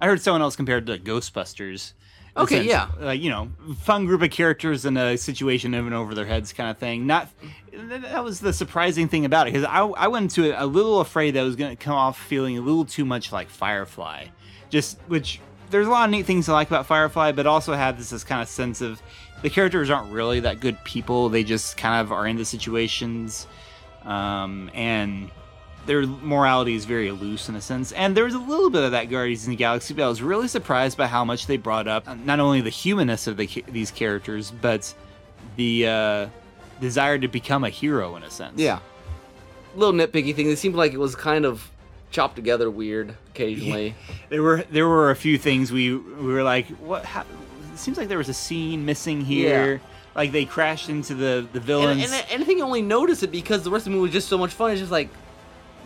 I 0.00 0.06
heard 0.06 0.20
someone 0.20 0.42
else 0.42 0.56
compared 0.56 0.86
to 0.86 0.98
Ghostbusters. 0.98 1.92
in 2.34 2.40
a 2.40 2.42
Okay, 2.42 2.56
sense, 2.56 2.68
yeah. 2.68 2.88
like 2.98 3.20
you 3.20 3.30
know, 3.30 3.50
fun 3.82 4.06
group 4.06 4.22
of 4.22 4.30
characters 4.30 4.84
in 4.84 4.96
a 4.96 5.16
situation 5.16 5.70
moving 5.70 5.92
over 5.92 6.14
their 6.14 6.26
heads, 6.26 6.52
kind 6.52 6.70
of 6.70 6.78
thing. 6.78 7.06
Not 7.06 7.28
that 7.72 8.24
was 8.24 8.40
the 8.40 8.52
surprising 8.52 9.08
thing 9.08 9.24
about 9.24 9.46
it 9.46 9.52
because 9.52 9.68
I, 9.68 9.80
I 9.80 10.08
went 10.08 10.24
into 10.24 10.50
it 10.50 10.56
a 10.58 10.66
little 10.66 11.00
afraid 11.00 11.34
that 11.34 11.40
it 11.40 11.44
was 11.44 11.56
going 11.56 11.76
to 11.76 11.82
come 11.82 11.94
off 11.94 12.18
feeling 12.18 12.58
a 12.58 12.60
little 12.60 12.84
too 12.84 13.04
much 13.04 13.30
like 13.30 13.48
Firefly, 13.48 14.26
just 14.70 14.98
which 15.06 15.40
there's 15.70 15.86
a 15.86 15.90
lot 15.90 16.04
of 16.06 16.10
neat 16.10 16.26
things 16.26 16.48
I 16.48 16.52
like 16.54 16.68
about 16.68 16.86
Firefly, 16.86 17.32
but 17.32 17.46
also 17.46 17.74
had 17.74 17.98
this, 17.98 18.10
this 18.10 18.24
kind 18.24 18.42
of 18.42 18.48
sense 18.48 18.80
of 18.80 19.02
the 19.42 19.50
characters 19.50 19.90
aren't 19.90 20.12
really 20.12 20.40
that 20.40 20.60
good 20.60 20.82
people. 20.84 21.28
They 21.28 21.44
just 21.44 21.76
kind 21.76 22.00
of 22.00 22.10
are 22.12 22.26
in 22.26 22.36
the 22.36 22.44
situations, 22.44 23.46
um, 24.04 24.70
and 24.74 25.30
their 25.86 26.06
morality 26.06 26.74
is 26.74 26.84
very 26.84 27.10
loose 27.10 27.48
in 27.48 27.56
a 27.56 27.60
sense. 27.60 27.92
And 27.92 28.16
there 28.16 28.24
was 28.24 28.34
a 28.34 28.38
little 28.38 28.70
bit 28.70 28.84
of 28.84 28.92
that 28.92 29.10
Guardians 29.10 29.44
of 29.44 29.50
the 29.50 29.56
Galaxy, 29.56 29.94
but 29.94 30.04
I 30.04 30.08
was 30.08 30.22
really 30.22 30.48
surprised 30.48 30.96
by 30.96 31.06
how 31.06 31.24
much 31.24 31.46
they 31.46 31.56
brought 31.56 31.86
up 31.88 32.08
uh, 32.08 32.14
not 32.14 32.40
only 32.40 32.60
the 32.60 32.70
humanness 32.70 33.26
of 33.26 33.36
the, 33.36 33.46
these 33.68 33.90
characters, 33.90 34.50
but 34.50 34.94
the 35.56 35.86
uh, 35.86 36.26
desire 36.80 37.18
to 37.18 37.28
become 37.28 37.64
a 37.64 37.70
hero 37.70 38.16
in 38.16 38.22
a 38.22 38.30
sense. 38.30 38.58
Yeah, 38.58 38.78
little 39.76 39.94
nitpicky 39.94 40.34
thing. 40.34 40.50
It 40.50 40.58
seemed 40.58 40.74
like 40.74 40.92
it 40.92 40.98
was 40.98 41.14
kind 41.14 41.44
of 41.44 41.70
chopped 42.10 42.36
together 42.36 42.70
weird 42.70 43.16
occasionally. 43.30 43.94
there 44.28 44.42
were 44.42 44.64
there 44.70 44.88
were 44.88 45.10
a 45.10 45.16
few 45.16 45.36
things 45.38 45.72
we 45.72 45.94
we 45.94 46.32
were 46.32 46.42
like, 46.42 46.66
what? 46.78 47.04
How, 47.04 47.22
it 47.72 47.78
seems 47.78 47.98
like 47.98 48.08
there 48.08 48.18
was 48.18 48.28
a 48.28 48.34
scene 48.34 48.84
missing 48.84 49.20
here. 49.20 49.80
Like 50.14 50.30
they 50.30 50.44
crashed 50.44 50.88
into 50.88 51.14
the 51.14 51.46
the 51.52 51.58
And, 51.58 51.66
villains, 51.66 52.04
and, 52.04 52.26
and 52.30 52.42
I 52.42 52.46
think 52.46 52.58
you 52.58 52.64
only 52.64 52.82
notice 52.82 53.24
it 53.24 53.32
because 53.32 53.64
the 53.64 53.70
rest 53.70 53.86
of 53.86 53.92
the 53.92 53.96
movie 53.96 54.02
was 54.02 54.12
just 54.12 54.28
so 54.28 54.38
much 54.38 54.52
fun. 54.52 54.70
It's 54.70 54.80
just 54.80 54.92
like 54.92 55.08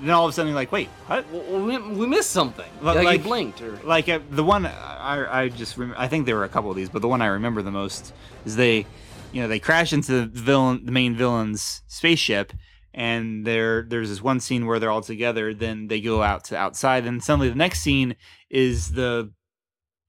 then 0.01 0.11
all 0.11 0.25
of 0.27 0.31
a 0.31 0.33
sudden, 0.33 0.49
you're 0.51 0.55
like, 0.57 0.71
wait, 0.73 0.89
what? 1.07 1.31
we, 1.33 1.77
we 1.79 2.07
missed 2.07 2.31
something. 2.31 2.69
Li- 2.81 2.87
Like, 2.95 3.05
like- 3.05 3.19
you 3.19 3.25
blinked 3.25 3.61
or 3.63 3.79
Like 3.85 4.09
uh, 4.09 4.21
the 4.31 4.45
one 4.45 4.67
I 4.67 5.43
I 5.45 5.49
just 5.49 5.77
rem- 5.77 5.95
I 5.97 6.09
think 6.09 6.27
there 6.27 6.37
were 6.37 6.45
a 6.45 6.49
couple 6.49 6.71
of 6.71 6.77
these, 6.77 6.89
but 6.89 7.03
the 7.03 7.09
one 7.09 7.23
I 7.23 7.27
remember 7.27 7.63
the 7.63 7.71
most 7.71 8.13
is 8.45 8.57
they, 8.57 8.87
you 9.33 9.43
know, 9.43 9.49
they 9.49 9.59
crash 9.59 9.93
into 9.93 10.13
the 10.13 10.27
villain, 10.27 10.85
the 10.85 10.93
main 10.93 11.15
villain's 11.17 11.83
spaceship, 11.87 12.53
and 12.95 13.47
there 13.47 13.83
there's 13.83 14.09
this 14.09 14.23
one 14.23 14.41
scene 14.41 14.67
where 14.67 14.79
they're 14.79 14.91
all 14.91 15.03
together. 15.03 15.53
Then 15.55 15.89
they 15.89 16.01
go 16.01 16.23
out 16.23 16.45
to 16.45 16.57
outside, 16.57 17.05
and 17.07 17.23
suddenly 17.23 17.49
the 17.49 17.55
next 17.55 17.81
scene 17.81 18.17
is 18.51 18.93
the 18.93 19.33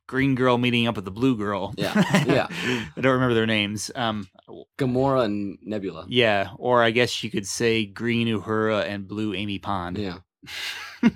green 0.08 0.34
girl 0.36 0.58
meeting 0.58 0.88
up 0.88 0.96
with 0.96 1.06
the 1.06 1.12
blue 1.12 1.36
girl. 1.38 1.74
Yeah, 1.78 1.94
yeah. 2.28 2.48
I 2.50 3.02
don't 3.02 3.14
remember 3.14 3.36
their 3.36 3.46
names. 3.46 3.92
Um, 3.96 4.28
Gamora 4.78 5.24
and 5.26 5.58
Nebula. 5.62 6.06
yeah, 6.10 6.52
or 6.58 6.84
I 6.84 6.92
guess 6.92 7.24
you 7.24 7.30
could 7.30 7.48
say 7.48 7.86
green 7.86 8.28
Uhura 8.28 8.86
and 8.86 9.08
blue 9.08 9.34
Amy 9.34 9.60
Pond. 9.60 9.98
Yeah, 9.98 10.18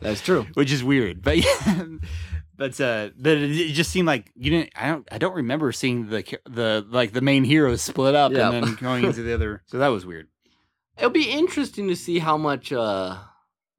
that's 0.00 0.20
true. 0.20 0.46
which 0.54 0.72
is 0.72 0.82
weird. 0.84 1.22
But 1.22 1.38
yeah, 1.38 1.84
but 2.56 2.80
uh, 2.80 3.10
but 3.18 3.36
it, 3.38 3.72
just 3.72 3.90
seemed 3.90 4.06
like 4.06 4.30
you 4.34 4.50
didn't. 4.50 4.70
I 4.76 4.88
don't. 4.88 5.08
I 5.12 5.18
don't 5.18 5.34
remember 5.34 5.72
seeing 5.72 6.08
the 6.08 6.22
the 6.48 6.86
like 6.90 7.12
the 7.12 7.20
main 7.20 7.44
heroes 7.44 7.82
split 7.82 8.14
up 8.14 8.32
Yeah. 8.32 8.50
and 8.50 8.66
then 8.66 8.74
going 8.76 9.04
into 9.04 9.22
the 9.22 9.34
other. 9.34 9.62
So 9.66 9.78
that 9.78 9.88
was 9.88 10.04
weird. 10.06 10.28
It'll 10.98 11.10
be 11.10 11.30
interesting 11.30 11.88
to 11.88 11.96
see 11.96 12.18
how 12.18 12.36
much 12.36 12.72
uh, 12.72 13.16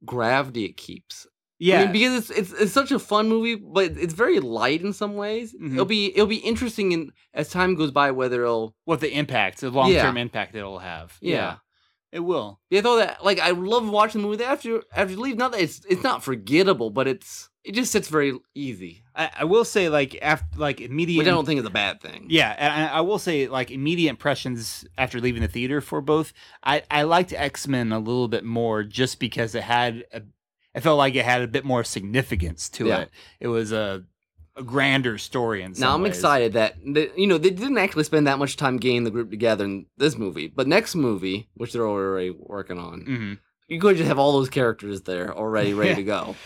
gravity 0.04 0.64
it 0.64 0.76
keeps. 0.76 1.26
Yeah, 1.64 1.80
I 1.80 1.82
mean, 1.84 1.92
because 1.92 2.30
it's, 2.30 2.30
it's 2.38 2.60
it's 2.60 2.72
such 2.72 2.90
a 2.90 2.98
fun 2.98 3.28
movie, 3.28 3.54
but 3.54 3.92
it's 3.96 4.14
very 4.14 4.40
light 4.40 4.80
in 4.82 4.92
some 4.92 5.14
ways. 5.14 5.54
Mhm. 5.54 5.74
It'll 5.74 5.84
be 5.84 6.06
it'll 6.12 6.26
be 6.26 6.36
interesting 6.38 6.90
in 6.90 7.12
as 7.34 7.50
time 7.50 7.76
goes 7.76 7.92
by 7.92 8.10
whether 8.10 8.42
it'll 8.42 8.74
what 8.84 8.98
the 9.00 9.16
impact, 9.16 9.60
the 9.60 9.70
long 9.70 9.92
term 9.92 10.16
impact 10.16 10.56
it'll 10.56 10.80
have. 10.80 11.16
Yeah. 11.20 11.56
it 12.10 12.20
will. 12.20 12.60
yeah 12.68 12.80
though 12.80 12.96
that 12.96 13.24
like 13.24 13.38
I 13.38 13.50
love 13.50 13.88
watching 13.88 14.22
the 14.22 14.26
movie 14.28 14.42
after 14.44 14.82
after 14.94 15.14
you 15.14 15.20
leave. 15.20 15.36
Not 15.36 15.52
that 15.52 15.60
it's 15.60 15.84
it's 15.88 16.02
not 16.02 16.24
forgettable, 16.24 16.90
but 16.90 17.06
it's 17.06 17.48
it 17.64 17.74
just 17.76 17.92
sits 17.92 18.08
very 18.08 18.32
easy, 18.56 19.04
I, 19.14 19.30
I 19.40 19.44
will 19.44 19.64
say 19.64 19.88
like 19.88 20.18
after 20.20 20.58
like 20.58 20.80
immediate. 20.80 21.18
which 21.18 21.28
I 21.28 21.30
don't 21.30 21.46
think 21.46 21.60
is 21.60 21.66
a 21.66 21.70
bad 21.70 22.00
thing. 22.00 22.26
Yeah, 22.28 22.56
and 22.58 22.72
I, 22.90 22.96
I 22.98 23.00
will 23.02 23.20
say 23.20 23.46
like 23.46 23.70
immediate 23.70 24.10
impressions 24.10 24.84
after 24.98 25.20
leaving 25.20 25.42
the 25.42 25.48
theater 25.48 25.80
for 25.80 26.00
both. 26.00 26.32
I 26.64 26.82
I 26.90 27.04
liked 27.04 27.32
X 27.32 27.68
Men 27.68 27.92
a 27.92 28.00
little 28.00 28.26
bit 28.26 28.42
more 28.44 28.82
just 28.82 29.20
because 29.20 29.54
it 29.54 29.62
had 29.62 30.04
a, 30.12 30.22
I 30.74 30.80
felt 30.80 30.98
like 30.98 31.14
it 31.14 31.24
had 31.24 31.42
a 31.42 31.48
bit 31.48 31.64
more 31.64 31.84
significance 31.84 32.68
to 32.70 32.86
Yeah. 32.86 33.00
it. 33.00 33.10
It 33.40 33.48
was 33.48 33.72
a, 33.72 34.04
a 34.56 34.62
grander 34.62 35.18
story 35.18 35.62
in 35.62 35.72
Now 35.78 35.94
I'm 35.94 36.02
ways. 36.02 36.14
excited 36.16 36.52
that 36.54 36.74
that, 36.94 37.18
you 37.18 37.26
know 37.26 37.38
they 37.38 37.50
didn't 37.50 37.78
actually 37.78 38.04
spend 38.04 38.26
that 38.26 38.38
much 38.38 38.56
time 38.56 38.76
getting 38.78 39.04
the 39.04 39.10
group 39.10 39.30
together 39.30 39.64
in 39.64 39.86
this 39.96 40.16
movie, 40.16 40.48
but 40.48 40.66
next 40.66 40.94
movie, 40.94 41.48
which 41.54 41.72
they're 41.72 41.86
already 41.88 42.30
working 42.30 42.78
on, 42.78 43.00
hmm 43.02 43.32
you 43.68 43.80
could 43.80 43.96
just 43.96 44.08
have 44.08 44.18
all 44.18 44.32
those 44.32 44.50
characters 44.50 45.02
there 45.02 45.34
already 45.34 45.72
ready 45.82 45.94
to 45.94 46.02
go. 46.02 46.36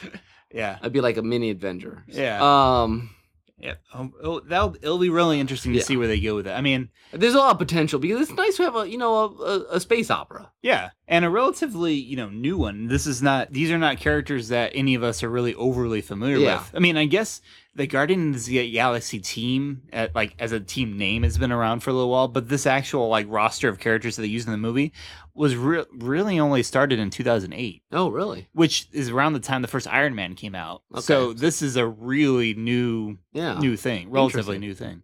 Yeah, 0.54 0.78
It'd 0.80 0.92
be 0.92 1.00
like 1.00 1.16
a 1.16 1.22
mini 1.22 1.50
Avenger. 1.50 2.04
Yeah. 2.06 2.38
Um, 2.82 3.10
yeah. 3.58 3.74
Um, 3.92 4.12
it'll, 4.20 4.42
that'll, 4.42 4.76
it'll 4.76 4.98
be 4.98 5.08
really 5.10 5.40
interesting 5.40 5.72
to 5.72 5.78
Yeah. 5.78 5.84
see 5.84 5.96
where 5.96 6.06
they 6.06 6.20
go 6.20 6.36
with 6.36 6.46
it. 6.46 6.52
I 6.52 6.60
mean, 6.60 6.90
there's 7.12 7.34
a 7.34 7.38
lot 7.38 7.50
of 7.50 7.58
potential 7.58 7.98
because 7.98 8.20
it's 8.20 8.30
nice 8.36 8.56
to 8.58 8.62
have 8.62 8.76
a 8.76 8.88
you 8.88 8.96
know 8.98 9.14
a, 9.16 9.26
a, 9.42 9.66
a 9.76 9.80
space 9.80 10.08
opera. 10.10 10.52
Yeah, 10.62 10.90
and 11.08 11.24
a 11.24 11.30
relatively 11.30 11.94
you 11.94 12.16
know 12.16 12.28
new 12.28 12.56
one. 12.56 12.88
This 12.88 13.06
is 13.06 13.22
not; 13.22 13.52
these 13.52 13.70
are 13.70 13.78
not 13.78 13.98
characters 13.98 14.48
that 14.48 14.72
any 14.74 14.94
of 14.94 15.02
us 15.02 15.22
are 15.22 15.28
really 15.30 15.54
overly 15.54 16.00
familiar 16.00 16.38
Yeah. 16.38 16.58
with. 16.58 16.72
I 16.74 16.78
mean, 16.80 16.96
I 16.96 17.06
guess 17.06 17.40
the 17.74 17.86
Guardians 17.86 18.42
of 18.42 18.46
the 18.46 18.70
Galaxy 18.72 19.20
team, 19.20 19.82
at, 19.92 20.14
like 20.14 20.34
as 20.38 20.52
a 20.52 20.60
team 20.60 20.96
name, 20.96 21.22
has 21.24 21.36
been 21.36 21.52
around 21.52 21.80
for 21.80 21.90
a 21.90 21.92
little 21.92 22.10
while. 22.10 22.26
But 22.28 22.48
this 22.48 22.66
actual 22.66 23.08
like 23.08 23.26
roster 23.28 23.68
of 23.68 23.78
characters 23.78 24.16
that 24.16 24.22
they 24.22 24.28
use 24.28 24.46
in 24.46 24.52
the 24.52 24.56
movie 24.58 24.92
was 25.34 25.54
re- 25.54 25.84
really 25.92 26.40
only 26.40 26.62
started 26.62 26.98
in 26.98 27.10
2008, 27.10 27.82
Oh, 27.92 28.08
really? 28.08 28.48
which 28.54 28.88
is 28.92 29.10
around 29.10 29.34
the 29.34 29.40
time 29.40 29.60
the 29.60 29.68
first 29.68 29.86
Iron 29.86 30.14
Man 30.14 30.34
came 30.34 30.54
out. 30.54 30.82
okay. 30.92 31.02
So 31.02 31.34
this 31.34 31.60
is 31.60 31.76
a 31.76 31.86
really 31.86 32.54
new 32.54 33.18
Yeah. 33.34 33.58
new 33.58 33.76
thing, 33.76 34.08
relatively 34.10 34.58
new 34.58 34.74
thing. 34.74 35.02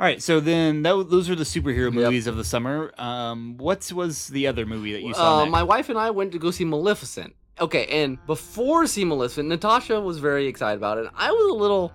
All 0.00 0.06
right, 0.06 0.22
so 0.22 0.40
then 0.40 0.80
that, 0.84 1.10
those 1.10 1.28
are 1.28 1.34
the 1.34 1.44
superhero 1.44 1.84
Yep. 1.84 1.92
movies 1.92 2.26
of 2.26 2.38
the 2.38 2.44
summer. 2.44 2.90
Um, 2.96 3.58
what 3.58 3.92
was 3.92 4.28
the 4.28 4.46
other 4.46 4.64
movie 4.64 4.94
that 4.94 5.02
you 5.02 5.12
saw? 5.12 5.42
Uh, 5.42 5.46
my 5.46 5.62
wife 5.62 5.90
and 5.90 5.98
I 5.98 6.08
went 6.08 6.32
to 6.32 6.38
go 6.38 6.50
see 6.50 6.64
Maleficent. 6.64 7.34
Okay, 7.60 7.84
and 7.84 8.16
before 8.24 8.86
see 8.86 9.04
Maleficent, 9.04 9.50
Natasha 9.50 10.00
was 10.00 10.18
very 10.18 10.46
excited 10.46 10.78
about 10.78 10.96
it. 10.96 11.06
I 11.14 11.30
was 11.30 11.50
a 11.50 11.54
little, 11.54 11.92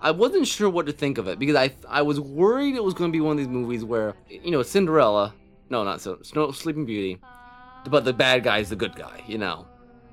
I 0.00 0.12
wasn't 0.12 0.46
sure 0.46 0.70
what 0.70 0.86
to 0.86 0.92
think 0.92 1.18
of 1.18 1.26
it 1.26 1.40
because 1.40 1.56
I 1.56 1.72
I 1.88 2.02
was 2.02 2.20
worried 2.20 2.76
it 2.76 2.84
was 2.84 2.94
going 2.94 3.10
to 3.10 3.12
be 3.12 3.20
one 3.20 3.32
of 3.32 3.38
these 3.38 3.48
movies 3.48 3.84
where 3.84 4.14
you 4.28 4.52
know 4.52 4.62
Cinderella, 4.62 5.34
no, 5.68 5.82
not 5.82 6.00
so, 6.00 6.18
Snow, 6.22 6.52
Sleeping 6.52 6.86
Beauty, 6.86 7.18
but 7.90 8.04
the 8.04 8.12
bad 8.12 8.44
guy 8.44 8.58
is 8.58 8.68
the 8.68 8.76
good 8.76 8.94
guy. 8.94 9.24
You 9.26 9.38
know, 9.38 9.66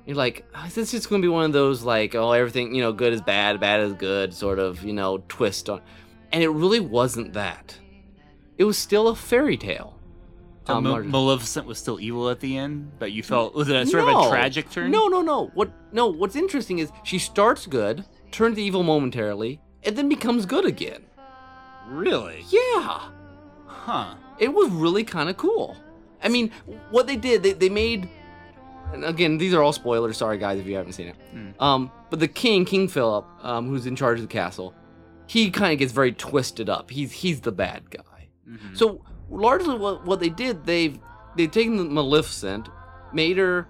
you're 0.04 0.16
like, 0.16 0.44
"Oh, 0.52 0.66
is 0.66 0.74
this 0.74 0.90
just 0.90 1.08
going 1.08 1.22
to 1.22 1.26
be 1.26 1.30
one 1.30 1.44
of 1.44 1.52
those 1.52 1.84
like, 1.84 2.16
oh, 2.16 2.32
everything 2.32 2.74
you 2.74 2.82
know, 2.82 2.92
good 2.92 3.12
is 3.12 3.20
bad, 3.20 3.60
bad 3.60 3.78
is 3.82 3.92
good, 3.92 4.34
sort 4.34 4.58
of 4.58 4.82
you 4.82 4.92
know 4.92 5.22
twist 5.28 5.70
on, 5.70 5.80
and 6.32 6.42
it 6.42 6.48
really 6.48 6.80
wasn't 6.80 7.32
that. 7.34 7.78
It 8.58 8.64
was 8.64 8.78
still 8.78 9.08
a 9.08 9.14
fairy 9.16 9.56
tale. 9.56 9.98
So 10.66 10.74
Um. 10.74 11.10
Maleficent 11.10 11.66
was 11.66 11.78
still 11.78 12.00
evil 12.00 12.28
at 12.28 12.40
the 12.40 12.56
end, 12.56 12.90
but 12.98 13.12
you 13.12 13.22
felt 13.22 13.54
was 13.54 13.68
it 13.68 13.76
a 13.76 13.86
sort 13.86 14.02
of 14.08 14.08
a 14.26 14.28
tragic 14.28 14.68
turn? 14.70 14.90
No, 14.90 15.06
no, 15.08 15.22
no. 15.22 15.46
What? 15.54 15.70
No. 15.92 16.08
What's 16.08 16.34
interesting 16.36 16.78
is 16.80 16.90
she 17.04 17.18
starts 17.18 17.66
good, 17.66 18.04
turns 18.32 18.58
evil 18.58 18.82
momentarily, 18.82 19.60
and 19.84 19.96
then 19.96 20.08
becomes 20.08 20.44
good 20.46 20.64
again. 20.64 21.02
really? 21.88 22.44
Yeah, 22.48 23.00
Huh? 23.66 24.14
it 24.40 24.52
was 24.52 24.68
really 24.70 25.04
kind 25.04 25.28
of 25.30 25.36
cool. 25.36 25.76
I 26.22 26.28
mean, 26.28 26.50
what 26.90 27.06
they 27.06 27.14
did, 27.16 27.42
they 27.44 27.52
they 27.52 27.68
made. 27.68 28.08
And 28.92 29.04
again, 29.04 29.38
these 29.38 29.54
are 29.54 29.62
all 29.62 29.72
spoilers. 29.72 30.16
Sorry, 30.16 30.38
guys, 30.38 30.58
if 30.58 30.66
you 30.66 30.74
haven't 30.76 30.92
seen 30.94 31.08
it. 31.08 31.16
Mm. 31.34 31.60
Um, 31.62 31.90
but 32.10 32.18
the 32.20 32.28
king, 32.28 32.64
King 32.64 32.88
Philip, 32.88 33.24
um, 33.42 33.68
who's 33.68 33.86
in 33.86 33.94
charge 33.96 34.18
of 34.20 34.22
the 34.28 34.32
castle, 34.32 34.74
he 35.26 35.50
kind 35.50 35.72
of 35.72 35.78
gets 35.78 35.92
very 35.92 36.12
twisted 36.12 36.68
up. 36.68 36.90
He's 36.90 37.12
he's 37.12 37.40
the 37.40 37.52
bad 37.52 37.90
guy. 37.90 38.28
Mhm. 38.48 38.76
So 38.76 39.02
largely, 39.30 39.76
what 39.76 40.04
what 40.06 40.20
they 40.20 40.28
did, 40.28 40.64
they've 40.66 40.98
they've 41.36 41.50
taken 41.50 41.76
the 41.76 41.84
Maleficent, 41.84 42.68
made 43.12 43.36
her. 43.38 43.66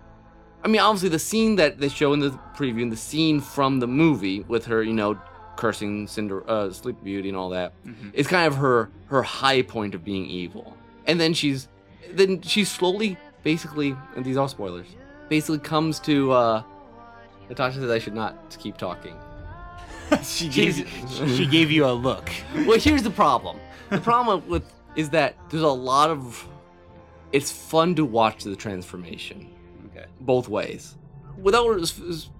I 0.64 0.68
mean, 0.68 0.80
obviously, 0.80 1.10
the 1.10 1.18
scene 1.18 1.56
that 1.56 1.78
they 1.78 1.88
show 1.88 2.12
in 2.12 2.20
the 2.20 2.30
preview, 2.56 2.82
and 2.82 2.90
the 2.92 2.96
scene 2.96 3.40
from 3.40 3.78
the 3.80 3.86
movie 3.86 4.40
with 4.48 4.64
her, 4.66 4.82
you 4.82 4.92
know, 4.94 5.16
cursing 5.56 6.06
Cinder, 6.08 6.48
uh, 6.50 6.70
Sleep 6.72 6.96
Beauty 7.04 7.28
and 7.28 7.38
all 7.38 7.50
that, 7.50 7.72
Mhm. 7.86 8.10
is 8.12 8.26
kind 8.26 8.46
of 8.46 8.56
her 8.56 8.90
her 9.06 9.22
high 9.22 9.62
point 9.62 9.94
of 9.94 10.04
being 10.04 10.26
evil. 10.26 10.76
And 11.06 11.20
then 11.20 11.32
she's 11.34 11.68
then 12.12 12.42
she 12.42 12.64
slowly, 12.64 13.16
basically, 13.44 13.96
and 14.14 14.24
these 14.24 14.36
are 14.36 14.48
spoilers, 14.48 14.86
basically 15.28 15.58
comes 15.60 16.00
to. 16.00 16.32
uh 16.32 16.62
Natasha 17.48 17.78
says 17.78 17.90
I 17.90 18.00
should 18.00 18.14
not 18.14 18.56
keep 18.58 18.76
talking. 18.76 19.14
she 20.22 20.48
gave 20.48 20.74
she 21.36 21.46
gave 21.46 21.70
you 21.70 21.86
a 21.86 21.92
look. 21.92 22.28
well, 22.66 22.78
here's 22.78 23.02
the 23.02 23.10
problem. 23.10 23.58
The 23.90 24.00
problem 24.00 24.48
with 24.48 24.64
is 24.96 25.10
that 25.10 25.36
there's 25.50 25.62
a 25.62 25.68
lot 25.68 26.10
of. 26.10 26.46
It's 27.32 27.50
fun 27.50 27.94
to 27.96 28.04
watch 28.04 28.44
the 28.44 28.56
transformation 28.56 29.50
Okay. 29.90 30.06
both 30.20 30.48
ways, 30.48 30.96
without 31.38 31.92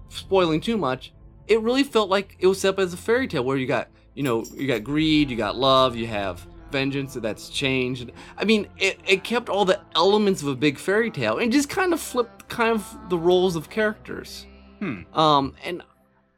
spoiling 0.09 0.61
too 0.61 0.77
much. 0.77 1.13
It 1.49 1.61
really 1.61 1.83
felt 1.85 2.09
like 2.09 2.37
it 2.41 2.47
was 2.47 2.61
set 2.61 2.71
up 2.71 2.79
as 2.79 2.93
a 2.93 2.97
fairy 2.97 3.29
tale 3.29 3.45
where 3.45 3.57
you 3.57 3.67
got, 3.67 3.89
you 4.15 4.23
know, 4.23 4.45
you 4.55 4.67
got 4.67 4.83
greed, 4.85 5.31
you 5.31 5.37
got 5.37 5.57
love, 5.57 5.95
you 5.97 6.07
have 6.07 6.47
vengeance 6.71 7.15
that's 7.15 7.49
changed. 7.49 8.11
I 8.37 8.45
mean, 8.45 8.67
it, 8.79 8.99
it 9.07 9.23
kept 9.23 9.49
all 9.49 9.65
the 9.65 9.81
elements 9.95 10.43
of 10.43 10.49
a 10.49 10.55
big 10.57 10.79
fairy 10.79 11.11
tale 11.11 11.39
and 11.39 11.53
just 11.53 11.69
kind 11.69 11.93
of 11.93 12.01
flipped 12.01 12.49
kind 12.49 12.73
of 12.73 12.97
the 13.09 13.19
roles 13.19 13.55
of 13.55 13.71
characters. 13.71 14.47
Hmm. 14.81 15.03
Um, 15.19 15.55
and 15.65 15.83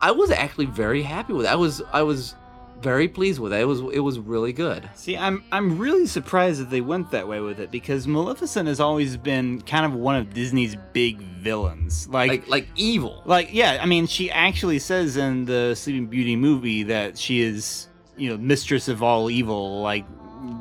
I 0.00 0.12
was 0.12 0.30
actually 0.30 0.66
very 0.66 1.02
happy 1.02 1.32
with 1.32 1.46
it. 1.46 1.48
I 1.48 1.56
was 1.56 1.82
I 1.92 2.02
was 2.02 2.34
very 2.80 3.08
pleased 3.08 3.40
with 3.40 3.52
it. 3.52 3.60
It 3.60 3.64
was 3.64 3.80
it 3.92 3.98
was 4.00 4.18
really 4.20 4.52
good. 4.52 4.88
See, 4.94 5.16
I'm 5.16 5.42
I'm 5.50 5.78
really 5.78 6.06
surprised 6.06 6.60
that 6.60 6.70
they 6.70 6.80
went 6.80 7.10
that 7.10 7.26
way 7.26 7.40
with 7.40 7.58
it 7.58 7.72
because 7.72 8.06
Maleficent 8.06 8.68
has 8.68 8.78
always 8.78 9.16
been 9.16 9.60
kind 9.62 9.84
of 9.84 9.94
one 9.94 10.14
of 10.14 10.32
Disney's 10.32 10.76
big 10.92 11.18
villains. 11.18 12.08
Like, 12.08 12.30
Like 12.30 12.48
like 12.48 12.68
evil. 12.76 13.22
like 13.26 13.52
yeah, 13.52 13.78
I 13.82 13.86
mean, 13.86 14.06
she 14.06 14.30
actually 14.30 14.78
says 14.78 15.16
in 15.16 15.44
the 15.46 15.74
Sleeping 15.74 16.06
Beauty 16.06 16.36
movie 16.36 16.84
that 16.84 17.18
she 17.18 17.40
is, 17.40 17.88
you 18.16 18.30
know, 18.30 18.36
mistress 18.38 18.86
of 18.86 19.02
all 19.02 19.28
evil. 19.28 19.82
Like, 19.82 20.04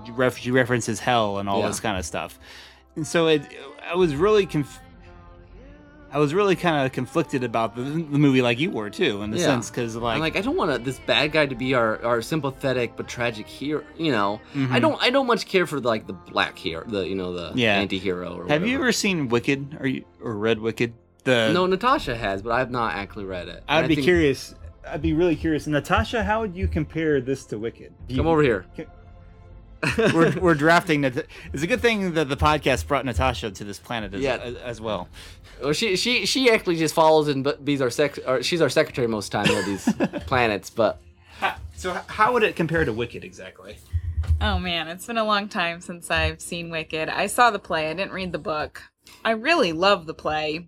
ref- 0.09 0.39
she 0.39 0.49
references 0.49 0.99
hell 0.99 1.37
and 1.37 1.47
all 1.47 1.59
Yeah. 1.59 1.67
this 1.67 1.79
kind 1.79 1.97
of 1.99 2.05
stuff. 2.05 2.39
And 2.95 3.05
so 3.05 3.27
it, 3.27 3.43
I 3.87 3.95
was 3.95 4.15
really 4.15 4.47
conf- 4.47 4.79
I 6.11 6.19
was 6.19 6.33
really 6.33 6.55
kind 6.55 6.85
of 6.85 6.91
conflicted 6.93 7.43
about 7.43 7.75
the, 7.75 7.81
the 7.83 8.17
movie, 8.17 8.41
like 8.41 8.59
you 8.59 8.71
were 8.71 8.89
too, 8.89 9.21
in 9.23 9.31
the 9.31 9.37
Yeah. 9.39 9.45
sense 9.45 9.69
because 9.69 9.95
like, 9.95 10.15
I'm 10.15 10.19
like 10.21 10.35
I 10.37 10.41
don't 10.41 10.55
want 10.55 10.83
this 10.85 10.99
bad 10.99 11.31
guy 11.33 11.45
to 11.45 11.55
be 11.55 11.73
our, 11.73 12.03
our 12.03 12.21
sympathetic 12.21 12.95
but 12.95 13.07
tragic 13.07 13.45
hero. 13.47 13.83
You 13.97 14.11
know, 14.13 14.39
I 14.53 14.57
Mhm. 14.57 14.81
don't 14.81 15.03
I 15.03 15.09
don't 15.09 15.27
much 15.27 15.45
care 15.47 15.65
for 15.67 15.79
like 15.81 16.07
the 16.07 16.13
black 16.13 16.57
hero, 16.57 16.85
the 16.87 17.07
you 17.07 17.15
know 17.15 17.33
the 17.33 17.51
Yeah. 17.55 17.75
anti-hero. 17.75 18.37
Or 18.39 18.47
Have 18.47 18.65
you 18.65 18.75
ever 18.75 18.91
seen 18.91 19.27
Wicked 19.27 19.77
or 19.79 19.87
you 19.87 20.05
or 20.21 20.35
read 20.37 20.59
Wicked? 20.59 20.93
The 21.25 21.51
No, 21.53 21.65
Natasha 21.65 22.15
has, 22.15 22.41
but 22.41 22.53
I've 22.53 22.71
not 22.71 22.95
actually 22.95 23.25
read 23.25 23.49
it. 23.49 23.61
I 23.67 23.75
would 23.75 23.79
And 23.85 23.89
be 23.89 23.95
think- 23.95 24.05
curious. 24.05 24.55
I'd 24.89 25.01
be 25.01 25.11
really 25.11 25.35
curious. 25.35 25.67
Natasha, 25.67 26.23
how 26.23 26.39
would 26.39 26.55
you 26.55 26.69
compare 26.69 27.19
this 27.19 27.43
to 27.47 27.57
Wicked? 27.59 27.91
Do 28.07 28.13
you- 28.15 28.21
Come 28.21 28.27
over 28.27 28.41
here. 28.41 28.65
we're, 30.13 30.33
we're 30.39 30.55
drafting. 30.55 31.01
Nat- 31.01 31.25
It's 31.53 31.61
a 31.63 31.67
good 31.67 31.81
thing 31.81 32.13
that 32.13 32.29
the 32.29 32.37
podcast 32.37 32.87
brought 32.87 33.05
Natasha 33.05 33.51
to 33.51 33.63
this 33.63 33.77
planet 33.79 34.13
as, 34.13 34.21
Yeah. 34.21 34.37
as, 34.37 34.55
as 34.55 34.81
well. 34.81 35.07
Well, 35.61 35.73
she 35.73 35.95
she 35.95 36.25
she 36.25 36.49
actually 36.51 36.75
just 36.77 36.93
follows 36.93 37.27
and 37.27 37.43
but 37.43 37.63
be's 37.65 37.81
our 37.81 37.89
sec 37.89 38.19
or 38.27 38.43
she's 38.43 38.61
our 38.61 38.69
secretary 38.69 39.07
most 39.07 39.31
time 39.31 39.49
of 39.49 39.65
these 39.65 39.91
planets. 40.27 40.69
But 40.69 41.01
So, 41.75 41.93
how 42.07 42.33
would 42.33 42.43
it 42.43 42.55
compare 42.55 42.85
to 42.85 42.93
Wicked 42.93 43.23
exactly? 43.23 43.77
Oh 44.41 44.59
man, 44.59 44.87
it's 44.87 45.05
been 45.05 45.17
a 45.17 45.23
long 45.23 45.47
time 45.47 45.81
since 45.81 46.09
I've 46.11 46.41
seen 46.41 46.69
Wicked. 46.69 47.09
I 47.09 47.27
saw 47.27 47.49
the 47.51 47.59
play, 47.59 47.89
I 47.89 47.93
didn't 47.93 48.13
read 48.13 48.31
the 48.31 48.39
book. 48.39 48.81
I 49.23 49.31
really 49.31 49.71
love 49.73 50.05
the 50.05 50.13
play. 50.13 50.67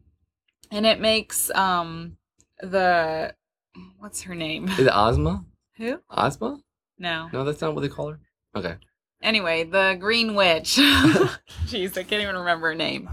And 0.72 0.86
it 0.86 1.00
makes 1.00 1.50
um 1.52 2.18
the 2.62 3.34
what's 4.00 4.24
her 4.24 4.36
name? 4.36 4.68
is 4.70 4.80
it 4.80 4.92
Ozma? 4.94 5.46
Who? 5.78 6.00
Ozma? 6.10 6.60
No. 6.98 7.30
No, 7.32 7.44
that's 7.46 7.62
not 7.62 7.74
what 7.76 7.82
they 7.82 7.88
call 7.90 8.10
her. 8.10 8.20
Okay. 8.56 8.76
Anyway, 9.22 9.64
the 9.64 9.98
Green 10.00 10.36
Witch. 10.36 10.76
Jeez, 11.66 11.98
I 11.98 12.04
can't 12.04 12.22
even 12.22 12.36
remember 12.36 12.68
her 12.68 12.76
name. 12.76 13.10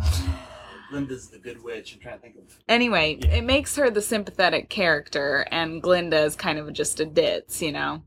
Glinda's 0.91 1.29
the 1.29 1.39
good 1.39 1.63
witch. 1.63 1.95
I'm 1.95 2.01
trying 2.01 2.17
to 2.17 2.23
think 2.23 2.37
of. 2.37 2.59
Anyway, 2.69 3.15
it 3.15 3.45
makes 3.45 3.77
her 3.77 3.91
the 3.91 4.03
sympathetic 4.03 4.69
character, 4.69 5.47
and 5.51 5.83
Glinda 5.83 6.21
is 6.23 6.37
kind 6.37 6.59
of 6.59 6.73
just 6.73 7.01
a 7.01 7.07
ditz, 7.07 7.63
you 7.63 7.73
know. 7.73 8.03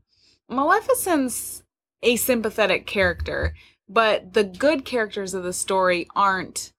Maleficent's 0.48 1.62
a 2.02 2.16
sympathetic 2.16 2.86
character, 2.86 3.54
but 3.88 4.32
the 4.32 4.44
good 4.44 4.84
characters 4.84 5.34
of 5.34 5.42
the 5.42 5.52
story 5.52 6.06
aren't 6.14 6.72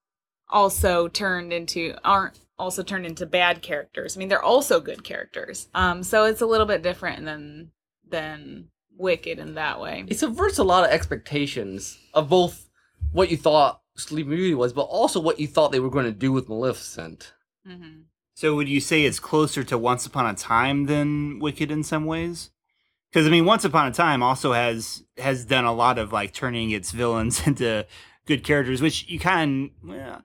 also 0.48 1.08
turned 1.08 1.52
into 1.52 1.94
aren't 2.04 2.38
also 2.58 2.82
turned 2.82 3.06
into 3.06 3.26
bad 3.26 3.62
characters. 3.62 4.16
I 4.16 4.18
mean, 4.18 4.28
they're 4.28 4.42
also 4.42 4.80
good 4.80 5.04
characters. 5.04 5.68
Um, 5.74 6.02
so 6.02 6.24
it's 6.24 6.42
a 6.42 6.46
little 6.46 6.66
bit 6.66 6.82
different 6.82 7.24
than 7.24 7.70
than 8.08 8.68
Wicked 8.98 9.38
in 9.38 9.54
that 9.54 9.80
way. 9.80 10.04
It 10.06 10.18
subverts 10.18 10.58
a 10.58 10.64
lot 10.64 10.84
of 10.84 10.90
expectations 10.90 11.98
of 12.12 12.28
both 12.28 12.68
what 13.10 13.30
you 13.30 13.36
thought 13.36 13.81
Sleeping 13.96 14.30
Beauty 14.30 14.54
was, 14.54 14.72
but 14.72 14.82
also 14.82 15.20
what 15.20 15.38
you 15.38 15.46
thought 15.46 15.72
they 15.72 15.80
were 15.80 15.90
going 15.90 16.06
to 16.06 16.12
do 16.12 16.32
with 16.32 16.48
Maleficent. 16.48 17.32
hmm 17.66 18.02
So, 18.34 18.56
would 18.56 18.68
you 18.68 18.80
say 18.80 19.04
it's 19.04 19.20
closer 19.20 19.62
to 19.64 19.78
Once 19.78 20.06
Upon 20.06 20.26
a 20.26 20.34
Time 20.34 20.86
than 20.86 21.38
Wicked 21.38 21.70
in 21.70 21.82
some 21.82 22.06
ways? 22.06 22.50
Because 23.10 23.26
I 23.26 23.30
mean, 23.30 23.44
Once 23.44 23.64
Upon 23.64 23.86
a 23.86 23.92
Time 23.92 24.22
also 24.22 24.52
has 24.52 25.04
has 25.18 25.44
done 25.44 25.64
a 25.64 25.74
lot 25.74 25.98
of 25.98 26.12
like 26.12 26.32
turning 26.32 26.70
its 26.70 26.90
villains 26.90 27.46
into 27.46 27.86
good 28.26 28.44
characters, 28.44 28.80
which 28.80 29.06
you 29.08 29.18
kind 29.18 29.70
of, 29.82 29.88
well, 29.88 30.22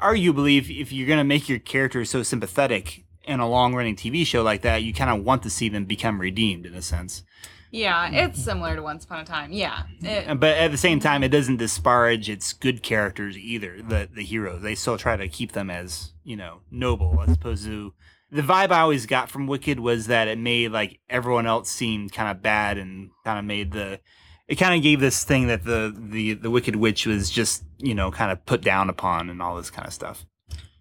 arguably, 0.00 0.58
if, 0.58 0.70
if 0.70 0.92
you're 0.92 1.08
gonna 1.08 1.24
make 1.24 1.48
your 1.48 1.58
characters 1.58 2.10
so 2.10 2.22
sympathetic 2.22 3.04
in 3.24 3.40
a 3.40 3.48
long 3.48 3.74
running 3.74 3.96
TV 3.96 4.26
show 4.26 4.42
like 4.42 4.62
that, 4.62 4.82
you 4.82 4.92
kind 4.92 5.10
of 5.10 5.24
want 5.24 5.42
to 5.42 5.50
see 5.50 5.68
them 5.68 5.84
become 5.84 6.20
redeemed 6.20 6.66
in 6.66 6.74
a 6.74 6.82
sense. 6.82 7.22
Yeah, 7.70 8.10
it's 8.10 8.42
similar 8.42 8.76
to 8.76 8.82
Once 8.82 9.04
Upon 9.04 9.20
a 9.20 9.24
Time. 9.24 9.52
Yeah, 9.52 9.82
it, 10.00 10.40
But 10.40 10.56
at 10.56 10.70
the 10.70 10.78
same 10.78 11.00
time, 11.00 11.22
it 11.22 11.28
doesn't 11.28 11.58
disparage 11.58 12.30
its 12.30 12.52
good 12.52 12.82
characters 12.82 13.36
either. 13.36 13.82
The 13.82 14.08
the 14.12 14.24
heroes 14.24 14.62
they 14.62 14.74
still 14.74 14.96
try 14.96 15.16
to 15.16 15.28
keep 15.28 15.52
them 15.52 15.70
as 15.70 16.12
you 16.24 16.36
know 16.36 16.60
noble 16.70 17.20
as 17.20 17.34
opposed 17.34 17.64
to 17.66 17.92
the 18.30 18.42
vibe 18.42 18.70
I 18.70 18.80
always 18.80 19.06
got 19.06 19.30
from 19.30 19.46
Wicked 19.46 19.80
was 19.80 20.06
that 20.06 20.28
it 20.28 20.38
made 20.38 20.70
like 20.72 21.00
everyone 21.08 21.46
else 21.46 21.70
seem 21.70 22.08
kind 22.08 22.30
of 22.30 22.42
bad 22.42 22.78
and 22.78 23.10
kind 23.24 23.38
of 23.38 23.44
made 23.44 23.72
the 23.72 24.00
it 24.46 24.56
kind 24.56 24.74
of 24.74 24.82
gave 24.82 25.00
this 25.00 25.24
thing 25.24 25.46
that 25.48 25.64
the 25.64 25.94
the 25.96 26.34
the 26.34 26.50
Wicked 26.50 26.76
Witch 26.76 27.06
was 27.06 27.30
just 27.30 27.64
you 27.78 27.94
know 27.94 28.10
kind 28.10 28.32
of 28.32 28.44
put 28.46 28.62
down 28.62 28.88
upon 28.88 29.30
and 29.30 29.42
all 29.42 29.56
this 29.56 29.70
kind 29.70 29.86
of 29.86 29.92
stuff. 29.92 30.24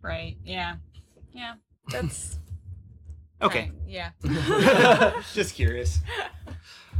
right. 0.01 0.38
Yeah, 0.43 0.75
yeah. 1.33 1.55
That's 1.89 2.39
Okay, 3.41 3.71
right, 3.85 4.11
Yeah. 4.23 5.21
just 5.33 5.53
curious. 5.53 5.99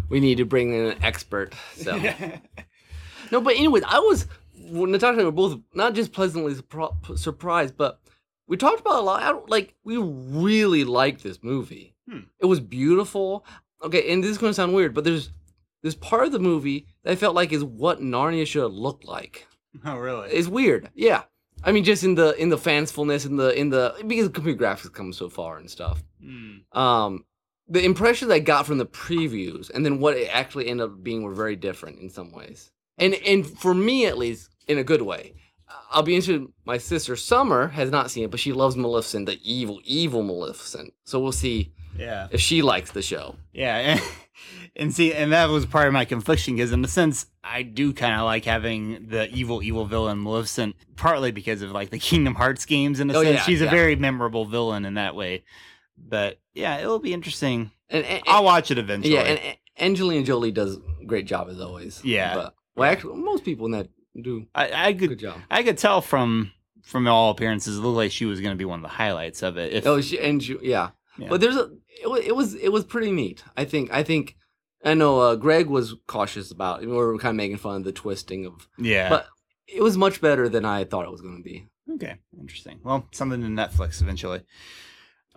We 0.10 0.20
need 0.20 0.38
to 0.38 0.46
bring 0.46 0.74
in 0.74 0.92
an 0.92 1.04
expert. 1.04 1.54
So 1.76 1.98
no, 3.32 3.42
but 3.42 3.56
anyways, 3.56 3.84
I 3.86 4.00
was 4.00 4.28
Natasha 4.56 5.14
and 5.14 5.22
I 5.22 5.26
were 5.26 5.32
both 5.32 5.60
not 5.74 5.94
just 5.94 6.12
pleasantly 6.14 6.56
surpri- 6.56 7.18
surprised, 7.18 7.78
but 7.78 8.00
we 8.48 8.58
talked 8.58 8.80
about 8.80 9.00
a 9.00 9.02
lot. 9.02 9.24
I 9.24 9.30
don't, 9.30 9.50
like 9.50 9.76
we 9.84 9.98
really 9.98 10.84
liked 10.84 11.24
this 11.24 11.44
movie. 11.44 11.96
Hmm. 12.10 12.22
It 12.40 12.46
was 12.46 12.60
beautiful. 12.60 13.46
Okay, 13.84 14.12
and 14.12 14.24
this 14.24 14.32
is 14.32 14.38
going 14.38 14.50
to 14.50 14.56
sound 14.56 14.74
weird, 14.74 14.94
but 14.94 15.04
there's 15.04 15.30
there's 15.82 15.96
part 15.96 16.26
of 16.26 16.32
the 16.32 16.40
movie 16.40 16.88
that 17.04 17.12
I 17.12 17.16
felt 17.16 17.36
like 17.36 17.52
is 17.52 17.64
what 17.64 18.02
Narnia 18.02 18.48
should 18.48 18.64
have 18.64 18.74
looked 18.74 19.06
like. 19.06 19.48
oh 19.86 19.98
really? 19.98 20.30
It's 20.30 20.48
weird. 20.48 20.90
Yeah. 20.96 21.24
I 21.64 21.72
mean, 21.72 21.84
just 21.84 22.04
in 22.04 22.16
the 22.16 22.40
in 22.42 22.50
the 22.50 22.58
fancifulness, 22.58 23.26
in 23.26 23.36
the 23.36 23.58
in 23.60 23.70
the 23.70 23.96
because 24.06 24.30
computer 24.30 24.64
graphics 24.64 24.94
come 24.94 25.12
so 25.12 25.30
far 25.30 25.58
and 25.58 25.70
stuff. 25.70 26.04
Hmm. 26.24 26.58
Um, 26.78 27.26
the 27.70 27.84
impressions 27.84 28.32
I 28.32 28.40
got 28.40 28.66
from 28.66 28.78
the 28.78 28.86
previews 28.86 29.70
and 29.70 29.86
then 29.86 30.00
what 30.00 30.16
it 30.16 30.30
actually 30.32 30.68
ended 30.68 30.86
up 30.86 31.04
being 31.04 31.24
were 31.24 31.34
very 31.34 31.56
different 31.56 32.00
in 32.00 32.10
some 32.10 32.32
ways. 32.32 32.72
And 32.98 33.14
and 33.14 33.46
for 33.46 33.74
me 33.74 34.06
at 34.06 34.18
least, 34.18 34.50
in 34.68 34.78
a 34.78 34.84
good 34.84 35.02
way. 35.02 35.34
I'll 35.92 36.02
be 36.04 36.16
interested. 36.16 36.48
My 36.66 36.78
sister 36.78 37.16
Summer 37.18 37.68
has 37.68 37.92
not 37.92 38.10
seen 38.10 38.24
it, 38.24 38.32
but 38.32 38.40
she 38.40 38.54
loves 38.54 38.76
Maleficent, 38.78 39.26
the 39.26 39.38
evil, 39.44 39.82
evil 39.84 40.24
Maleficent. 40.24 40.94
So 41.04 41.20
we'll 41.20 41.34
see 41.34 41.74
Yeah. 41.98 42.28
if 42.32 42.40
she 42.40 42.62
likes 42.62 42.92
the 42.92 43.02
show. 43.02 43.36
Yeah, 43.54 43.76
and, 43.78 44.02
and 44.78 44.94
see, 44.96 45.14
and 45.14 45.34
that 45.34 45.50
was 45.50 45.66
part 45.66 45.88
of 45.88 45.94
my 45.94 46.06
confliction 46.06 46.56
because, 46.56 46.72
in 46.72 46.84
a 46.86 46.88
sense, 46.88 47.26
I 47.44 47.64
do 47.64 47.92
kind 47.94 48.16
of 48.16 48.22
like 48.24 48.46
having 48.46 49.08
the 49.10 49.30
evil, 49.30 49.62
evil 49.62 49.84
villain 49.86 50.24
Maleficent, 50.24 50.76
partly 50.96 51.32
because 51.32 51.62
of 51.62 51.72
like 51.72 51.90
the 51.90 52.00
Kingdom 52.10 52.36
Hearts 52.36 52.66
games. 52.66 53.02
In 53.02 53.10
a 53.12 53.18
Oh, 53.18 53.24
sense, 53.24 53.36
yeah, 53.40 53.44
she's 53.44 53.62
a 53.62 53.68
very 53.68 53.98
memorable 53.98 54.46
villain 54.46 54.86
in 54.86 54.94
that 54.94 55.16
way. 55.16 55.44
But 55.98 56.40
yeah, 56.54 56.78
it'll 56.80 57.00
be 57.00 57.14
interesting. 57.14 57.72
And, 57.90 58.06
and 58.06 58.24
I'll 58.28 58.44
watch 58.44 58.72
it 58.72 58.78
eventually. 58.78 59.16
yeah, 59.16 59.22
and, 59.22 59.40
and 59.40 59.58
Angelina 59.80 60.26
Jolie 60.26 60.52
does 60.52 60.78
a 60.78 61.06
great 61.06 61.26
job 61.26 61.50
as 61.50 61.60
always. 61.60 62.04
Yeah. 62.04 62.36
But, 62.36 62.56
well, 62.76 62.92
actually, 62.92 63.18
most 63.18 63.44
people 63.44 63.66
in 63.66 63.72
that 63.72 63.90
do 64.20 64.48
I, 64.54 64.72
I 64.72 64.92
good 64.92 65.10
could, 65.10 65.20
job. 65.20 65.40
I 65.50 65.64
could 65.64 65.78
tell 65.78 66.02
from 66.02 66.52
from 66.84 67.08
all 67.08 67.32
appearances, 67.32 67.78
it 67.78 67.82
looked 67.82 67.98
like 67.98 68.12
she 68.12 68.26
was 68.26 68.40
going 68.40 68.54
to 68.54 68.58
be 68.58 68.66
one 68.66 68.80
of 68.80 68.84
the 68.84 68.90
highlights 68.90 69.44
of 69.44 69.58
it. 69.58 69.74
If, 69.74 69.86
Oh, 69.86 70.00
she, 70.00 70.20
and 70.20 70.42
she, 70.42 70.58
yeah. 70.62 70.92
Yeah. 71.18 71.28
But 71.30 71.42
there's 71.42 71.56
a 71.56 71.70
it, 72.02 72.26
it 72.28 72.36
was 72.36 72.54
it 72.56 72.70
was 72.72 72.86
pretty 72.86 73.12
neat. 73.12 73.44
I 73.56 73.66
think 73.66 73.92
I 73.92 74.04
think 74.04 74.36
I 74.84 74.94
know 74.94 75.20
uh, 75.20 75.36
Greg 75.36 75.68
was 75.68 75.96
cautious 76.08 76.52
about. 76.52 76.82
We 76.82 76.88
were 76.88 77.18
kind 77.18 77.32
of 77.32 77.36
making 77.36 77.58
fun 77.58 77.78
of 77.78 77.84
the 77.84 77.92
twisting 77.92 78.46
of, 78.46 78.68
yeah. 78.78 79.10
but 79.10 79.28
it 79.68 79.82
was 79.82 79.98
much 79.98 80.22
better 80.22 80.48
than 80.48 80.66
I 80.66 80.84
thought 80.84 81.06
it 81.06 81.12
was 81.12 81.22
going 81.22 81.38
to 81.38 81.44
be. 81.44 81.68
Okay, 81.96 82.16
interesting. 82.40 82.80
Well, 82.84 83.08
something 83.12 83.42
to 83.42 83.48
Netflix 83.48 84.02
eventually. 84.02 84.44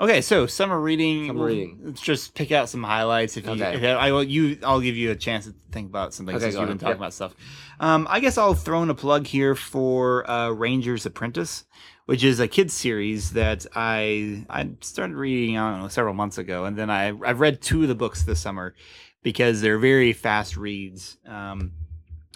Okay, 0.00 0.22
so 0.22 0.46
summer 0.46 0.80
reading. 0.80 1.26
Summer 1.26 1.44
reading. 1.44 1.78
Let's 1.82 2.00
just 2.00 2.34
pick 2.34 2.52
out 2.52 2.70
some 2.70 2.82
highlights. 2.82 3.36
If 3.36 3.44
you, 3.44 3.52
Okay. 3.52 3.76
if 3.76 3.84
I 3.84 4.10
will, 4.12 4.24
you, 4.24 4.56
I'll 4.64 4.80
give 4.80 4.96
you 4.96 5.10
a 5.10 5.14
chance 5.14 5.44
to 5.44 5.54
think 5.72 5.90
about 5.90 6.14
something 6.14 6.34
Okay, 6.34 6.46
since 6.46 6.54
you've 6.56 6.68
been 6.68 6.78
talking 6.78 6.92
Yep. 6.92 6.96
about 6.96 7.12
stuff. 7.12 7.34
Um, 7.80 8.06
I 8.08 8.20
guess 8.20 8.38
I'll 8.38 8.54
throw 8.54 8.82
in 8.82 8.88
a 8.88 8.94
plug 8.94 9.26
here 9.26 9.54
for 9.54 10.28
uh, 10.30 10.50
Ranger's 10.52 11.04
Apprentice, 11.04 11.64
which 12.06 12.24
is 12.24 12.40
a 12.40 12.48
kids 12.48 12.72
series 12.72 13.32
that 13.32 13.66
I 13.76 14.46
I 14.48 14.70
started 14.80 15.16
reading 15.16 15.58
I 15.58 15.70
don't 15.70 15.82
know 15.82 15.88
several 15.88 16.14
months 16.14 16.38
ago, 16.38 16.64
and 16.64 16.78
then 16.78 16.88
I 16.88 17.08
I've 17.08 17.40
read 17.40 17.60
two 17.60 17.82
of 17.82 17.88
the 17.88 17.94
books 17.94 18.22
this 18.22 18.40
summer 18.40 18.74
because 19.22 19.60
they're 19.60 19.78
very 19.78 20.14
fast 20.14 20.56
reads. 20.56 21.18
Um, 21.26 21.72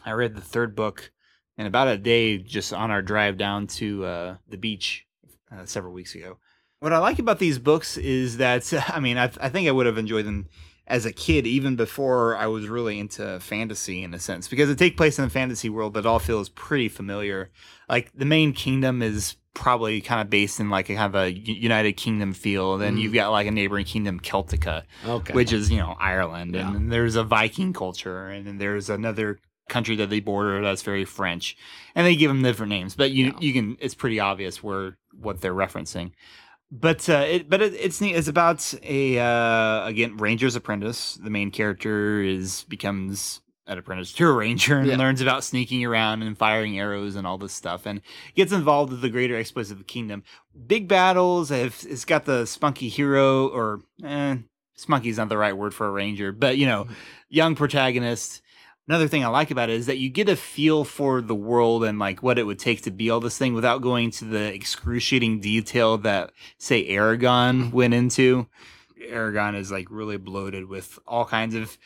I 0.04 0.12
read 0.12 0.34
the 0.34 0.42
third 0.42 0.76
book 0.76 1.12
in 1.56 1.64
about 1.64 1.88
a 1.88 1.96
day 1.96 2.36
just 2.36 2.74
on 2.74 2.90
our 2.90 3.00
drive 3.00 3.38
down 3.38 3.68
to 3.68 4.04
uh, 4.04 4.36
the 4.50 4.58
beach 4.58 5.06
uh, 5.50 5.64
several 5.64 5.94
weeks 5.94 6.14
ago. 6.14 6.36
What 6.81 6.93
I 6.93 6.99
like 6.99 7.18
about 7.18 7.39
these 7.39 7.59
books 7.59 7.97
is 7.97 8.37
that 8.39 8.72
I 8.91 9.01
mean 9.01 9.18
I, 9.18 9.25
I 9.41 9.49
think 9.49 9.68
I 9.68 9.72
would 9.72 9.87
have 9.87 9.99
enjoyed 9.99 10.27
them 10.27 10.49
as 10.87 11.07
a 11.07 11.12
kid 11.12 11.47
even 11.47 11.77
before 11.77 12.37
I 12.37 12.47
was 12.47 12.68
really 12.68 12.99
into 12.99 13.41
fantasy 13.41 14.03
in 14.03 14.12
a 14.12 14.18
sense 14.18 14.49
because 14.49 14.68
it 14.68 14.77
takes 14.79 14.97
place 14.97 15.18
in 15.18 15.25
the 15.25 15.31
fantasy 15.31 15.70
world 15.70 15.95
but 15.95 16.01
it 16.01 16.07
all 16.07 16.18
feels 16.18 16.49
pretty 16.51 16.89
familiar. 16.89 17.51
Like 17.89 18.12
the 18.14 18.27
main 18.27 18.53
kingdom 18.53 19.01
is 19.01 19.37
probably 19.55 20.01
kind 20.03 20.20
of 20.20 20.29
based 20.29 20.59
in 20.61 20.68
like 20.68 20.91
a 20.91 20.95
kind 20.97 21.14
of 21.14 21.22
a 21.22 21.31
United 21.33 21.93
Kingdom 21.93 22.33
feel. 22.35 22.72
And 22.75 22.83
then 22.83 22.97
Mm. 22.97 23.01
you've 23.03 23.14
got 23.14 23.31
like 23.31 23.47
a 23.47 23.53
neighboring 23.53 23.85
kingdom, 23.85 24.18
Celtica, 24.20 24.83
Okay. 25.07 25.33
which 25.33 25.53
is 25.53 25.70
you 25.70 25.79
know 25.79 25.95
Ireland, 26.01 26.55
Yeah. 26.57 26.66
and 26.66 26.75
then 26.75 26.89
there's 26.89 27.14
a 27.14 27.22
Viking 27.22 27.72
culture, 27.72 28.27
and 28.27 28.45
then 28.47 28.59
there's 28.59 28.91
another 28.91 29.39
country 29.68 29.95
that 29.97 30.11
they 30.11 30.18
border 30.18 30.61
that's 30.61 30.83
very 30.83 31.05
French, 31.05 31.57
and 31.95 32.05
they 32.05 32.16
give 32.16 32.31
them 32.31 32.43
different 32.43 32.70
names, 32.70 32.97
but 32.97 33.12
you 33.12 33.27
Yeah. 33.27 33.33
you 33.39 33.53
can 33.53 33.77
it's 33.81 33.95
pretty 33.95 34.18
obvious 34.18 34.61
where 34.61 34.97
what 35.16 35.41
they're 35.41 35.55
referencing. 35.55 36.11
But 36.70 37.08
uh, 37.08 37.24
it 37.28 37.48
but 37.48 37.62
it, 37.62 37.74
it's 37.74 38.00
neat. 38.00 38.16
It's 38.16 38.28
about 38.28 38.74
a 38.82 39.18
uh, 39.18 39.86
again 39.86 40.16
ranger's 40.16 40.56
apprentice. 40.56 41.14
The 41.14 41.30
main 41.30 41.50
character 41.50 42.20
is 42.22 42.64
becomes 42.64 43.40
an 43.66 43.78
apprentice 43.78 44.12
to 44.12 44.28
a 44.28 44.32
ranger 44.32 44.78
and 44.78 44.88
Yeah. 44.88 44.96
learns 44.96 45.20
about 45.20 45.42
sneaking 45.44 45.84
around 45.84 46.22
and 46.22 46.36
firing 46.36 46.78
arrows 46.78 47.16
and 47.16 47.26
all 47.26 47.38
this 47.38 47.52
stuff, 47.52 47.86
and 47.86 48.00
gets 48.34 48.52
involved 48.52 48.92
with 48.92 49.00
the 49.02 49.08
greater 49.08 49.36
exploits 49.36 49.70
of 49.70 49.78
the 49.78 49.84
kingdom. 49.84 50.22
Big 50.66 50.88
battles. 50.88 51.50
It's 51.50 52.04
got 52.04 52.24
the 52.24 52.44
spunky 52.44 52.88
hero 52.88 53.48
or 53.48 53.80
eh, 54.04 54.36
spunky's 54.74 55.16
not 55.18 55.28
the 55.28 55.38
right 55.38 55.56
word 55.56 55.72
for 55.74 55.86
a 55.86 55.90
ranger, 55.90 56.32
but 56.32 56.58
you 56.58 56.66
know, 56.66 56.88
young 57.28 57.54
protagonist. 57.54 58.42
Another 58.87 59.09
thing 59.09 59.24
I 59.24 59.28
like 59.28 59.51
about 59.51 59.70
it 59.70 59.76
is 59.76 59.87
that 59.87 59.97
you 59.97 60.11
get 60.11 60.28
a 60.28 60.37
feel 60.37 60.85
for 60.85 61.22
the 61.22 61.35
world 61.35 61.85
and 61.85 61.99
like 61.99 62.22
what 62.22 62.39
it 62.39 62.45
would 62.45 62.59
take 62.59 62.82
to 62.82 62.91
be 62.91 63.09
all 63.09 63.20
this 63.20 63.39
thing 63.39 63.55
without 63.55 63.80
going 63.80 64.11
to 64.12 64.26
the 64.26 64.53
excruciating 64.53 65.41
detail 65.41 65.97
that 65.99 66.32
say 66.59 66.87
Eragon 66.89 67.72
went 67.72 67.95
into. 67.95 68.47
Eragon 69.11 69.57
is 69.57 69.72
like 69.72 69.87
really 69.91 70.18
bloated 70.18 70.68
with 70.68 70.99
all 71.07 71.24
kinds 71.24 71.55
of 71.55 71.78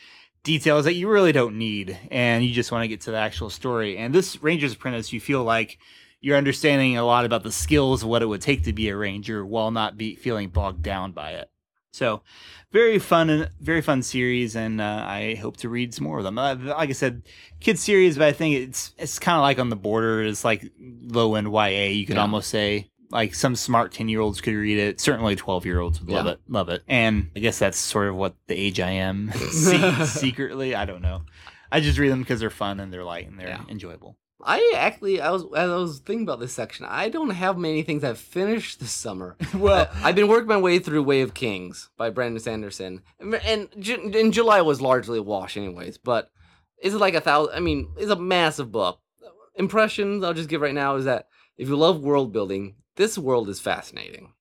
details 0.43 0.85
that 0.85 0.95
you 0.95 1.07
really 1.07 1.31
don't 1.31 1.57
need, 1.57 1.97
and 2.11 2.43
you 2.43 2.53
just 2.53 2.71
want 2.71 2.83
to 2.83 2.87
get 2.87 3.01
to 3.01 3.11
the 3.11 3.17
actual 3.17 3.49
story. 3.49 3.97
And 3.97 4.13
this 4.13 4.41
Ranger's 4.41 4.73
Apprentice, 4.73 5.13
you 5.13 5.21
feel 5.21 5.43
like 5.43 5.79
you're 6.21 6.37
understanding 6.37 6.97
a 6.97 7.05
lot 7.05 7.25
about 7.25 7.43
the 7.43 7.51
skills 7.51 8.03
what 8.03 8.21
it 8.21 8.25
would 8.25 8.41
take 8.41 8.63
to 8.63 8.73
be 8.73 8.89
a 8.89 8.97
ranger 8.97 9.45
while 9.45 9.71
not 9.71 9.97
be 9.97 10.15
feeling 10.15 10.49
bogged 10.49 10.81
down 10.81 11.13
by 11.13 11.31
it. 11.31 11.49
So, 11.91 12.21
very 12.71 12.99
fun 12.99 13.29
and 13.29 13.49
very 13.59 13.81
fun 13.81 14.03
series, 14.03 14.55
and 14.55 14.79
uh, 14.79 15.03
I 15.07 15.35
hope 15.35 15.57
to 15.57 15.69
read 15.69 15.93
some 15.93 16.03
more 16.05 16.19
of 16.19 16.23
them. 16.23 16.37
Uh, 16.37 16.55
like 16.55 16.89
I 16.89 16.93
said, 16.93 17.23
kids 17.59 17.81
series, 17.81 18.17
but 18.17 18.27
I 18.27 18.31
think 18.31 18.55
it's 18.55 18.93
it's 18.97 19.17
kind 19.19 19.35
of 19.37 19.41
like 19.41 19.57
on 19.59 19.69
the 19.69 19.75
border. 19.75 20.23
It's 20.23 20.43
like 20.45 20.71
low 20.79 21.35
end 21.35 21.47
YA. 21.51 21.87
You 21.89 22.05
could 22.05 22.15
Yeah. 22.17 22.21
almost 22.21 22.49
say 22.49 22.89
like 23.11 23.33
some 23.33 23.55
smart 23.55 23.91
ten 23.91 24.07
year 24.07 24.19
olds 24.19 24.39
could 24.39 24.53
read 24.53 24.77
it. 24.77 24.99
Certainly 25.01 25.35
twelve 25.37 25.65
year 25.65 25.79
olds 25.79 25.99
would 25.99 26.09
love 26.11 26.25
Yeah. 26.27 26.33
it, 26.33 26.39
love 26.47 26.69
it. 26.69 26.83
And 26.87 27.31
I 27.35 27.39
guess 27.39 27.57
that's 27.57 27.79
sort 27.79 28.07
of 28.07 28.15
what 28.15 28.35
the 28.47 28.55
age 28.55 28.79
I 28.79 28.91
am 28.91 29.31
secretly. 30.05 30.75
I 30.75 30.85
don't 30.85 31.01
know. 31.01 31.23
I 31.71 31.79
just 31.81 31.97
read 31.99 32.11
them 32.11 32.19
because 32.21 32.39
they're 32.39 32.49
fun 32.51 32.79
and 32.79 32.93
they're 32.93 33.03
light 33.03 33.27
and 33.27 33.39
they're 33.39 33.47
Yeah. 33.49 33.63
enjoyable. 33.67 34.15
I 34.41 34.73
actually, 34.75 35.19
I 35.19 35.31
was 35.31 35.43
as 35.55 35.69
I 35.69 35.75
was 35.75 35.99
thinking 35.99 36.23
about 36.23 36.39
this 36.39 36.53
section. 36.53 36.85
I 36.85 37.09
don't 37.09 37.31
have 37.31 37.57
many 37.57 37.83
things 37.83 38.03
I've 38.03 38.17
finished 38.17 38.79
this 38.79 38.91
summer. 38.91 39.35
Well, 39.53 39.81
uh, 39.81 39.87
I, 39.95 40.07
have 40.07 40.15
been 40.15 40.29
working 40.29 40.47
my 40.47 40.57
way 40.57 40.79
through 40.79 41.03
Way 41.03 41.21
of 41.21 41.33
Kings 41.33 41.89
by 41.97 42.09
Brandon 42.09 42.39
Sanderson, 42.39 43.01
and, 43.19 43.35
and 43.35 44.15
in 44.15 44.31
July 44.31 44.61
was 44.61 44.81
largely 44.81 45.17
a 45.17 45.23
wash, 45.23 45.57
anyways. 45.57 45.97
But 45.97 46.29
it's 46.77 46.95
like 46.95 47.13
a 47.13 47.21
thousand. 47.21 47.55
I 47.55 47.59
mean, 47.59 47.89
it's 47.97 48.11
a 48.11 48.15
massive 48.15 48.71
book. 48.71 49.01
Impressions 49.55 50.23
I'll 50.23 50.33
just 50.33 50.47
give 50.47 50.61
right 50.61 50.73
now 50.73 50.95
is 50.95 51.05
that 51.05 51.27
if 51.57 51.67
you 51.67 51.75
love 51.75 52.01
world 52.01 52.31
building, 52.31 52.75
this 52.95 53.17
world 53.17 53.49
is 53.49 53.59
fascinating, 53.59 54.33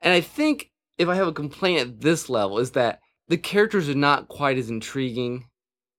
and 0.00 0.12
I 0.12 0.20
think 0.20 0.70
if 0.98 1.08
I 1.08 1.14
have 1.14 1.28
a 1.28 1.32
complaint 1.32 1.80
at 1.80 2.00
this 2.00 2.28
level 2.28 2.58
is 2.58 2.72
that 2.72 3.00
the 3.28 3.38
characters 3.38 3.88
are 3.88 3.94
not 3.94 4.26
quite 4.26 4.58
as 4.58 4.70
intriguing 4.70 5.46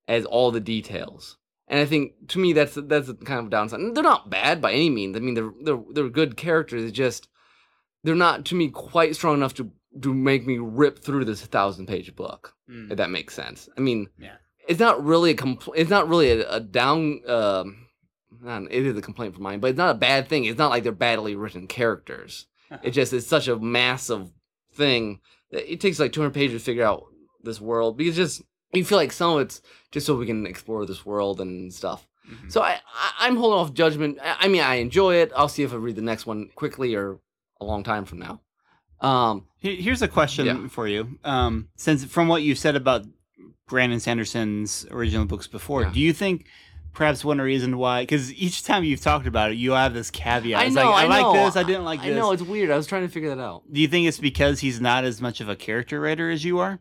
as 0.08 0.26
all 0.26 0.52
the 0.52 0.60
details. 0.60 1.38
And 1.72 1.80
I 1.80 1.86
think 1.86 2.28
to 2.28 2.40
me 2.40 2.52
that's 2.54 2.76
that's 2.76 3.10
a 3.10 3.16
kind 3.16 3.40
of 3.40 3.50
downside. 3.50 3.80
And 3.80 3.96
they're 3.96 4.04
not 4.04 4.30
bad 4.30 4.62
by 4.62 4.74
any 4.74 4.90
means. 4.90 5.16
I 5.16 5.20
mean 5.22 5.34
they're 5.36 5.54
they're 5.64 5.82
they're 5.94 6.10
good 6.10 6.36
characters. 6.38 6.84
It's 6.84 6.92
just 6.92 7.28
they're 8.04 8.14
not 8.14 8.46
to 8.46 8.56
me 8.56 8.70
quite 8.70 9.16
strong 9.16 9.36
enough 9.36 9.54
to 9.56 9.72
to 10.04 10.14
make 10.14 10.46
me 10.46 10.58
rip 10.58 11.00
through 11.00 11.26
this 11.26 11.42
thousand 11.46 11.88
page 11.88 12.16
book. 12.16 12.54
mm, 12.70 12.92
If 12.92 12.98
that 12.98 13.10
makes 13.10 13.34
sense. 13.34 13.68
I 13.78 13.82
mean, 13.82 14.08
Yeah. 14.20 14.36
it's 14.68 14.80
not 14.80 15.04
really 15.04 15.32
a 15.32 15.36
compl- 15.36 15.74
It's 15.76 15.90
not 15.90 16.08
really 16.10 16.32
a, 16.32 16.50
a 16.50 16.60
down. 16.60 17.22
Um, 17.28 17.88
it 18.70 18.86
is 18.86 18.98
a 18.98 19.02
complaint 19.02 19.36
for 19.36 19.42
mine, 19.42 19.60
but 19.60 19.70
it's 19.72 19.78
not 19.78 19.96
a 19.96 20.00
bad 20.00 20.28
thing. 20.30 20.46
It's 20.46 20.58
not 20.58 20.70
like 20.72 20.84
they're 20.84 20.92
badly 20.94 21.36
written 21.36 21.68
characters. 21.68 22.48
It 22.84 22.92
just 22.92 23.12
is 23.12 23.28
such 23.28 23.50
a 23.50 23.58
massive 23.60 24.30
thing 24.76 25.20
that 25.52 25.70
it 25.72 25.82
takes 25.82 26.00
like 26.00 26.14
200 26.14 26.32
pages 26.34 26.62
to 26.62 26.66
figure 26.66 26.86
out 26.86 27.04
this 27.44 27.60
world 27.60 27.98
because 27.98 28.16
just 28.16 28.42
you 28.74 28.86
feel 28.86 28.98
like 28.98 29.12
some 29.12 29.36
of 29.36 29.42
it's 29.42 29.62
just 29.92 30.06
so 30.06 30.16
we 30.16 30.26
can 30.26 30.46
explore 30.46 30.86
this 30.86 31.06
world 31.06 31.42
and 31.42 31.74
stuff. 31.74 32.08
mhm. 32.30 32.52
So 32.52 32.62
I, 32.62 32.80
I 32.94 33.12
I'm 33.28 33.36
holding 33.36 33.60
off 33.60 33.74
judgment. 33.74 34.20
I, 34.24 34.38
I 34.42 34.48
mean, 34.48 34.62
I 34.62 34.76
enjoy 34.76 35.16
it. 35.16 35.32
I'll 35.36 35.50
see 35.50 35.64
if 35.64 35.74
I 35.74 35.78
read 35.78 35.96
the 35.96 36.02
next 36.02 36.26
one 36.26 36.50
quickly 36.56 36.96
or 36.96 37.20
a 37.60 37.66
long 37.66 37.84
time 37.84 38.06
from 38.06 38.20
now. 38.20 38.42
Um, 39.02 39.48
Here's 39.60 40.02
a 40.02 40.08
question 40.08 40.46
Yeah. 40.46 40.68
for 40.68 40.88
you. 40.88 41.18
Um, 41.24 41.70
since 41.76 42.06
from 42.06 42.28
what 42.28 42.42
you 42.44 42.56
said 42.56 42.76
about 42.76 43.06
Brandon 43.68 44.00
Sanderson's 44.00 44.86
original 44.92 45.26
books 45.26 45.48
before, 45.48 45.84
Yeah. 45.84 45.92
do 45.94 46.00
you 46.00 46.14
think 46.14 46.46
perhaps 46.94 47.24
one 47.26 47.40
reason 47.40 47.78
why? 47.78 48.04
Because 48.04 48.34
each 48.34 48.64
time 48.64 48.84
you've 48.84 49.02
talked 49.02 49.26
about 49.28 49.52
it, 49.52 49.58
you 49.58 49.72
have 49.72 49.94
this 49.94 50.12
caveat. 50.12 50.60
I 50.60 50.66
It's 50.66 50.76
know. 50.76 50.92
like, 50.92 51.10
I, 51.10 51.16
I 51.16 51.22
know. 51.22 51.32
like 51.32 51.46
this. 51.46 51.56
I 51.56 51.64
didn't 51.64 51.84
like 51.86 52.00
I 52.02 52.08
this. 52.10 52.16
know 52.18 52.32
it's 52.32 52.42
weird. 52.44 52.70
I 52.72 52.78
was 52.78 52.86
trying 52.88 53.04
to 53.04 53.08
figure 53.08 53.34
that 53.36 53.42
out. 53.42 53.64
do 53.72 53.82
you 53.82 53.88
think 53.88 54.08
it's 54.08 54.20
because 54.20 54.60
he's 54.60 54.80
not 54.82 55.04
as 55.04 55.22
much 55.22 55.42
of 55.42 55.50
a 55.50 55.56
character 55.56 56.00
writer 56.00 56.30
as 56.30 56.44
you 56.46 56.60
are? 56.60 56.80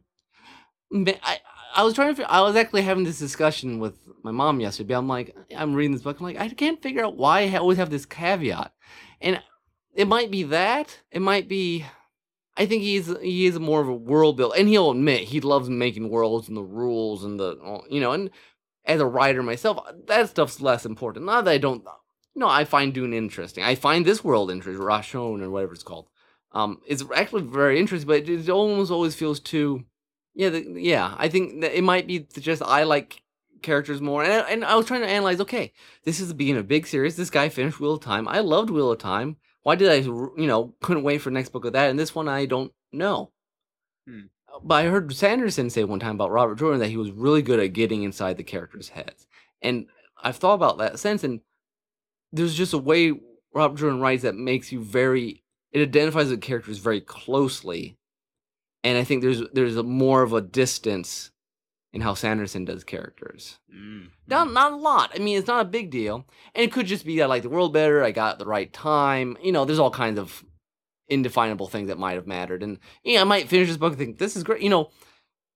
I 0.93 1.39
I 1.75 1.83
was 1.85 1.95
trying 1.95 2.15
to. 2.15 2.31
I 2.31 2.41
was 2.41 2.57
actually 2.57 2.83
having 2.83 3.05
this 3.05 3.19
discussion 3.19 3.79
with 3.79 3.99
my 4.23 4.31
mom 4.31 4.61
yesterday. 4.61 4.95
I'm 4.95 5.09
like, 5.09 5.37
I'm 5.57 5.75
reading 5.75 5.93
this 5.93 6.03
book. 6.03 6.19
I'm 6.19 6.25
like, 6.25 6.39
I 6.39 6.49
can't 6.49 6.83
figure 6.83 7.05
out 7.05 7.17
why 7.17 7.43
I 7.43 7.57
always 7.57 7.79
have 7.79 7.91
this 7.91 8.07
caveat, 8.07 8.73
and 9.21 9.41
it 9.95 10.09
might 10.09 10.31
be 10.31 10.43
that. 10.45 11.01
It 11.11 11.23
might 11.23 11.49
be. 11.49 11.85
I 12.57 12.67
think 12.67 12.83
he's 12.83 13.07
he 13.21 13.47
is 13.47 13.59
more 13.59 13.81
of 13.81 13.89
a 13.89 13.95
world 13.95 14.37
builder, 14.37 14.57
and 14.59 14.69
he'll 14.69 14.91
admit 14.91 15.29
he 15.29 15.41
loves 15.41 15.69
making 15.69 16.11
worlds 16.11 16.49
and 16.49 16.57
the 16.57 16.63
rules 16.63 17.25
and 17.25 17.39
the 17.39 17.83
you 17.89 18.01
know. 18.01 18.13
And 18.13 18.31
as 18.85 19.01
a 19.01 19.07
writer 19.07 19.43
myself, 19.43 19.79
that 20.07 20.29
stuff's 20.29 20.61
less 20.61 20.85
important. 20.85 21.25
Not 21.27 21.45
that 21.45 21.53
I 21.53 21.59
don't. 21.59 21.85
No, 22.35 22.49
I 22.49 22.65
find 22.65 22.95
Dune 22.95 23.13
interesting. 23.13 23.65
I 23.65 23.75
find 23.75 24.05
this 24.05 24.25
world 24.25 24.51
interesting, 24.51 24.83
Rashon 24.83 25.43
or 25.43 25.51
whatever 25.51 25.73
it's 25.73 25.83
called. 25.83 26.09
Um, 26.53 26.81
it's 26.87 27.05
actually 27.15 27.43
very 27.43 27.79
interesting, 27.79 28.09
but 28.09 28.29
it 28.29 28.49
almost 28.49 28.91
always 28.91 29.15
feels 29.15 29.41
too. 29.41 29.85
Yeah, 30.35 30.51
the, 30.51 30.65
yeah. 30.77 31.15
I 31.19 31.29
think 31.29 31.61
that 31.61 31.77
it 31.77 31.83
might 31.83 32.07
be 32.07 32.21
just 32.39 32.63
I 32.63 32.85
like 32.85 33.23
characters 33.63 34.01
more, 34.01 34.25
and 34.25 34.33
I, 34.33 34.51
and 34.51 34.65
I 34.65 34.77
was 34.77 34.87
trying 34.87 35.03
to 35.03 35.09
analyze. 35.09 35.41
Okay, 35.41 35.73
this 36.05 36.21
is 36.21 36.29
the 36.29 36.35
beginning 36.35 36.61
of 36.61 36.65
a 36.67 36.69
big 36.69 36.87
series. 36.87 37.17
This 37.17 37.31
guy 37.31 37.49
finished 37.49 37.81
Wheel 37.81 37.95
of 37.95 38.01
Time. 38.01 38.29
I 38.29 38.41
loved 38.41 38.71
Wheel 38.71 38.93
of 38.93 38.99
Time. 38.99 39.37
Why 39.63 39.75
did 39.75 39.91
I, 39.91 39.97
you 39.97 40.47
know, 40.47 40.75
couldn't 40.81 41.03
wait 41.03 41.19
for 41.19 41.31
the 41.31 41.35
next 41.35 41.51
book 41.51 41.65
of 41.65 41.75
that? 41.75 41.91
And 41.91 41.99
this 41.99 42.15
one, 42.15 42.29
I 42.29 42.47
don't 42.47 42.73
know. 42.93 43.31
Hmm. 44.09 44.27
But 44.63 44.75
I 44.75 44.89
heard 44.89 45.15
Sanderson 45.15 45.71
say 45.71 45.85
one 45.85 46.01
time 46.01 46.15
about 46.15 46.31
Robert 46.31 46.59
Jordan 46.59 46.81
that 46.81 46.89
he 46.89 46.97
was 46.97 47.11
really 47.11 47.43
good 47.43 47.61
at 47.61 47.73
getting 47.73 48.03
inside 48.03 48.37
the 48.37 48.43
characters' 48.43 48.89
heads, 48.89 49.27
and 49.63 49.87
I've 50.23 50.37
thought 50.37 50.55
about 50.55 50.79
that 50.79 50.99
since. 50.99 51.25
And 51.25 51.41
there's 52.33 52.55
just 52.55 52.73
a 52.73 52.79
way 52.79 53.13
Robert 53.53 53.79
Jordan 53.79 54.01
writes 54.01 54.23
that 54.23 54.35
makes 54.35 54.73
you 54.73 54.83
very. 54.83 55.45
It 55.73 55.83
identifies 55.83 56.31
the 56.31 56.37
characters 56.37 56.79
very 56.79 57.01
closely 57.01 57.97
and 58.85 58.99
I 58.99 59.05
think 59.05 59.23
there's 59.23 59.43
there's 59.53 59.77
a 59.77 59.83
more 59.83 60.23
of 60.23 60.33
a 60.33 60.41
distance 60.41 61.31
in 61.93 62.01
how 62.01 62.15
Sanderson 62.15 62.65
does 62.65 62.85
characters. 62.85 63.59
Mm. 63.75 64.09
Not 64.27 64.53
not 64.53 64.73
a 64.73 64.77
lot. 64.77 65.13
I 65.15 65.19
mean, 65.19 65.37
it's 65.39 65.49
not 65.49 65.63
a 65.63 65.69
big 65.69 65.91
deal, 65.91 66.27
and 66.55 66.65
it 66.65 66.73
could 66.73 66.87
just 66.87 67.05
be 67.05 67.23
I 67.23 67.27
like 67.27 67.43
the 67.43 67.49
world 67.49 67.73
better. 67.73 68.03
I 68.03 68.13
got 68.13 68.39
the 68.39 68.47
right 68.47 68.73
time. 68.73 69.37
You 69.43 69.53
know, 69.53 69.65
there's 69.65 69.79
all 69.79 69.91
kinds 69.91 70.19
of 70.19 70.45
indefinable 71.09 71.67
things 71.67 71.89
that 71.89 71.99
might 71.99 72.15
have 72.15 72.27
mattered, 72.27 72.63
and 72.63 72.79
yeah, 73.03 73.21
I 73.21 73.25
might 73.25 73.49
finish 73.49 73.69
this 73.69 73.77
book 73.77 73.93
and 73.93 73.99
think 73.99 74.19
this 74.19 74.37
is 74.37 74.45
great. 74.45 74.63
You 74.63 74.71
know, 74.71 74.91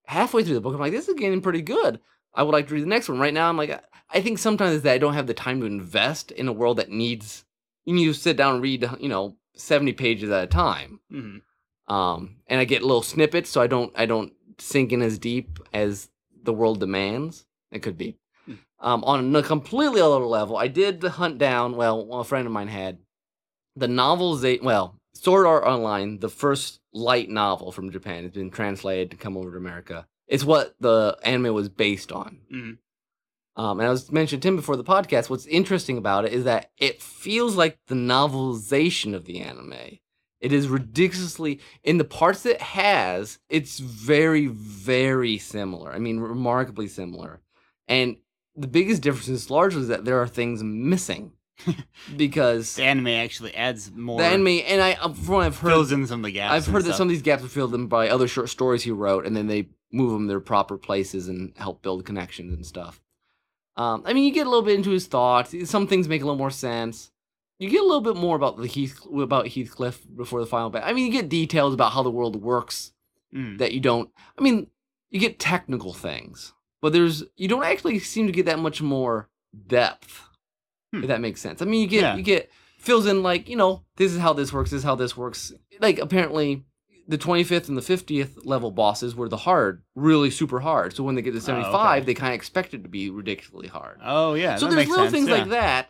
halfway 0.05 0.43
through 0.43 0.55
the 0.55 0.61
book, 0.61 0.73
I'm 0.73 0.79
like, 0.79 0.91
this 0.91 1.07
is 1.07 1.15
getting 1.15 1.41
pretty 1.41 1.61
good. 1.61 1.99
I 2.33 2.43
would 2.43 2.51
like 2.51 2.67
to 2.67 2.73
read 2.73 2.83
the 2.83 2.87
next 2.87 3.07
one. 3.07 3.19
Right 3.19 3.33
now, 3.33 3.47
I'm 3.47 3.57
like, 3.57 3.81
I 4.09 4.21
think 4.21 4.37
sometimes 4.37 4.81
that 4.81 4.93
I 4.93 4.97
don't 4.97 5.13
have 5.13 5.27
the 5.27 5.33
time 5.33 5.61
to 5.61 5.65
invest 5.65 6.31
in 6.31 6.47
a 6.49 6.53
world 6.53 6.77
that 6.77 6.89
needs 6.89 7.45
you 7.85 7.93
need 7.93 8.05
to 8.05 8.13
sit 8.13 8.35
down 8.35 8.55
and 8.55 8.63
read. 8.63 8.89
You 8.99 9.09
know, 9.09 9.37
seventy 9.55 9.93
pages 9.93 10.29
at 10.29 10.43
a 10.43 10.47
time 10.47 10.99
Mhm. 11.11 11.41
Um, 11.87 12.37
and 12.47 12.59
I 12.59 12.65
get 12.65 12.81
little 12.81 13.01
snippets, 13.01 13.49
so 13.49 13.61
I 13.61 13.67
don't 13.67 13.91
I 13.95 14.05
don't 14.05 14.33
sink 14.57 14.91
in 14.91 15.01
as 15.01 15.19
deep 15.19 15.59
as 15.73 16.09
the 16.43 16.53
world 16.53 16.79
demands. 16.79 17.45
It 17.71 17.79
could 17.79 17.97
be. 17.97 18.17
Hmm. 18.45 18.53
Um, 18.79 19.03
on 19.03 19.35
a 19.35 19.43
completely 19.43 20.01
other 20.01 20.25
level, 20.25 20.57
I 20.57 20.67
did 20.67 21.03
hunt 21.03 21.37
down. 21.37 21.75
Well, 21.75 22.07
a 22.13 22.23
friend 22.23 22.45
of 22.45 22.53
mine 22.53 22.67
had 22.67 22.99
the 23.75 23.87
novelization. 23.87 24.63
Well, 24.63 24.95
Sword 25.13 25.45
Art 25.47 25.63
Online, 25.63 26.19
the 26.19 26.29
first 26.29 26.79
light 26.93 27.29
novel 27.29 27.71
from 27.71 27.91
Japan, 27.91 28.23
has 28.23 28.33
been 28.33 28.51
translated 28.51 29.11
to 29.11 29.17
come 29.17 29.37
over 29.37 29.51
to 29.51 29.57
America. 29.57 30.07
It's 30.27 30.43
what 30.43 30.75
the 30.79 31.17
anime 31.23 31.53
was 31.53 31.69
based 31.69 32.11
on. 32.11 32.39
Mhm. 32.51 32.77
Um, 33.57 33.79
and 33.79 33.87
I 33.87 33.91
was 33.91 34.11
mentioned 34.11 34.41
Tim 34.41 34.55
before 34.57 34.75
the 34.75 34.83
podcast. 34.83 35.29
What's 35.29 35.45
interesting 35.45 35.97
about 35.97 36.25
it 36.25 36.33
is 36.33 36.43
that 36.43 36.71
it 36.77 37.01
feels 37.01 37.55
like 37.55 37.77
the 37.87 37.95
novelization 37.95 39.13
of 39.13 39.25
the 39.25 39.39
anime. 39.39 39.99
It 40.45 40.53
is 40.53 40.67
ridiculously 40.67 41.59
in 41.83 41.97
the 41.97 42.03
parts 42.03 42.45
it 42.45 42.61
has. 42.61 43.39
It's 43.49 43.79
very, 43.79 44.45
very 44.45 45.39
similar. 45.39 45.91
I 45.91 45.97
mean, 45.97 46.19
remarkably 46.19 46.87
similar. 46.87 47.41
And 47.87 48.17
the 48.55 48.67
biggest 48.67 49.01
difference 49.01 49.27
is 49.27 49.49
largely 49.49 49.85
that 49.85 50.05
there 50.05 50.21
are 50.21 50.27
things 50.27 50.61
missing 50.63 51.31
because 52.15 52.75
The 52.75 52.83
anime 52.83 53.07
actually 53.07 53.55
adds 53.55 53.91
more. 53.91 54.19
the 54.19 54.25
anime. 54.25 54.61
And 54.67 54.81
I, 54.83 54.93
um, 54.93 55.15
from 55.15 55.33
what 55.33 55.45
I've 55.47 55.57
heard, 55.57 55.69
fills 55.71 55.91
in 55.91 56.05
some 56.05 56.19
of 56.19 56.25
the 56.25 56.31
gaps. 56.31 56.53
I've 56.53 56.71
heard 56.71 56.83
that 56.85 56.93
some 56.95 57.07
of 57.07 57.09
these 57.09 57.23
gaps 57.23 57.43
are 57.43 57.47
filled 57.47 57.73
in 57.73 57.87
by 57.87 58.09
other 58.09 58.27
short 58.27 58.49
stories 58.49 58.83
he 58.83 58.91
wrote, 58.91 59.25
and 59.25 59.35
then 59.35 59.47
they 59.47 59.69
move 59.91 60.11
them 60.11 60.25
to 60.25 60.27
their 60.27 60.39
proper 60.39 60.77
places 60.77 61.27
and 61.27 61.53
help 61.57 61.81
build 61.81 62.05
connections 62.05 62.53
and 62.53 62.65
stuff. 62.65 63.01
Um, 63.77 64.03
I 64.05 64.13
mean, 64.13 64.25
you 64.25 64.31
get 64.31 64.45
a 64.45 64.49
little 64.49 64.65
bit 64.65 64.75
into 64.75 64.91
his 64.91 65.07
thoughts. 65.07 65.55
Some 65.67 65.87
things 65.87 66.07
make 66.07 66.21
a 66.21 66.25
little 66.25 66.37
more 66.37 66.51
sense. 66.51 67.11
You 67.59 67.69
get 67.69 67.81
a 67.81 67.85
little 67.85 68.01
bit 68.01 68.15
more 68.17 68.35
about 68.35 68.57
the 68.57 68.67
Heath 68.67 68.99
about 69.13 69.47
Heathcliff 69.47 70.05
before 70.15 70.39
the 70.41 70.45
final 70.45 70.69
battle. 70.69 70.89
I 70.89 70.93
mean, 70.93 71.05
you 71.05 71.11
get 71.11 71.29
details 71.29 71.73
about 71.73 71.91
how 71.93 72.03
the 72.03 72.11
world 72.11 72.41
works 72.41 72.91
Mm. 73.33 73.57
that 73.57 73.73
you 73.73 73.79
don't. 73.81 74.09
I 74.37 74.41
mean, 74.41 74.67
you 75.09 75.19
get 75.19 75.39
technical 75.39 75.93
things, 75.93 76.53
but 76.81 76.93
there's 76.93 77.23
you 77.35 77.47
don't 77.47 77.63
actually 77.65 77.99
seem 77.99 78.27
to 78.27 78.31
get 78.33 78.45
that 78.45 78.59
much 78.59 78.81
more 78.81 79.29
depth. 79.67 80.21
Hmm. 80.93 81.01
If 81.01 81.07
that 81.07 81.21
makes 81.21 81.41
sense. 81.41 81.61
I 81.61 81.65
mean, 81.65 81.81
you 81.81 81.87
get 81.87 82.01
Yeah. 82.01 82.15
you 82.15 82.23
get 82.23 82.49
fills 82.77 83.05
in 83.07 83.23
like 83.23 83.49
you 83.49 83.55
know 83.55 83.83
this 83.97 84.13
is 84.13 84.19
how 84.19 84.33
this 84.33 84.53
works. 84.53 84.71
This 84.71 84.79
is 84.79 84.83
how 84.83 84.95
this 84.95 85.15
works. 85.17 85.53
Like 85.79 85.99
apparently. 85.99 86.65
The 87.07 87.19
25th 87.19 87.67
and 87.69 87.77
the 87.77 87.83
50th 87.83 88.47
level 88.47 88.71
bosses 88.71 89.13
were 89.13 89.29
the 89.29 89.37
hard, 89.37 89.83
really 89.93 90.31
super 90.31 90.59
hard. 90.61 90.95
So 90.95 91.03
when 91.03 91.13
they 91.13 91.21
get 91.21 91.33
to 91.33 91.37
Oh, 91.37 91.39
75, 91.39 91.97
okay. 92.01 92.03
they 92.07 92.13
kind 92.15 92.33
of 92.33 92.35
expect 92.35 92.73
it 92.73 92.81
to 92.81 92.89
be 92.89 93.11
ridiculously 93.11 93.67
hard. 93.67 93.99
Oh 94.03 94.33
yeah. 94.33 94.55
so 94.55 94.65
there's 94.67 94.87
little 94.89 95.03
sense, 95.05 95.11
things 95.11 95.27
yeah. 95.29 95.35
like 95.35 95.49
that 95.49 95.89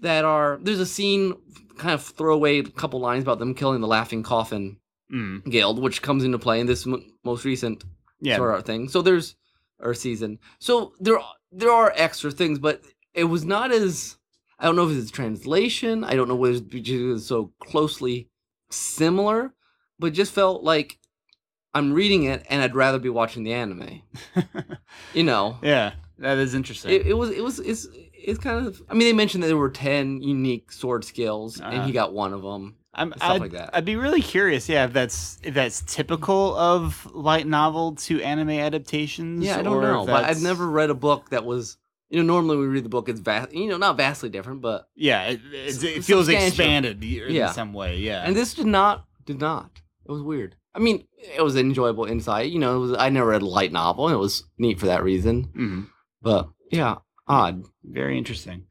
that 0.00 0.24
are. 0.24 0.58
There's 0.62 0.80
a 0.80 0.86
scene, 0.86 1.34
kind 1.78 1.94
of 1.94 2.02
throwaway 2.02 2.62
couple 2.62 3.00
lines 3.00 3.22
about 3.22 3.38
them 3.38 3.54
killing 3.54 3.80
the 3.80 3.86
laughing 3.88 4.22
coffin 4.22 4.78
Mm. 5.12 5.44
Guild, 5.48 5.80
which 5.80 6.02
comes 6.02 6.24
into 6.24 6.36
play 6.38 6.58
in 6.58 6.66
this 6.66 6.84
m- 6.84 7.12
most 7.24 7.44
recent 7.44 7.84
Yeah. 8.20 8.36
Sword 8.38 8.50
Art 8.54 8.66
thing. 8.66 8.88
So 8.88 9.02
there's 9.02 9.36
or 9.78 9.94
season. 9.94 10.40
So 10.58 10.94
there 10.98 11.18
there 11.52 11.70
are 11.70 11.92
extra 11.94 12.32
things, 12.32 12.58
but 12.58 12.82
it 13.14 13.24
was 13.24 13.44
not 13.44 13.70
as 13.70 14.16
I 14.58 14.64
don't 14.64 14.74
know 14.74 14.88
if 14.88 14.96
it's 14.98 15.12
translation. 15.12 16.02
I 16.02 16.14
don't 16.14 16.26
know 16.26 16.34
whether 16.34 16.58
it's 16.72 17.26
so 17.26 17.52
closely 17.60 18.28
similar, 18.70 19.54
but 20.00 20.12
just 20.12 20.32
felt 20.32 20.64
like 20.64 20.98
I'm 21.72 21.92
reading 21.92 22.24
it 22.24 22.44
and 22.50 22.60
I'd 22.62 22.74
rather 22.74 22.98
be 22.98 23.08
watching 23.10 23.44
the 23.44 23.52
anime. 23.52 24.02
You 25.14 25.22
know, 25.22 25.58
yeah, 25.62 25.92
that 26.18 26.38
is 26.38 26.54
interesting. 26.54 26.90
it, 26.90 27.06
it 27.06 27.14
was 27.14 27.30
it 27.30 27.44
was 27.44 27.58
it's 27.60 27.86
it's 28.26 28.38
kind 28.38 28.66
of. 28.66 28.82
I 28.88 28.94
mean, 28.94 29.06
they 29.08 29.12
mentioned 29.12 29.42
that 29.42 29.48
there 29.48 29.56
were 29.56 29.70
ten 29.70 30.20
unique 30.22 30.70
sword 30.72 31.04
skills, 31.04 31.58
and 31.60 31.74
Uh-huh. 31.74 31.86
he 31.86 31.92
got 31.92 32.12
one 32.12 32.32
of 32.32 32.42
them. 32.42 32.76
I'm, 32.98 33.12
stuff 33.16 33.30
I'd, 33.30 33.40
like 33.42 33.52
that. 33.52 33.70
I'd 33.74 33.84
be 33.84 33.96
really 33.96 34.22
curious, 34.22 34.68
yeah, 34.68 34.84
if 34.86 34.92
that's 34.92 35.38
if 35.42 35.52
that's 35.54 35.82
typical 35.82 36.54
of 36.56 37.06
light 37.14 37.46
novel 37.46 37.94
to 38.06 38.22
anime 38.22 38.50
adaptations. 38.50 39.44
Yeah, 39.44 39.58
I 39.58 39.62
don't 39.62 39.82
know, 39.82 40.06
but 40.06 40.24
I've 40.24 40.40
never 40.42 40.66
read 40.68 40.90
a 40.90 40.94
book 40.94 41.30
that 41.30 41.44
was. 41.44 41.76
You 42.08 42.18
know, 42.22 42.34
normally 42.34 42.56
we 42.58 42.66
read 42.68 42.84
the 42.84 42.88
book, 42.88 43.08
it's 43.08 43.18
vast, 43.18 43.52
you 43.52 43.66
know, 43.66 43.78
not 43.78 43.96
vastly 43.96 44.28
different, 44.28 44.60
but 44.60 44.88
Yeah, 44.94 45.24
it, 45.24 45.40
it's- 45.52 45.82
it 45.82 46.04
feels 46.04 46.28
expanded 46.28 47.02
in 47.02 47.34
Yeah. 47.34 47.50
some 47.50 47.72
way. 47.72 47.98
Yeah, 47.98 48.22
And 48.24 48.36
this 48.36 48.54
did 48.54 48.66
not 48.66 49.06
did 49.24 49.40
not. 49.40 49.80
It 50.08 50.12
was 50.12 50.22
weird. 50.22 50.54
I 50.72 50.78
mean, 50.78 51.02
it 51.36 51.42
was 51.42 51.56
an 51.56 51.66
enjoyable 51.66 52.04
insight. 52.04 52.52
You 52.52 52.60
know, 52.60 52.76
it 52.76 52.78
was 52.78 52.92
I 52.96 53.08
never 53.08 53.30
read 53.30 53.42
a 53.42 53.46
light 53.46 53.72
novel, 53.72 54.06
and 54.06 54.14
it 54.14 54.18
was 54.20 54.44
neat 54.56 54.78
for 54.78 54.86
that 54.86 55.02
reason. 55.02 55.48
Mhm. 55.58 55.86
But 56.22 56.48
yeah, 56.70 56.98
odd. 57.26 57.64
very 57.84 58.18
interesting. 58.18 58.66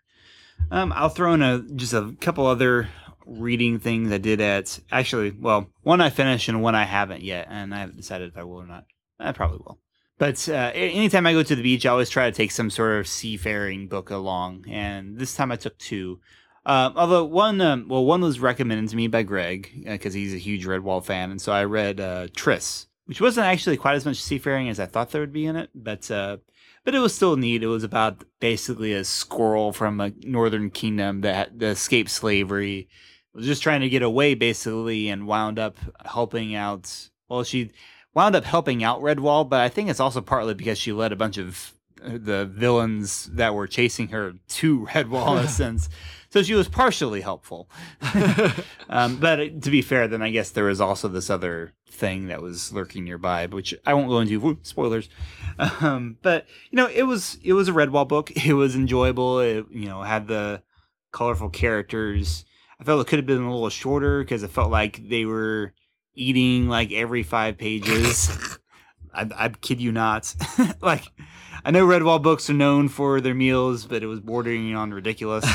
Um, 0.71 0.93
I'll 0.95 1.09
throw 1.09 1.33
in 1.33 1.41
a 1.41 1.59
just 1.75 1.93
a 1.93 2.15
couple 2.21 2.47
other 2.47 2.89
reading 3.25 3.79
things 3.79 4.11
I 4.11 4.17
did 4.17 4.41
at 4.41 4.79
actually, 4.91 5.31
well, 5.31 5.69
one 5.83 6.01
I 6.01 6.09
finished 6.09 6.47
and 6.47 6.61
one 6.61 6.75
I 6.75 6.85
haven't 6.85 7.21
yet, 7.21 7.47
and 7.49 7.73
I 7.73 7.79
haven't 7.79 7.97
decided 7.97 8.29
if 8.29 8.37
I 8.37 8.43
will 8.43 8.61
or 8.61 8.67
not. 8.67 8.85
I 9.19 9.31
probably 9.31 9.59
will. 9.59 9.79
But 10.17 10.47
uh, 10.47 10.71
anytime 10.73 11.27
I 11.27 11.33
go 11.33 11.43
to 11.43 11.55
the 11.55 11.63
beach, 11.63 11.85
I 11.85 11.89
always 11.89 12.09
try 12.09 12.29
to 12.29 12.35
take 12.35 12.51
some 12.51 12.69
sort 12.69 12.99
of 12.99 13.07
seafaring 13.07 13.87
book 13.87 14.09
along, 14.09 14.65
and 14.69 15.17
this 15.17 15.35
time 15.35 15.51
I 15.51 15.57
took 15.57 15.77
two. 15.77 16.19
Um, 16.65 16.93
although 16.95 17.25
one, 17.25 17.59
um, 17.61 17.87
well, 17.89 18.05
one 18.05 18.21
was 18.21 18.39
recommended 18.39 18.89
to 18.89 18.95
me 18.95 19.07
by 19.07 19.23
Greg 19.23 19.83
because 19.85 20.13
he's 20.13 20.33
a 20.33 20.37
huge 20.37 20.65
Redwall 20.65 21.03
fan, 21.03 21.31
and 21.31 21.41
so 21.41 21.51
I 21.51 21.65
read 21.65 21.99
uh, 21.99 22.27
Triss, 22.27 22.85
which 23.05 23.21
wasn't 23.21 23.47
actually 23.47 23.77
quite 23.77 23.95
as 23.95 24.05
much 24.05 24.21
seafaring 24.21 24.69
as 24.69 24.79
I 24.79 24.85
thought 24.85 25.11
there 25.11 25.21
would 25.21 25.33
be 25.33 25.45
in 25.45 25.57
it, 25.57 25.69
but 25.75 26.09
uh, 26.09 26.37
but 26.85 26.95
it 26.95 26.99
was 26.99 27.13
still 27.13 27.35
neat. 27.35 27.63
It 27.63 27.67
was 27.67 27.83
about 27.83 28.23
basically 28.39 28.93
a 28.93 29.03
squirrel 29.03 29.73
from 29.73 29.99
a 29.99 30.13
northern 30.21 30.69
kingdom 30.69 31.21
that, 31.21 31.59
that 31.59 31.71
escaped 31.71 32.11
slavery, 32.11 32.87
was 33.33 33.45
just 33.45 33.63
trying 33.63 33.81
to 33.81 33.89
get 33.89 34.03
away 34.03 34.35
basically, 34.35 35.09
and 35.09 35.27
wound 35.27 35.59
up 35.59 35.77
helping 36.05 36.55
out. 36.55 37.09
Well, 37.27 37.43
she 37.43 37.71
wound 38.13 38.35
up 38.35 38.45
helping 38.45 38.83
out 38.83 39.01
Redwall, 39.01 39.49
but 39.49 39.59
I 39.59 39.67
think 39.67 39.89
it's 39.89 39.99
also 39.99 40.21
partly 40.21 40.53
because 40.53 40.77
she 40.77 40.93
led 40.93 41.11
a 41.11 41.17
bunch 41.17 41.37
of 41.37 41.73
uh, 42.03 42.17
the 42.21 42.45
villains 42.45 43.25
that 43.33 43.55
were 43.55 43.67
chasing 43.67 44.09
her 44.09 44.35
to 44.47 44.85
Redwall 44.91 45.39
in 45.39 45.45
a 45.45 45.47
sense. 45.49 45.89
So 46.35 46.43
she 46.43 46.53
was 46.53 46.67
partially 46.67 47.21
helpful. 47.21 47.69
um, 48.89 49.15
but 49.15 49.39
uh, 49.39 49.45
to 49.61 49.71
be 49.71 49.81
fair, 49.81 50.09
then 50.09 50.21
I 50.21 50.31
guess 50.31 50.49
there 50.49 50.65
was 50.65 50.81
also 50.81 51.07
this 51.07 51.29
other 51.29 51.71
thing 51.89 52.27
that 52.27 52.41
was 52.41 52.73
lurking 52.73 53.05
nearby, 53.05 53.45
which 53.45 53.73
I 53.85 53.93
won't 53.93 54.09
go 54.09 54.19
into. 54.19 54.41
Whoop, 54.41 54.67
spoilers. 54.67 55.07
Um, 55.79 56.17
but 56.21 56.45
you 56.71 56.75
know, 56.75 56.89
it 56.93 57.03
was 57.03 57.37
it 57.41 57.53
was 57.53 57.69
a 57.69 57.71
Redwall 57.71 58.05
book. 58.05 58.33
It 58.45 58.51
was 58.51 58.75
enjoyable. 58.75 59.39
It 59.39 59.67
you 59.71 59.87
know 59.87 60.03
had 60.03 60.27
the 60.27 60.61
colorful 61.13 61.47
characters. 61.47 62.43
I 62.81 62.83
felt 62.83 62.99
it 62.99 63.07
could 63.07 63.19
have 63.19 63.25
been 63.25 63.41
a 63.41 63.49
little 63.53 63.69
shorter 63.69 64.21
because 64.21 64.43
it 64.43 64.51
felt 64.51 64.71
like 64.71 65.07
they 65.07 65.23
were 65.23 65.73
eating 66.15 66.67
like 66.67 66.91
every 66.91 67.23
five 67.23 67.57
pages. 67.57 68.29
I, 69.13 69.29
I 69.33 69.49
kid 69.61 69.79
you 69.79 69.93
not. 69.93 70.35
like, 70.81 71.05
I 71.63 71.71
know 71.71 71.87
Redwall 71.87 72.21
books 72.21 72.49
are 72.49 72.53
known 72.53 72.89
for 72.89 73.21
their 73.21 73.33
meals, 73.33 73.85
but 73.85 74.03
it 74.03 74.07
was 74.07 74.19
bordering 74.19 74.75
on 74.75 74.93
ridiculous. 74.93 75.45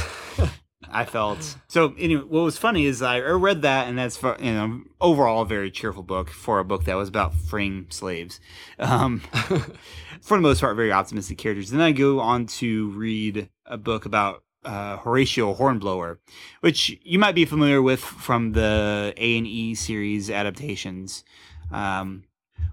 I 0.89 1.05
felt 1.05 1.57
so. 1.69 1.95
Anyway, 1.99 2.23
what 2.23 2.41
was 2.41 2.57
funny 2.57 2.87
is 2.87 3.03
I 3.03 3.21
read 3.21 3.63
that, 3.63 3.87
and 3.89 3.99
that's 3.99 4.21
you 4.23 4.53
know 4.53 4.83
overall 5.01 5.43
a 5.43 5.47
very 5.47 5.71
cheerful 5.71 6.03
book 6.03 6.31
for 6.31 6.59
a 6.59 6.65
book 6.65 6.85
that 6.85 6.95
was 6.95 7.09
about 7.09 7.35
freeing 7.35 7.87
slaves. 7.91 8.41
Um, 8.79 9.19
for 10.23 10.39
the 10.39 10.43
most 10.43 10.61
part, 10.61 10.77
very 10.77 10.93
optimistic 10.93 11.39
characters. 11.39 11.71
Then 11.71 11.81
I 11.81 11.93
go 11.93 12.21
on 12.21 12.47
to 12.47 12.91
read 12.91 13.51
a 13.67 13.77
book 13.77 14.07
about 14.07 14.43
uh, 14.65 14.97
Horatio 14.99 15.53
Hornblower, 15.53 16.19
which 16.61 16.99
you 17.03 17.19
might 17.19 17.35
be 17.35 17.45
familiar 17.45 17.83
with 17.83 18.01
from 18.01 18.53
the 18.53 19.13
A 19.17 19.39
and 19.39 19.47
E 19.47 19.75
series 19.75 20.31
adaptations. 20.31 21.25
Um, 21.71 22.25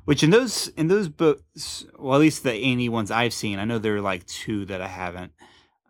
which 0.06 0.24
in 0.24 0.30
those 0.30 0.70
in 0.70 0.88
those 0.88 1.10
books, 1.10 1.86
well, 2.00 2.16
at 2.16 2.22
least 2.22 2.44
the 2.44 2.54
A 2.54 2.64
and 2.64 2.80
E 2.80 2.88
ones 2.88 3.12
I've 3.12 3.34
seen, 3.34 3.60
I 3.60 3.66
know 3.66 3.78
there 3.78 3.98
are 3.98 4.02
like 4.02 4.26
two 4.26 4.66
that 4.68 4.82
I 4.82 4.88
haven't. 4.88 5.34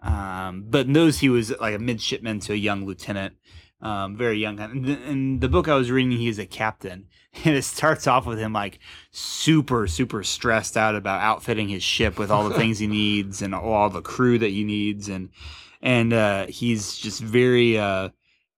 Um, 0.01 0.65
but 0.67 0.87
in 0.87 0.93
those, 0.93 1.19
he 1.19 1.29
was 1.29 1.57
like 1.59 1.75
a 1.75 1.79
midshipman 1.79 2.39
to 2.41 2.53
a 2.53 2.57
young 2.57 2.85
lieutenant, 2.85 3.35
um, 3.81 4.15
very 4.15 4.37
young. 4.37 4.59
In 4.59 4.81
the, 4.83 5.09
in 5.09 5.39
the 5.39 5.49
book 5.49 5.67
I 5.67 5.75
was 5.75 5.91
reading, 5.91 6.11
he 6.11 6.27
is 6.27 6.39
a 6.39 6.45
captain, 6.45 7.07
and 7.45 7.55
it 7.55 7.63
starts 7.63 8.07
off 8.07 8.25
with 8.25 8.39
him 8.39 8.53
like 8.53 8.79
super, 9.11 9.87
super 9.87 10.23
stressed 10.23 10.77
out 10.77 10.95
about 10.95 11.21
outfitting 11.21 11.69
his 11.69 11.83
ship 11.83 12.17
with 12.19 12.31
all 12.31 12.47
the 12.47 12.55
things 12.59 12.79
he 12.79 12.87
needs 12.87 13.41
and 13.41 13.55
all 13.55 13.89
the 13.89 14.01
crew 14.01 14.37
that 14.39 14.49
he 14.49 14.63
needs, 14.63 15.09
and 15.09 15.29
and 15.81 16.13
uh, 16.13 16.47
he's 16.47 16.97
just 16.97 17.21
very 17.21 17.77
uh, 17.77 18.09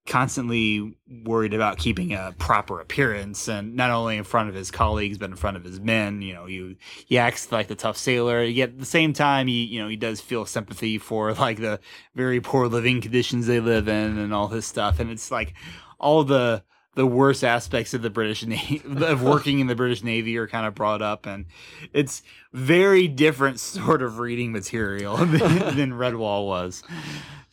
constantly 0.09 0.97
worried 1.23 1.53
about 1.53 1.77
keeping 1.77 2.13
a 2.13 2.33
proper 2.39 2.81
appearance 2.81 3.47
and 3.47 3.75
not 3.75 3.91
only 3.91 4.17
in 4.17 4.23
front 4.23 4.49
of 4.49 4.55
his 4.55 4.71
colleagues 4.71 5.19
but 5.19 5.29
in 5.29 5.35
front 5.35 5.55
of 5.55 5.63
his 5.63 5.79
men 5.79 6.21
you 6.21 6.33
know 6.33 6.45
he 6.45 6.75
he 7.05 7.17
acts 7.17 7.51
like 7.51 7.67
the 7.67 7.75
tough 7.75 7.95
sailor 7.95 8.43
yet 8.43 8.69
at 8.69 8.79
the 8.79 8.85
same 8.85 9.13
time 9.13 9.45
he 9.45 9.63
you 9.65 9.79
know 9.79 9.87
he 9.87 9.95
does 9.95 10.19
feel 10.19 10.45
sympathy 10.45 10.97
for 10.97 11.31
like 11.35 11.59
the 11.59 11.79
very 12.15 12.41
poor 12.41 12.67
living 12.67 12.99
conditions 12.99 13.45
they 13.45 13.59
live 13.59 13.87
in 13.87 14.17
and 14.17 14.33
all 14.33 14.47
this 14.47 14.65
stuff 14.65 14.99
and 14.99 15.11
it's 15.11 15.29
like 15.29 15.53
all 15.99 16.23
the 16.23 16.63
the 16.95 17.05
worst 17.05 17.43
aspects 17.43 17.93
of 17.93 18.01
the 18.01 18.09
British 18.09 18.45
Navy 18.45 18.81
of 19.05 19.21
working 19.21 19.59
in 19.59 19.67
the 19.67 19.75
British 19.75 20.03
Navy 20.03 20.37
are 20.37 20.47
kind 20.47 20.65
of 20.65 20.75
brought 20.75 21.01
up, 21.01 21.25
and 21.25 21.45
it's 21.93 22.23
very 22.51 23.07
different 23.07 23.59
sort 23.59 24.01
of 24.01 24.19
reading 24.19 24.51
material 24.51 25.15
than, 25.17 25.77
than 25.77 25.91
Redwall 25.93 26.45
was. 26.47 26.83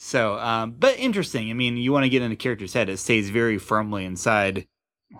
So, 0.06 0.38
um, 0.38 0.76
but 0.78 0.96
interesting. 1.00 1.50
I 1.50 1.52
mean, 1.52 1.76
you 1.76 1.92
want 1.92 2.04
to 2.04 2.08
get 2.08 2.22
into 2.22 2.36
character's 2.36 2.74
head; 2.74 2.88
it 2.88 2.98
stays 2.98 3.28
very 3.28 3.58
firmly 3.58 4.04
inside 4.04 4.68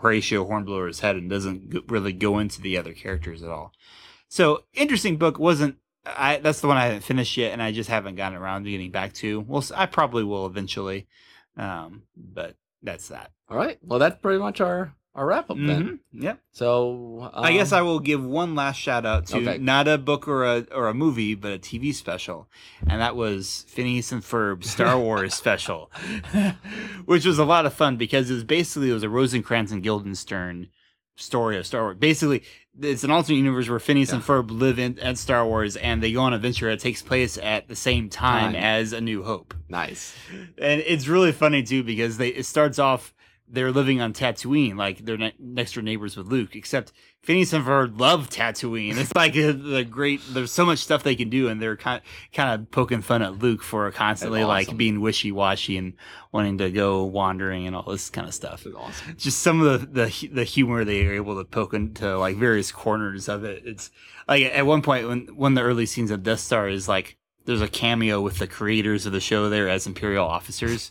Horatio 0.00 0.44
Hornblower's 0.44 1.00
head 1.00 1.16
and 1.16 1.28
doesn't 1.28 1.90
really 1.90 2.12
go 2.12 2.38
into 2.38 2.60
the 2.60 2.78
other 2.78 2.92
characters 2.92 3.42
at 3.42 3.48
all. 3.48 3.72
So, 4.28 4.62
interesting 4.74 5.16
book. 5.16 5.40
wasn't 5.40 5.78
I? 6.06 6.36
That's 6.36 6.60
the 6.60 6.68
one 6.68 6.76
I 6.76 6.84
haven't 6.84 7.02
finished 7.02 7.36
yet, 7.36 7.52
and 7.52 7.60
I 7.60 7.72
just 7.72 7.90
haven't 7.90 8.14
gotten 8.14 8.38
around 8.38 8.62
to 8.62 8.70
getting 8.70 8.92
back 8.92 9.12
to. 9.14 9.40
Well, 9.40 9.64
I 9.74 9.86
probably 9.86 10.22
will 10.22 10.46
eventually, 10.46 11.08
um, 11.56 12.02
but 12.16 12.54
that's 12.80 13.08
that. 13.08 13.32
All 13.48 13.56
right. 13.56 13.78
Well, 13.82 13.98
that's 13.98 14.20
pretty 14.20 14.38
much 14.38 14.60
our 14.60 14.94
our 15.16 15.26
wrap 15.26 15.50
up 15.50 15.56
then. 15.56 16.00
Mhm. 16.14 16.22
Yep. 16.22 16.40
So 16.52 17.30
I 17.34 17.52
guess 17.54 17.72
um, 17.72 17.78
I 17.78 17.82
will 17.82 17.98
give 17.98 18.22
one 18.24 18.54
last 18.54 18.76
shout 18.78 19.04
out 19.04 19.26
to 19.28 19.38
Okay. 19.38 19.58
not 19.58 19.88
a 19.88 19.98
book 19.98 20.28
or 20.28 20.44
a 20.44 20.66
or 20.72 20.86
a 20.88 20.94
movie, 20.94 21.34
but 21.34 21.52
a 21.52 21.58
TV 21.58 21.92
special, 21.94 22.48
and 22.86 23.00
that 23.00 23.16
was 23.16 23.64
Phineas 23.68 24.12
and 24.12 24.22
Ferb 24.22 24.62
Star 24.62 24.98
Wars 25.06 25.34
special, 25.34 25.90
which 27.06 27.24
was 27.26 27.38
a 27.38 27.44
lot 27.44 27.66
of 27.66 27.74
fun 27.74 27.96
because 27.96 28.30
it 28.30 28.34
was 28.34 28.44
basically 28.44 28.90
it 28.90 28.94
was 28.94 29.02
a 29.02 29.08
Rosencrantz 29.08 29.72
and 29.72 29.82
Guildenstern 29.82 30.68
story 31.16 31.56
of 31.56 31.66
Star 31.66 31.82
Wars. 31.84 31.96
Basically, 31.98 32.42
it's 32.78 33.02
an 33.04 33.10
alternate 33.10 33.38
universe 33.38 33.68
where 33.70 33.78
Phineas 33.78 34.12
and 34.12 34.22
Ferb 34.22 34.50
live 34.50 34.78
in 34.78 34.98
at 34.98 35.16
Star 35.18 35.46
Wars, 35.46 35.76
and 35.76 36.02
they 36.02 36.12
go 36.12 36.20
on 36.20 36.32
an 36.32 36.36
adventure 36.36 36.68
that 36.68 36.80
takes 36.80 37.00
place 37.02 37.38
at 37.38 37.68
the 37.68 37.76
same 37.76 38.08
time 38.10 38.52
Time. 38.52 38.54
as 38.56 38.92
A 38.92 39.00
New 39.00 39.22
Hope 39.22 39.54
nice. 39.68 40.14
and 40.58 40.82
it's 40.82 41.08
really 41.08 41.32
funny 41.32 41.62
too 41.62 41.82
because 41.82 42.18
they 42.18 42.28
it 42.28 42.44
starts 42.44 42.78
off 42.78 43.14
they're 43.48 43.72
living 43.72 44.00
on 44.00 44.12
Tatooine, 44.12 44.76
like 44.76 44.98
they're 44.98 45.16
ne- 45.16 45.34
next 45.38 45.74
door 45.74 45.82
neighbors 45.82 46.16
with 46.16 46.26
Luke. 46.26 46.56
Except 46.56 46.92
Phineas 47.22 47.52
and 47.52 47.64
Ferb 47.64 47.98
love 47.98 48.28
Tatooine. 48.30 48.96
It's 48.96 49.14
like 49.14 49.36
a, 49.36 49.52
the 49.52 49.84
great. 49.84 50.20
There's 50.30 50.52
so 50.52 50.64
much 50.64 50.78
stuff 50.78 51.02
they 51.02 51.16
can 51.16 51.28
do, 51.28 51.48
and 51.48 51.60
they're 51.60 51.76
kind 51.76 52.02
kind 52.32 52.60
of 52.60 52.70
poking 52.70 53.02
fun 53.02 53.22
at 53.22 53.38
Luke 53.38 53.62
for 53.62 53.90
constantly 53.90 54.40
That's 54.40 54.68
like 54.68 54.76
being 54.76 55.00
wishy 55.00 55.32
washy 55.32 55.76
and 55.76 55.94
wanting 56.32 56.58
to 56.58 56.70
go 56.70 57.04
wandering 57.04 57.66
and 57.66 57.74
all 57.74 57.90
this 57.90 58.10
kind 58.10 58.26
of 58.26 58.34
stuff. 58.34 58.66
Awesome. 58.76 59.16
Just 59.16 59.40
some 59.40 59.60
of 59.60 59.92
the 59.92 60.06
the 60.06 60.28
the 60.28 60.44
humor 60.44 60.84
they 60.84 61.06
are 61.06 61.14
able 61.14 61.36
to 61.36 61.44
poke 61.44 61.74
into 61.74 62.18
like 62.18 62.36
various 62.36 62.72
corners 62.72 63.28
of 63.28 63.44
it. 63.44 63.62
It's 63.64 63.90
like 64.28 64.44
at 64.44 64.66
one 64.66 64.82
point 64.82 65.08
when 65.08 65.26
one 65.36 65.52
of 65.52 65.56
the 65.56 65.68
early 65.68 65.86
scenes 65.86 66.10
of 66.10 66.22
Death 66.22 66.40
Star 66.40 66.68
is 66.68 66.88
like 66.88 67.16
there's 67.44 67.62
a 67.62 67.68
cameo 67.68 68.20
with 68.20 68.38
the 68.38 68.46
creators 68.46 69.06
of 69.06 69.12
the 69.12 69.20
show 69.20 69.48
there 69.48 69.68
as 69.68 69.86
Imperial 69.86 70.26
officers, 70.26 70.90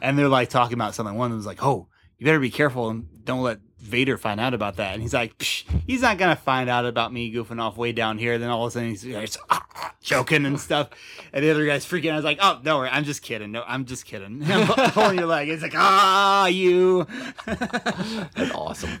and 0.00 0.18
they're 0.18 0.28
like 0.28 0.50
talking 0.50 0.74
about 0.74 0.94
something. 0.94 1.14
One 1.14 1.30
of 1.30 1.36
them's 1.36 1.46
like, 1.46 1.62
"Oh, 1.64 1.88
you 2.22 2.26
better 2.26 2.38
be 2.38 2.52
careful 2.52 2.88
and 2.88 3.08
don't 3.24 3.42
let 3.42 3.58
Vader 3.80 4.16
find 4.16 4.38
out 4.38 4.54
about 4.54 4.76
that. 4.76 4.92
And 4.92 5.02
he's 5.02 5.12
like, 5.12 5.36
Psh, 5.38 5.64
he's 5.88 6.02
not 6.02 6.18
gonna 6.18 6.36
find 6.36 6.70
out 6.70 6.86
about 6.86 7.12
me 7.12 7.34
goofing 7.34 7.60
off 7.60 7.76
way 7.76 7.90
down 7.90 8.16
here. 8.16 8.38
Then 8.38 8.48
all 8.48 8.64
of 8.64 8.68
a 8.68 8.70
sudden 8.70 8.90
he's, 8.90 9.02
he's 9.02 9.36
ah, 9.50 9.66
ah, 9.74 9.92
choking 10.00 10.46
and 10.46 10.60
stuff, 10.60 10.90
and 11.32 11.44
the 11.44 11.50
other 11.50 11.66
guy's 11.66 11.84
freaking. 11.84 12.10
out. 12.10 12.12
I 12.12 12.16
was 12.16 12.24
like, 12.24 12.38
oh, 12.40 12.60
don't 12.62 12.78
worry, 12.78 12.90
I'm 12.90 13.02
just 13.02 13.22
kidding. 13.22 13.50
No, 13.50 13.64
I'm 13.66 13.86
just 13.86 14.04
kidding. 14.04 14.40
I'm 14.46 14.92
pulling 14.92 15.18
your 15.18 15.26
leg. 15.26 15.48
It's 15.48 15.64
like, 15.64 15.74
ah, 15.74 16.46
you. 16.46 17.08
That's 17.46 18.54
awesome. 18.54 19.00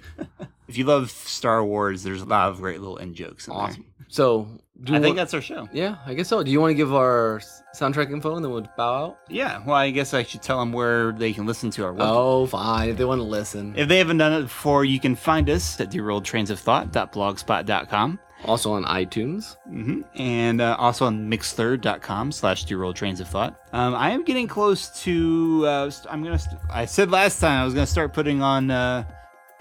if 0.66 0.76
you 0.76 0.82
love 0.82 1.12
Star 1.12 1.64
Wars, 1.64 2.02
there's 2.02 2.22
a 2.22 2.26
lot 2.26 2.50
of 2.50 2.56
great 2.60 2.80
little 2.80 2.98
end 2.98 3.14
jokes. 3.14 3.46
In 3.46 3.52
Awesome. 3.52 3.84
So, 4.08 4.48
do 4.84 4.94
I 4.94 4.96
think 4.96 5.06
want- 5.08 5.16
that's 5.16 5.34
our 5.34 5.40
show. 5.40 5.68
yeah, 5.72 5.96
I 6.06 6.14
guess 6.14 6.28
so. 6.28 6.42
Do 6.42 6.50
you 6.50 6.60
want 6.60 6.70
to 6.70 6.74
give 6.74 6.92
our 6.94 7.40
soundtrack 7.74 8.10
info 8.10 8.34
and 8.36 8.44
then 8.44 8.52
we'll 8.52 8.66
bow 8.76 9.04
out? 9.04 9.18
Yeah. 9.28 9.60
Well, 9.64 9.76
I 9.76 9.90
guess 9.90 10.12
I 10.14 10.22
should 10.24 10.42
tell 10.42 10.58
them 10.58 10.72
where 10.72 11.12
they 11.12 11.32
can 11.32 11.46
listen 11.46 11.70
to 11.72 11.84
our 11.84 11.92
web. 11.92 12.06
Oh, 12.10 12.46
fine. 12.46 12.88
If 12.90 12.96
they 12.96 13.04
want 13.04 13.20
to 13.20 13.24
listen. 13.24 13.74
If 13.76 13.88
they 13.88 13.98
haven't 13.98 14.18
done 14.18 14.32
it 14.32 14.42
before, 14.42 14.84
you 14.84 14.98
can 15.00 15.14
find 15.14 15.48
us 15.48 15.80
at 15.80 15.90
derailedtrainsofthought.blogspot.com. 15.90 18.18
Also 18.44 18.72
on 18.72 18.82
iTunes. 18.86 19.56
hmm 19.68 20.00
And 20.16 20.60
uh, 20.60 20.74
also 20.78 21.06
on 21.06 21.30
mixthird.com 21.30 22.32
slash 22.32 22.64
derailed 22.64 22.96
trains 22.96 23.20
of 23.20 23.28
thought. 23.28 23.56
Um, 23.72 23.94
I 23.94 24.10
am 24.10 24.24
getting 24.24 24.48
close 24.48 24.88
to, 25.04 25.62
uh, 25.64 25.90
I'm 26.10 26.24
going 26.24 26.36
to, 26.36 26.42
st- 26.42 26.60
I 26.68 26.86
said 26.86 27.12
last 27.12 27.38
time 27.38 27.62
I 27.62 27.64
was 27.64 27.72
going 27.72 27.86
to 27.86 27.90
start 27.92 28.12
putting 28.12 28.42
on 28.42 28.72
uh, 28.72 29.04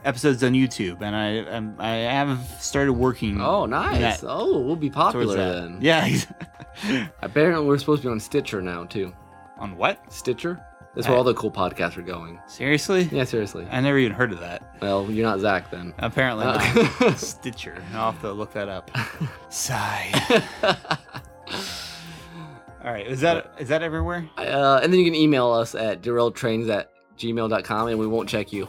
episodes 0.05 0.43
on 0.43 0.53
YouTube, 0.53 1.01
and 1.01 1.15
I 1.15 1.55
I'm, 1.55 1.75
I 1.79 1.89
have 2.11 2.39
started 2.59 2.93
working. 2.93 3.39
Oh, 3.41 3.65
nice. 3.65 4.23
Oh, 4.27 4.59
we'll 4.59 4.75
be 4.75 4.89
popular 4.89 5.35
then. 5.37 5.77
Yeah. 5.81 6.07
Apparently, 7.21 7.65
we're 7.65 7.77
supposed 7.77 8.01
to 8.03 8.07
be 8.07 8.11
on 8.11 8.19
Stitcher 8.19 8.61
now, 8.61 8.85
too. 8.85 9.13
on 9.59 9.77
what? 9.77 10.11
Stitcher? 10.11 10.59
That's 10.95 11.07
where 11.07 11.15
I- 11.15 11.17
all 11.19 11.23
the 11.23 11.33
cool 11.35 11.51
podcasts 11.51 11.97
are 11.97 12.01
going. 12.01 12.39
Seriously? 12.47 13.03
Yeah, 13.11 13.23
seriously. 13.23 13.65
I 13.71 13.79
never 13.79 13.97
even 13.97 14.11
heard 14.11 14.31
of 14.33 14.39
that. 14.41 14.75
Well, 14.81 15.09
you're 15.09 15.25
not 15.25 15.39
Zach 15.39 15.71
then. 15.71 15.93
Apparently 15.99 16.45
Uh, 16.45 16.57
not. 16.99 17.17
Stitcher. 17.17 17.81
I'll 17.93 18.11
have 18.11 18.21
to 18.21 18.31
look 18.33 18.51
that 18.53 18.67
up. 18.67 18.91
Sigh. 19.49 20.11
All 22.83 22.91
right. 22.91 23.05
Is 23.07 23.21
that 23.21 23.53
is 23.59 23.69
that 23.69 23.83
everywhere? 23.83 24.27
Uh, 24.37 24.79
and 24.81 24.91
then 24.91 24.99
you 24.99 25.05
can 25.05 25.15
email 25.15 25.51
us 25.51 25.75
at 25.75 26.01
derailedtrains 26.01 26.67
at 26.69 26.90
gmail.com 27.21 27.87
and 27.87 27.99
we 27.99 28.07
won't 28.07 28.27
check 28.29 28.51
you. 28.51 28.67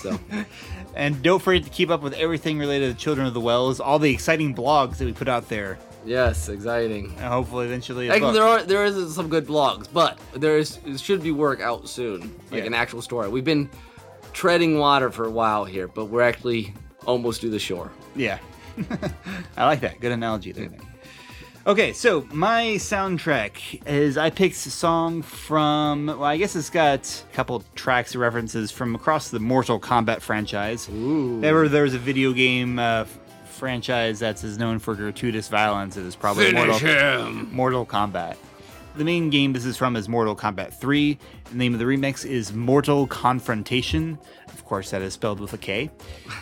So, 0.00 0.18
And 0.96 1.20
don't 1.22 1.42
forget 1.42 1.64
to 1.64 1.70
keep 1.70 1.90
up 1.90 2.02
with 2.02 2.12
everything 2.14 2.56
related 2.58 2.96
to 2.96 3.02
Children 3.02 3.26
of 3.26 3.34
the 3.34 3.40
Wells, 3.40 3.80
all 3.80 3.98
the 3.98 4.12
exciting 4.12 4.54
blogs 4.54 4.98
that 4.98 5.06
we 5.06 5.12
put 5.12 5.28
out 5.28 5.48
there, 5.48 5.76
yes, 6.04 6.48
exciting. 6.48 7.06
and 7.18 7.24
hopefully 7.26 7.66
eventually. 7.66 8.08
Actually, 8.10 8.20
book. 8.20 8.34
there 8.34 8.44
are 8.44 8.62
there 8.62 8.84
is 8.84 9.12
some 9.14 9.28
good 9.28 9.44
blogs, 9.46 9.88
but 9.92 10.18
there 10.34 10.56
is 10.56 10.78
it 10.86 11.00
should 11.00 11.20
be 11.22 11.32
work 11.32 11.60
out 11.60 11.88
soon, 11.88 12.20
like 12.52 12.60
Yeah. 12.60 12.66
an 12.66 12.74
actual 12.74 13.02
story. 13.02 13.28
We've 13.28 13.42
been 13.44 13.68
treading 14.32 14.78
water 14.78 15.10
for 15.10 15.24
a 15.26 15.30
while 15.30 15.64
here, 15.64 15.88
but 15.88 16.04
we're 16.06 16.22
actually 16.22 16.72
almost 17.06 17.40
to 17.40 17.50
the 17.50 17.58
shore. 17.58 17.90
Yeah. 18.14 18.38
I 19.56 19.66
like 19.66 19.80
that. 19.80 19.98
Good 20.00 20.12
analogy 20.12 20.52
there. 20.52 20.70
Okay, 21.66 21.94
so 21.94 22.28
my 22.30 22.74
soundtrack 22.74 23.86
is 23.86 24.18
I 24.18 24.28
picked 24.28 24.54
a 24.66 24.70
song 24.70 25.22
from 25.22 26.08
well, 26.08 26.24
I 26.24 26.36
guess 26.36 26.54
it's 26.54 26.68
got 26.68 27.24
a 27.32 27.34
couple 27.34 27.64
tracks 27.74 28.12
and 28.12 28.20
references 28.20 28.70
from 28.70 28.94
across 28.94 29.30
the 29.30 29.40
Mortal 29.40 29.80
Kombat 29.80 30.20
franchise. 30.20 30.90
Ooh. 30.90 31.42
Ever 31.42 31.66
there 31.70 31.84
was 31.84 31.94
a 31.94 31.98
video 31.98 32.34
game 32.34 32.78
uh, 32.78 33.06
franchise 33.46 34.18
that's 34.18 34.44
as 34.44 34.58
known 34.58 34.78
for 34.78 34.94
gratuitous 34.94 35.48
violence, 35.48 35.96
it 35.96 36.04
is 36.04 36.14
probably 36.14 36.52
Mortal, 36.52 36.76
him. 36.76 37.48
Mortal 37.50 37.86
Kombat. 37.86 38.36
The 38.96 39.04
main 39.04 39.30
game 39.30 39.54
this 39.54 39.64
is 39.64 39.78
from 39.78 39.96
is 39.96 40.06
Mortal 40.06 40.36
Kombat 40.36 40.74
3. 40.74 41.18
The 41.46 41.56
name 41.56 41.72
of 41.72 41.78
the 41.78 41.86
remix 41.86 42.26
is 42.26 42.52
Mortal 42.52 43.08
Konfrontation. 43.08 44.18
Of 44.48 44.66
course, 44.66 44.90
that 44.90 45.00
is 45.00 45.14
spelled 45.14 45.40
with 45.40 45.54
a 45.54 45.58
K. 45.58 45.90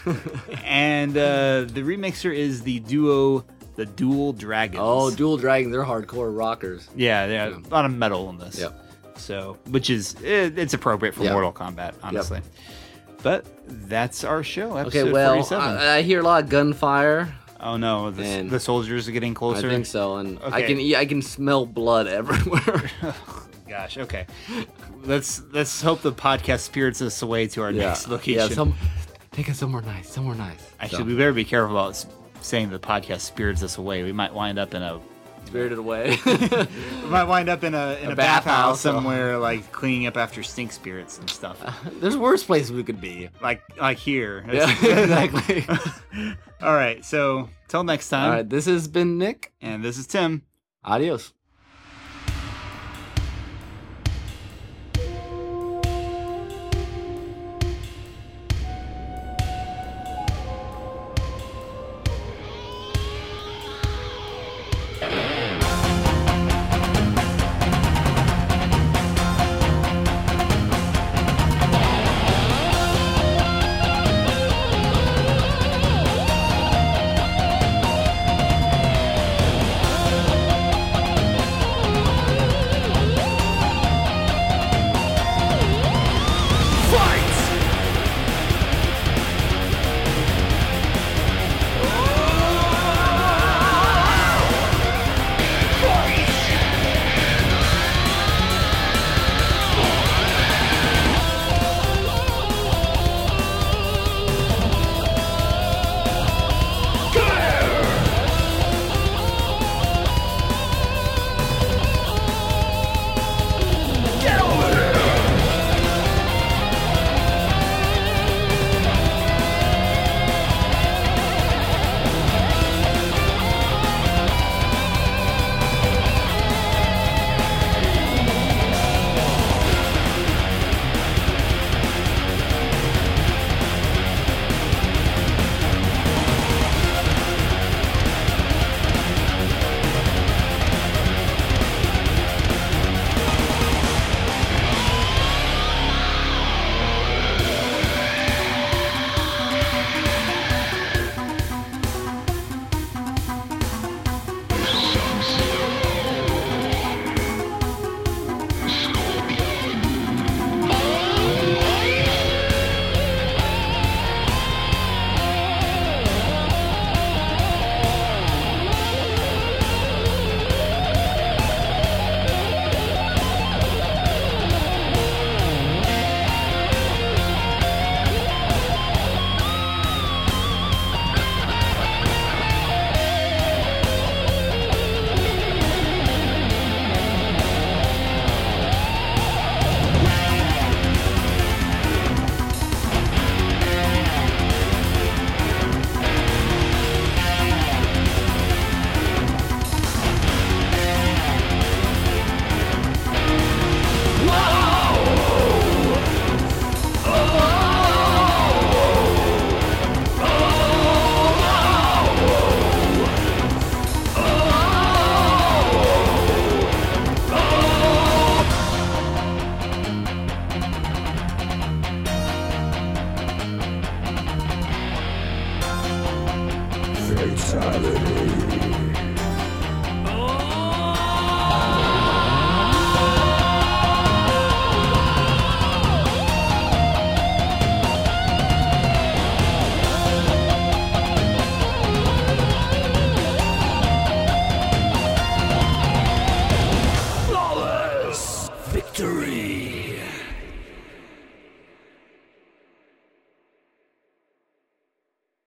and 0.65 1.17
uh, 1.17 1.63
the 1.63 1.83
remixer 1.83 2.35
is 2.35 2.63
the 2.63 2.81
duo 2.81 3.45
The 3.77 3.87
Dual 3.87 4.33
Dragons. 4.35 4.81
Oh, 4.83 5.11
Dual 5.11 5.37
Dragon, 5.39 5.71
they're 5.71 5.85
hardcore 5.85 6.37
rockers. 6.37 6.89
yeah, 6.95 7.27
yeah, 7.27 7.49
Yeah. 7.49 7.57
a 7.57 7.69
lot 7.69 7.85
of 7.85 7.93
metal 7.97 8.29
in 8.31 8.39
this. 8.39 8.59
Yep. 8.59 8.79
So, 9.17 9.57
which 9.69 9.89
is 9.91 10.15
it, 10.23 10.59
it's 10.59 10.75
appropriate 10.75 11.15
for 11.15 11.25
Yeah. 11.25 11.33
Mortal 11.33 11.53
Kombat, 11.53 11.95
honestly. 12.03 12.41
But 13.23 13.47
that's 13.89 14.25
our 14.25 14.43
show. 14.43 14.77
Okay, 14.79 15.11
well, 15.11 15.35
47. 15.35 15.65
I, 15.79 15.97
I 15.99 16.03
hear 16.03 16.21
a 16.21 16.23
lot 16.23 16.43
of 16.45 16.51
gunfire. 16.51 17.33
oh 17.61 17.77
no, 17.77 18.11
the, 18.11 18.43
the 18.43 18.59
soldiers 18.59 19.09
are 19.09 19.13
getting 19.13 19.33
closer. 19.35 19.67
I 19.69 19.71
think 19.71 19.87
so, 19.87 20.17
and 20.17 20.39
I 20.43 20.63
can 20.63 20.81
yeah, 20.81 20.99
I 20.99 21.07
can 21.07 21.23
smell 21.23 21.65
blood 21.67 22.07
everywhere. 22.21 22.91
Gosh, 23.69 23.97
okay. 23.97 24.27
let's 25.05 25.41
let's 25.53 25.81
hope 25.81 26.03
the 26.03 26.13
podcast 26.13 26.61
spirits 26.61 27.01
us 27.01 27.23
away 27.23 27.47
to 27.49 27.63
our 27.63 27.71
yeah, 27.71 27.87
next 27.89 28.09
location. 28.09 28.49
yeah. 28.51 28.55
Some 28.55 28.75
take 29.31 29.49
us 29.49 29.59
somewhere 29.59 29.83
nice, 29.83 30.11
somewhere 30.11 30.35
nice. 30.35 30.59
Actually, 30.81 30.99
So, 30.99 31.05
we 31.05 31.15
better 31.17 31.33
be 31.33 31.45
careful 31.45 31.77
about 31.77 32.05
saying 32.43 32.71
the 32.71 32.79
podcast 32.79 33.21
spirits 33.21 33.63
us 33.63 33.79
away. 33.79 34.03
We 34.03 34.13
might 34.13 34.33
wind 34.35 34.59
up 34.59 34.75
in 34.75 34.83
a 34.83 35.01
spirited 35.47 35.79
away. 35.79 36.17
we 36.27 37.09
might 37.09 37.25
wind 37.25 37.49
up 37.49 37.63
in 37.65 37.75
a 37.75 37.95
in 38.01 38.09
a, 38.09 38.13
A 38.13 38.17
bathhouse 38.17 38.17
bathhouse, 38.17 38.81
so- 38.81 38.93
somewhere, 38.95 39.39
like 39.39 39.71
cleaning 39.73 40.07
up 40.07 40.17
after 40.17 40.43
stink 40.43 40.73
spirits 40.73 41.19
and 41.19 41.29
stuff. 41.29 41.63
There's 42.01 42.17
worse 42.17 42.43
places 42.45 42.73
we 42.73 42.85
could 42.85 43.01
be. 43.01 43.29
like 43.43 43.63
like 43.79 43.99
here. 43.99 44.45
Yeah, 44.53 44.71
exactly. 44.71 45.67
All 46.63 46.73
right, 46.75 47.05
so 47.05 47.49
till 47.69 47.85
next 47.85 48.09
time. 48.09 48.25
All 48.31 48.37
right, 48.37 48.49
this 48.49 48.67
has 48.67 48.89
been 48.89 49.19
Nick. 49.19 49.53
And 49.61 49.85
this 49.85 49.99
is 49.99 50.07
Tim. 50.07 50.43
Adios. 50.85 51.33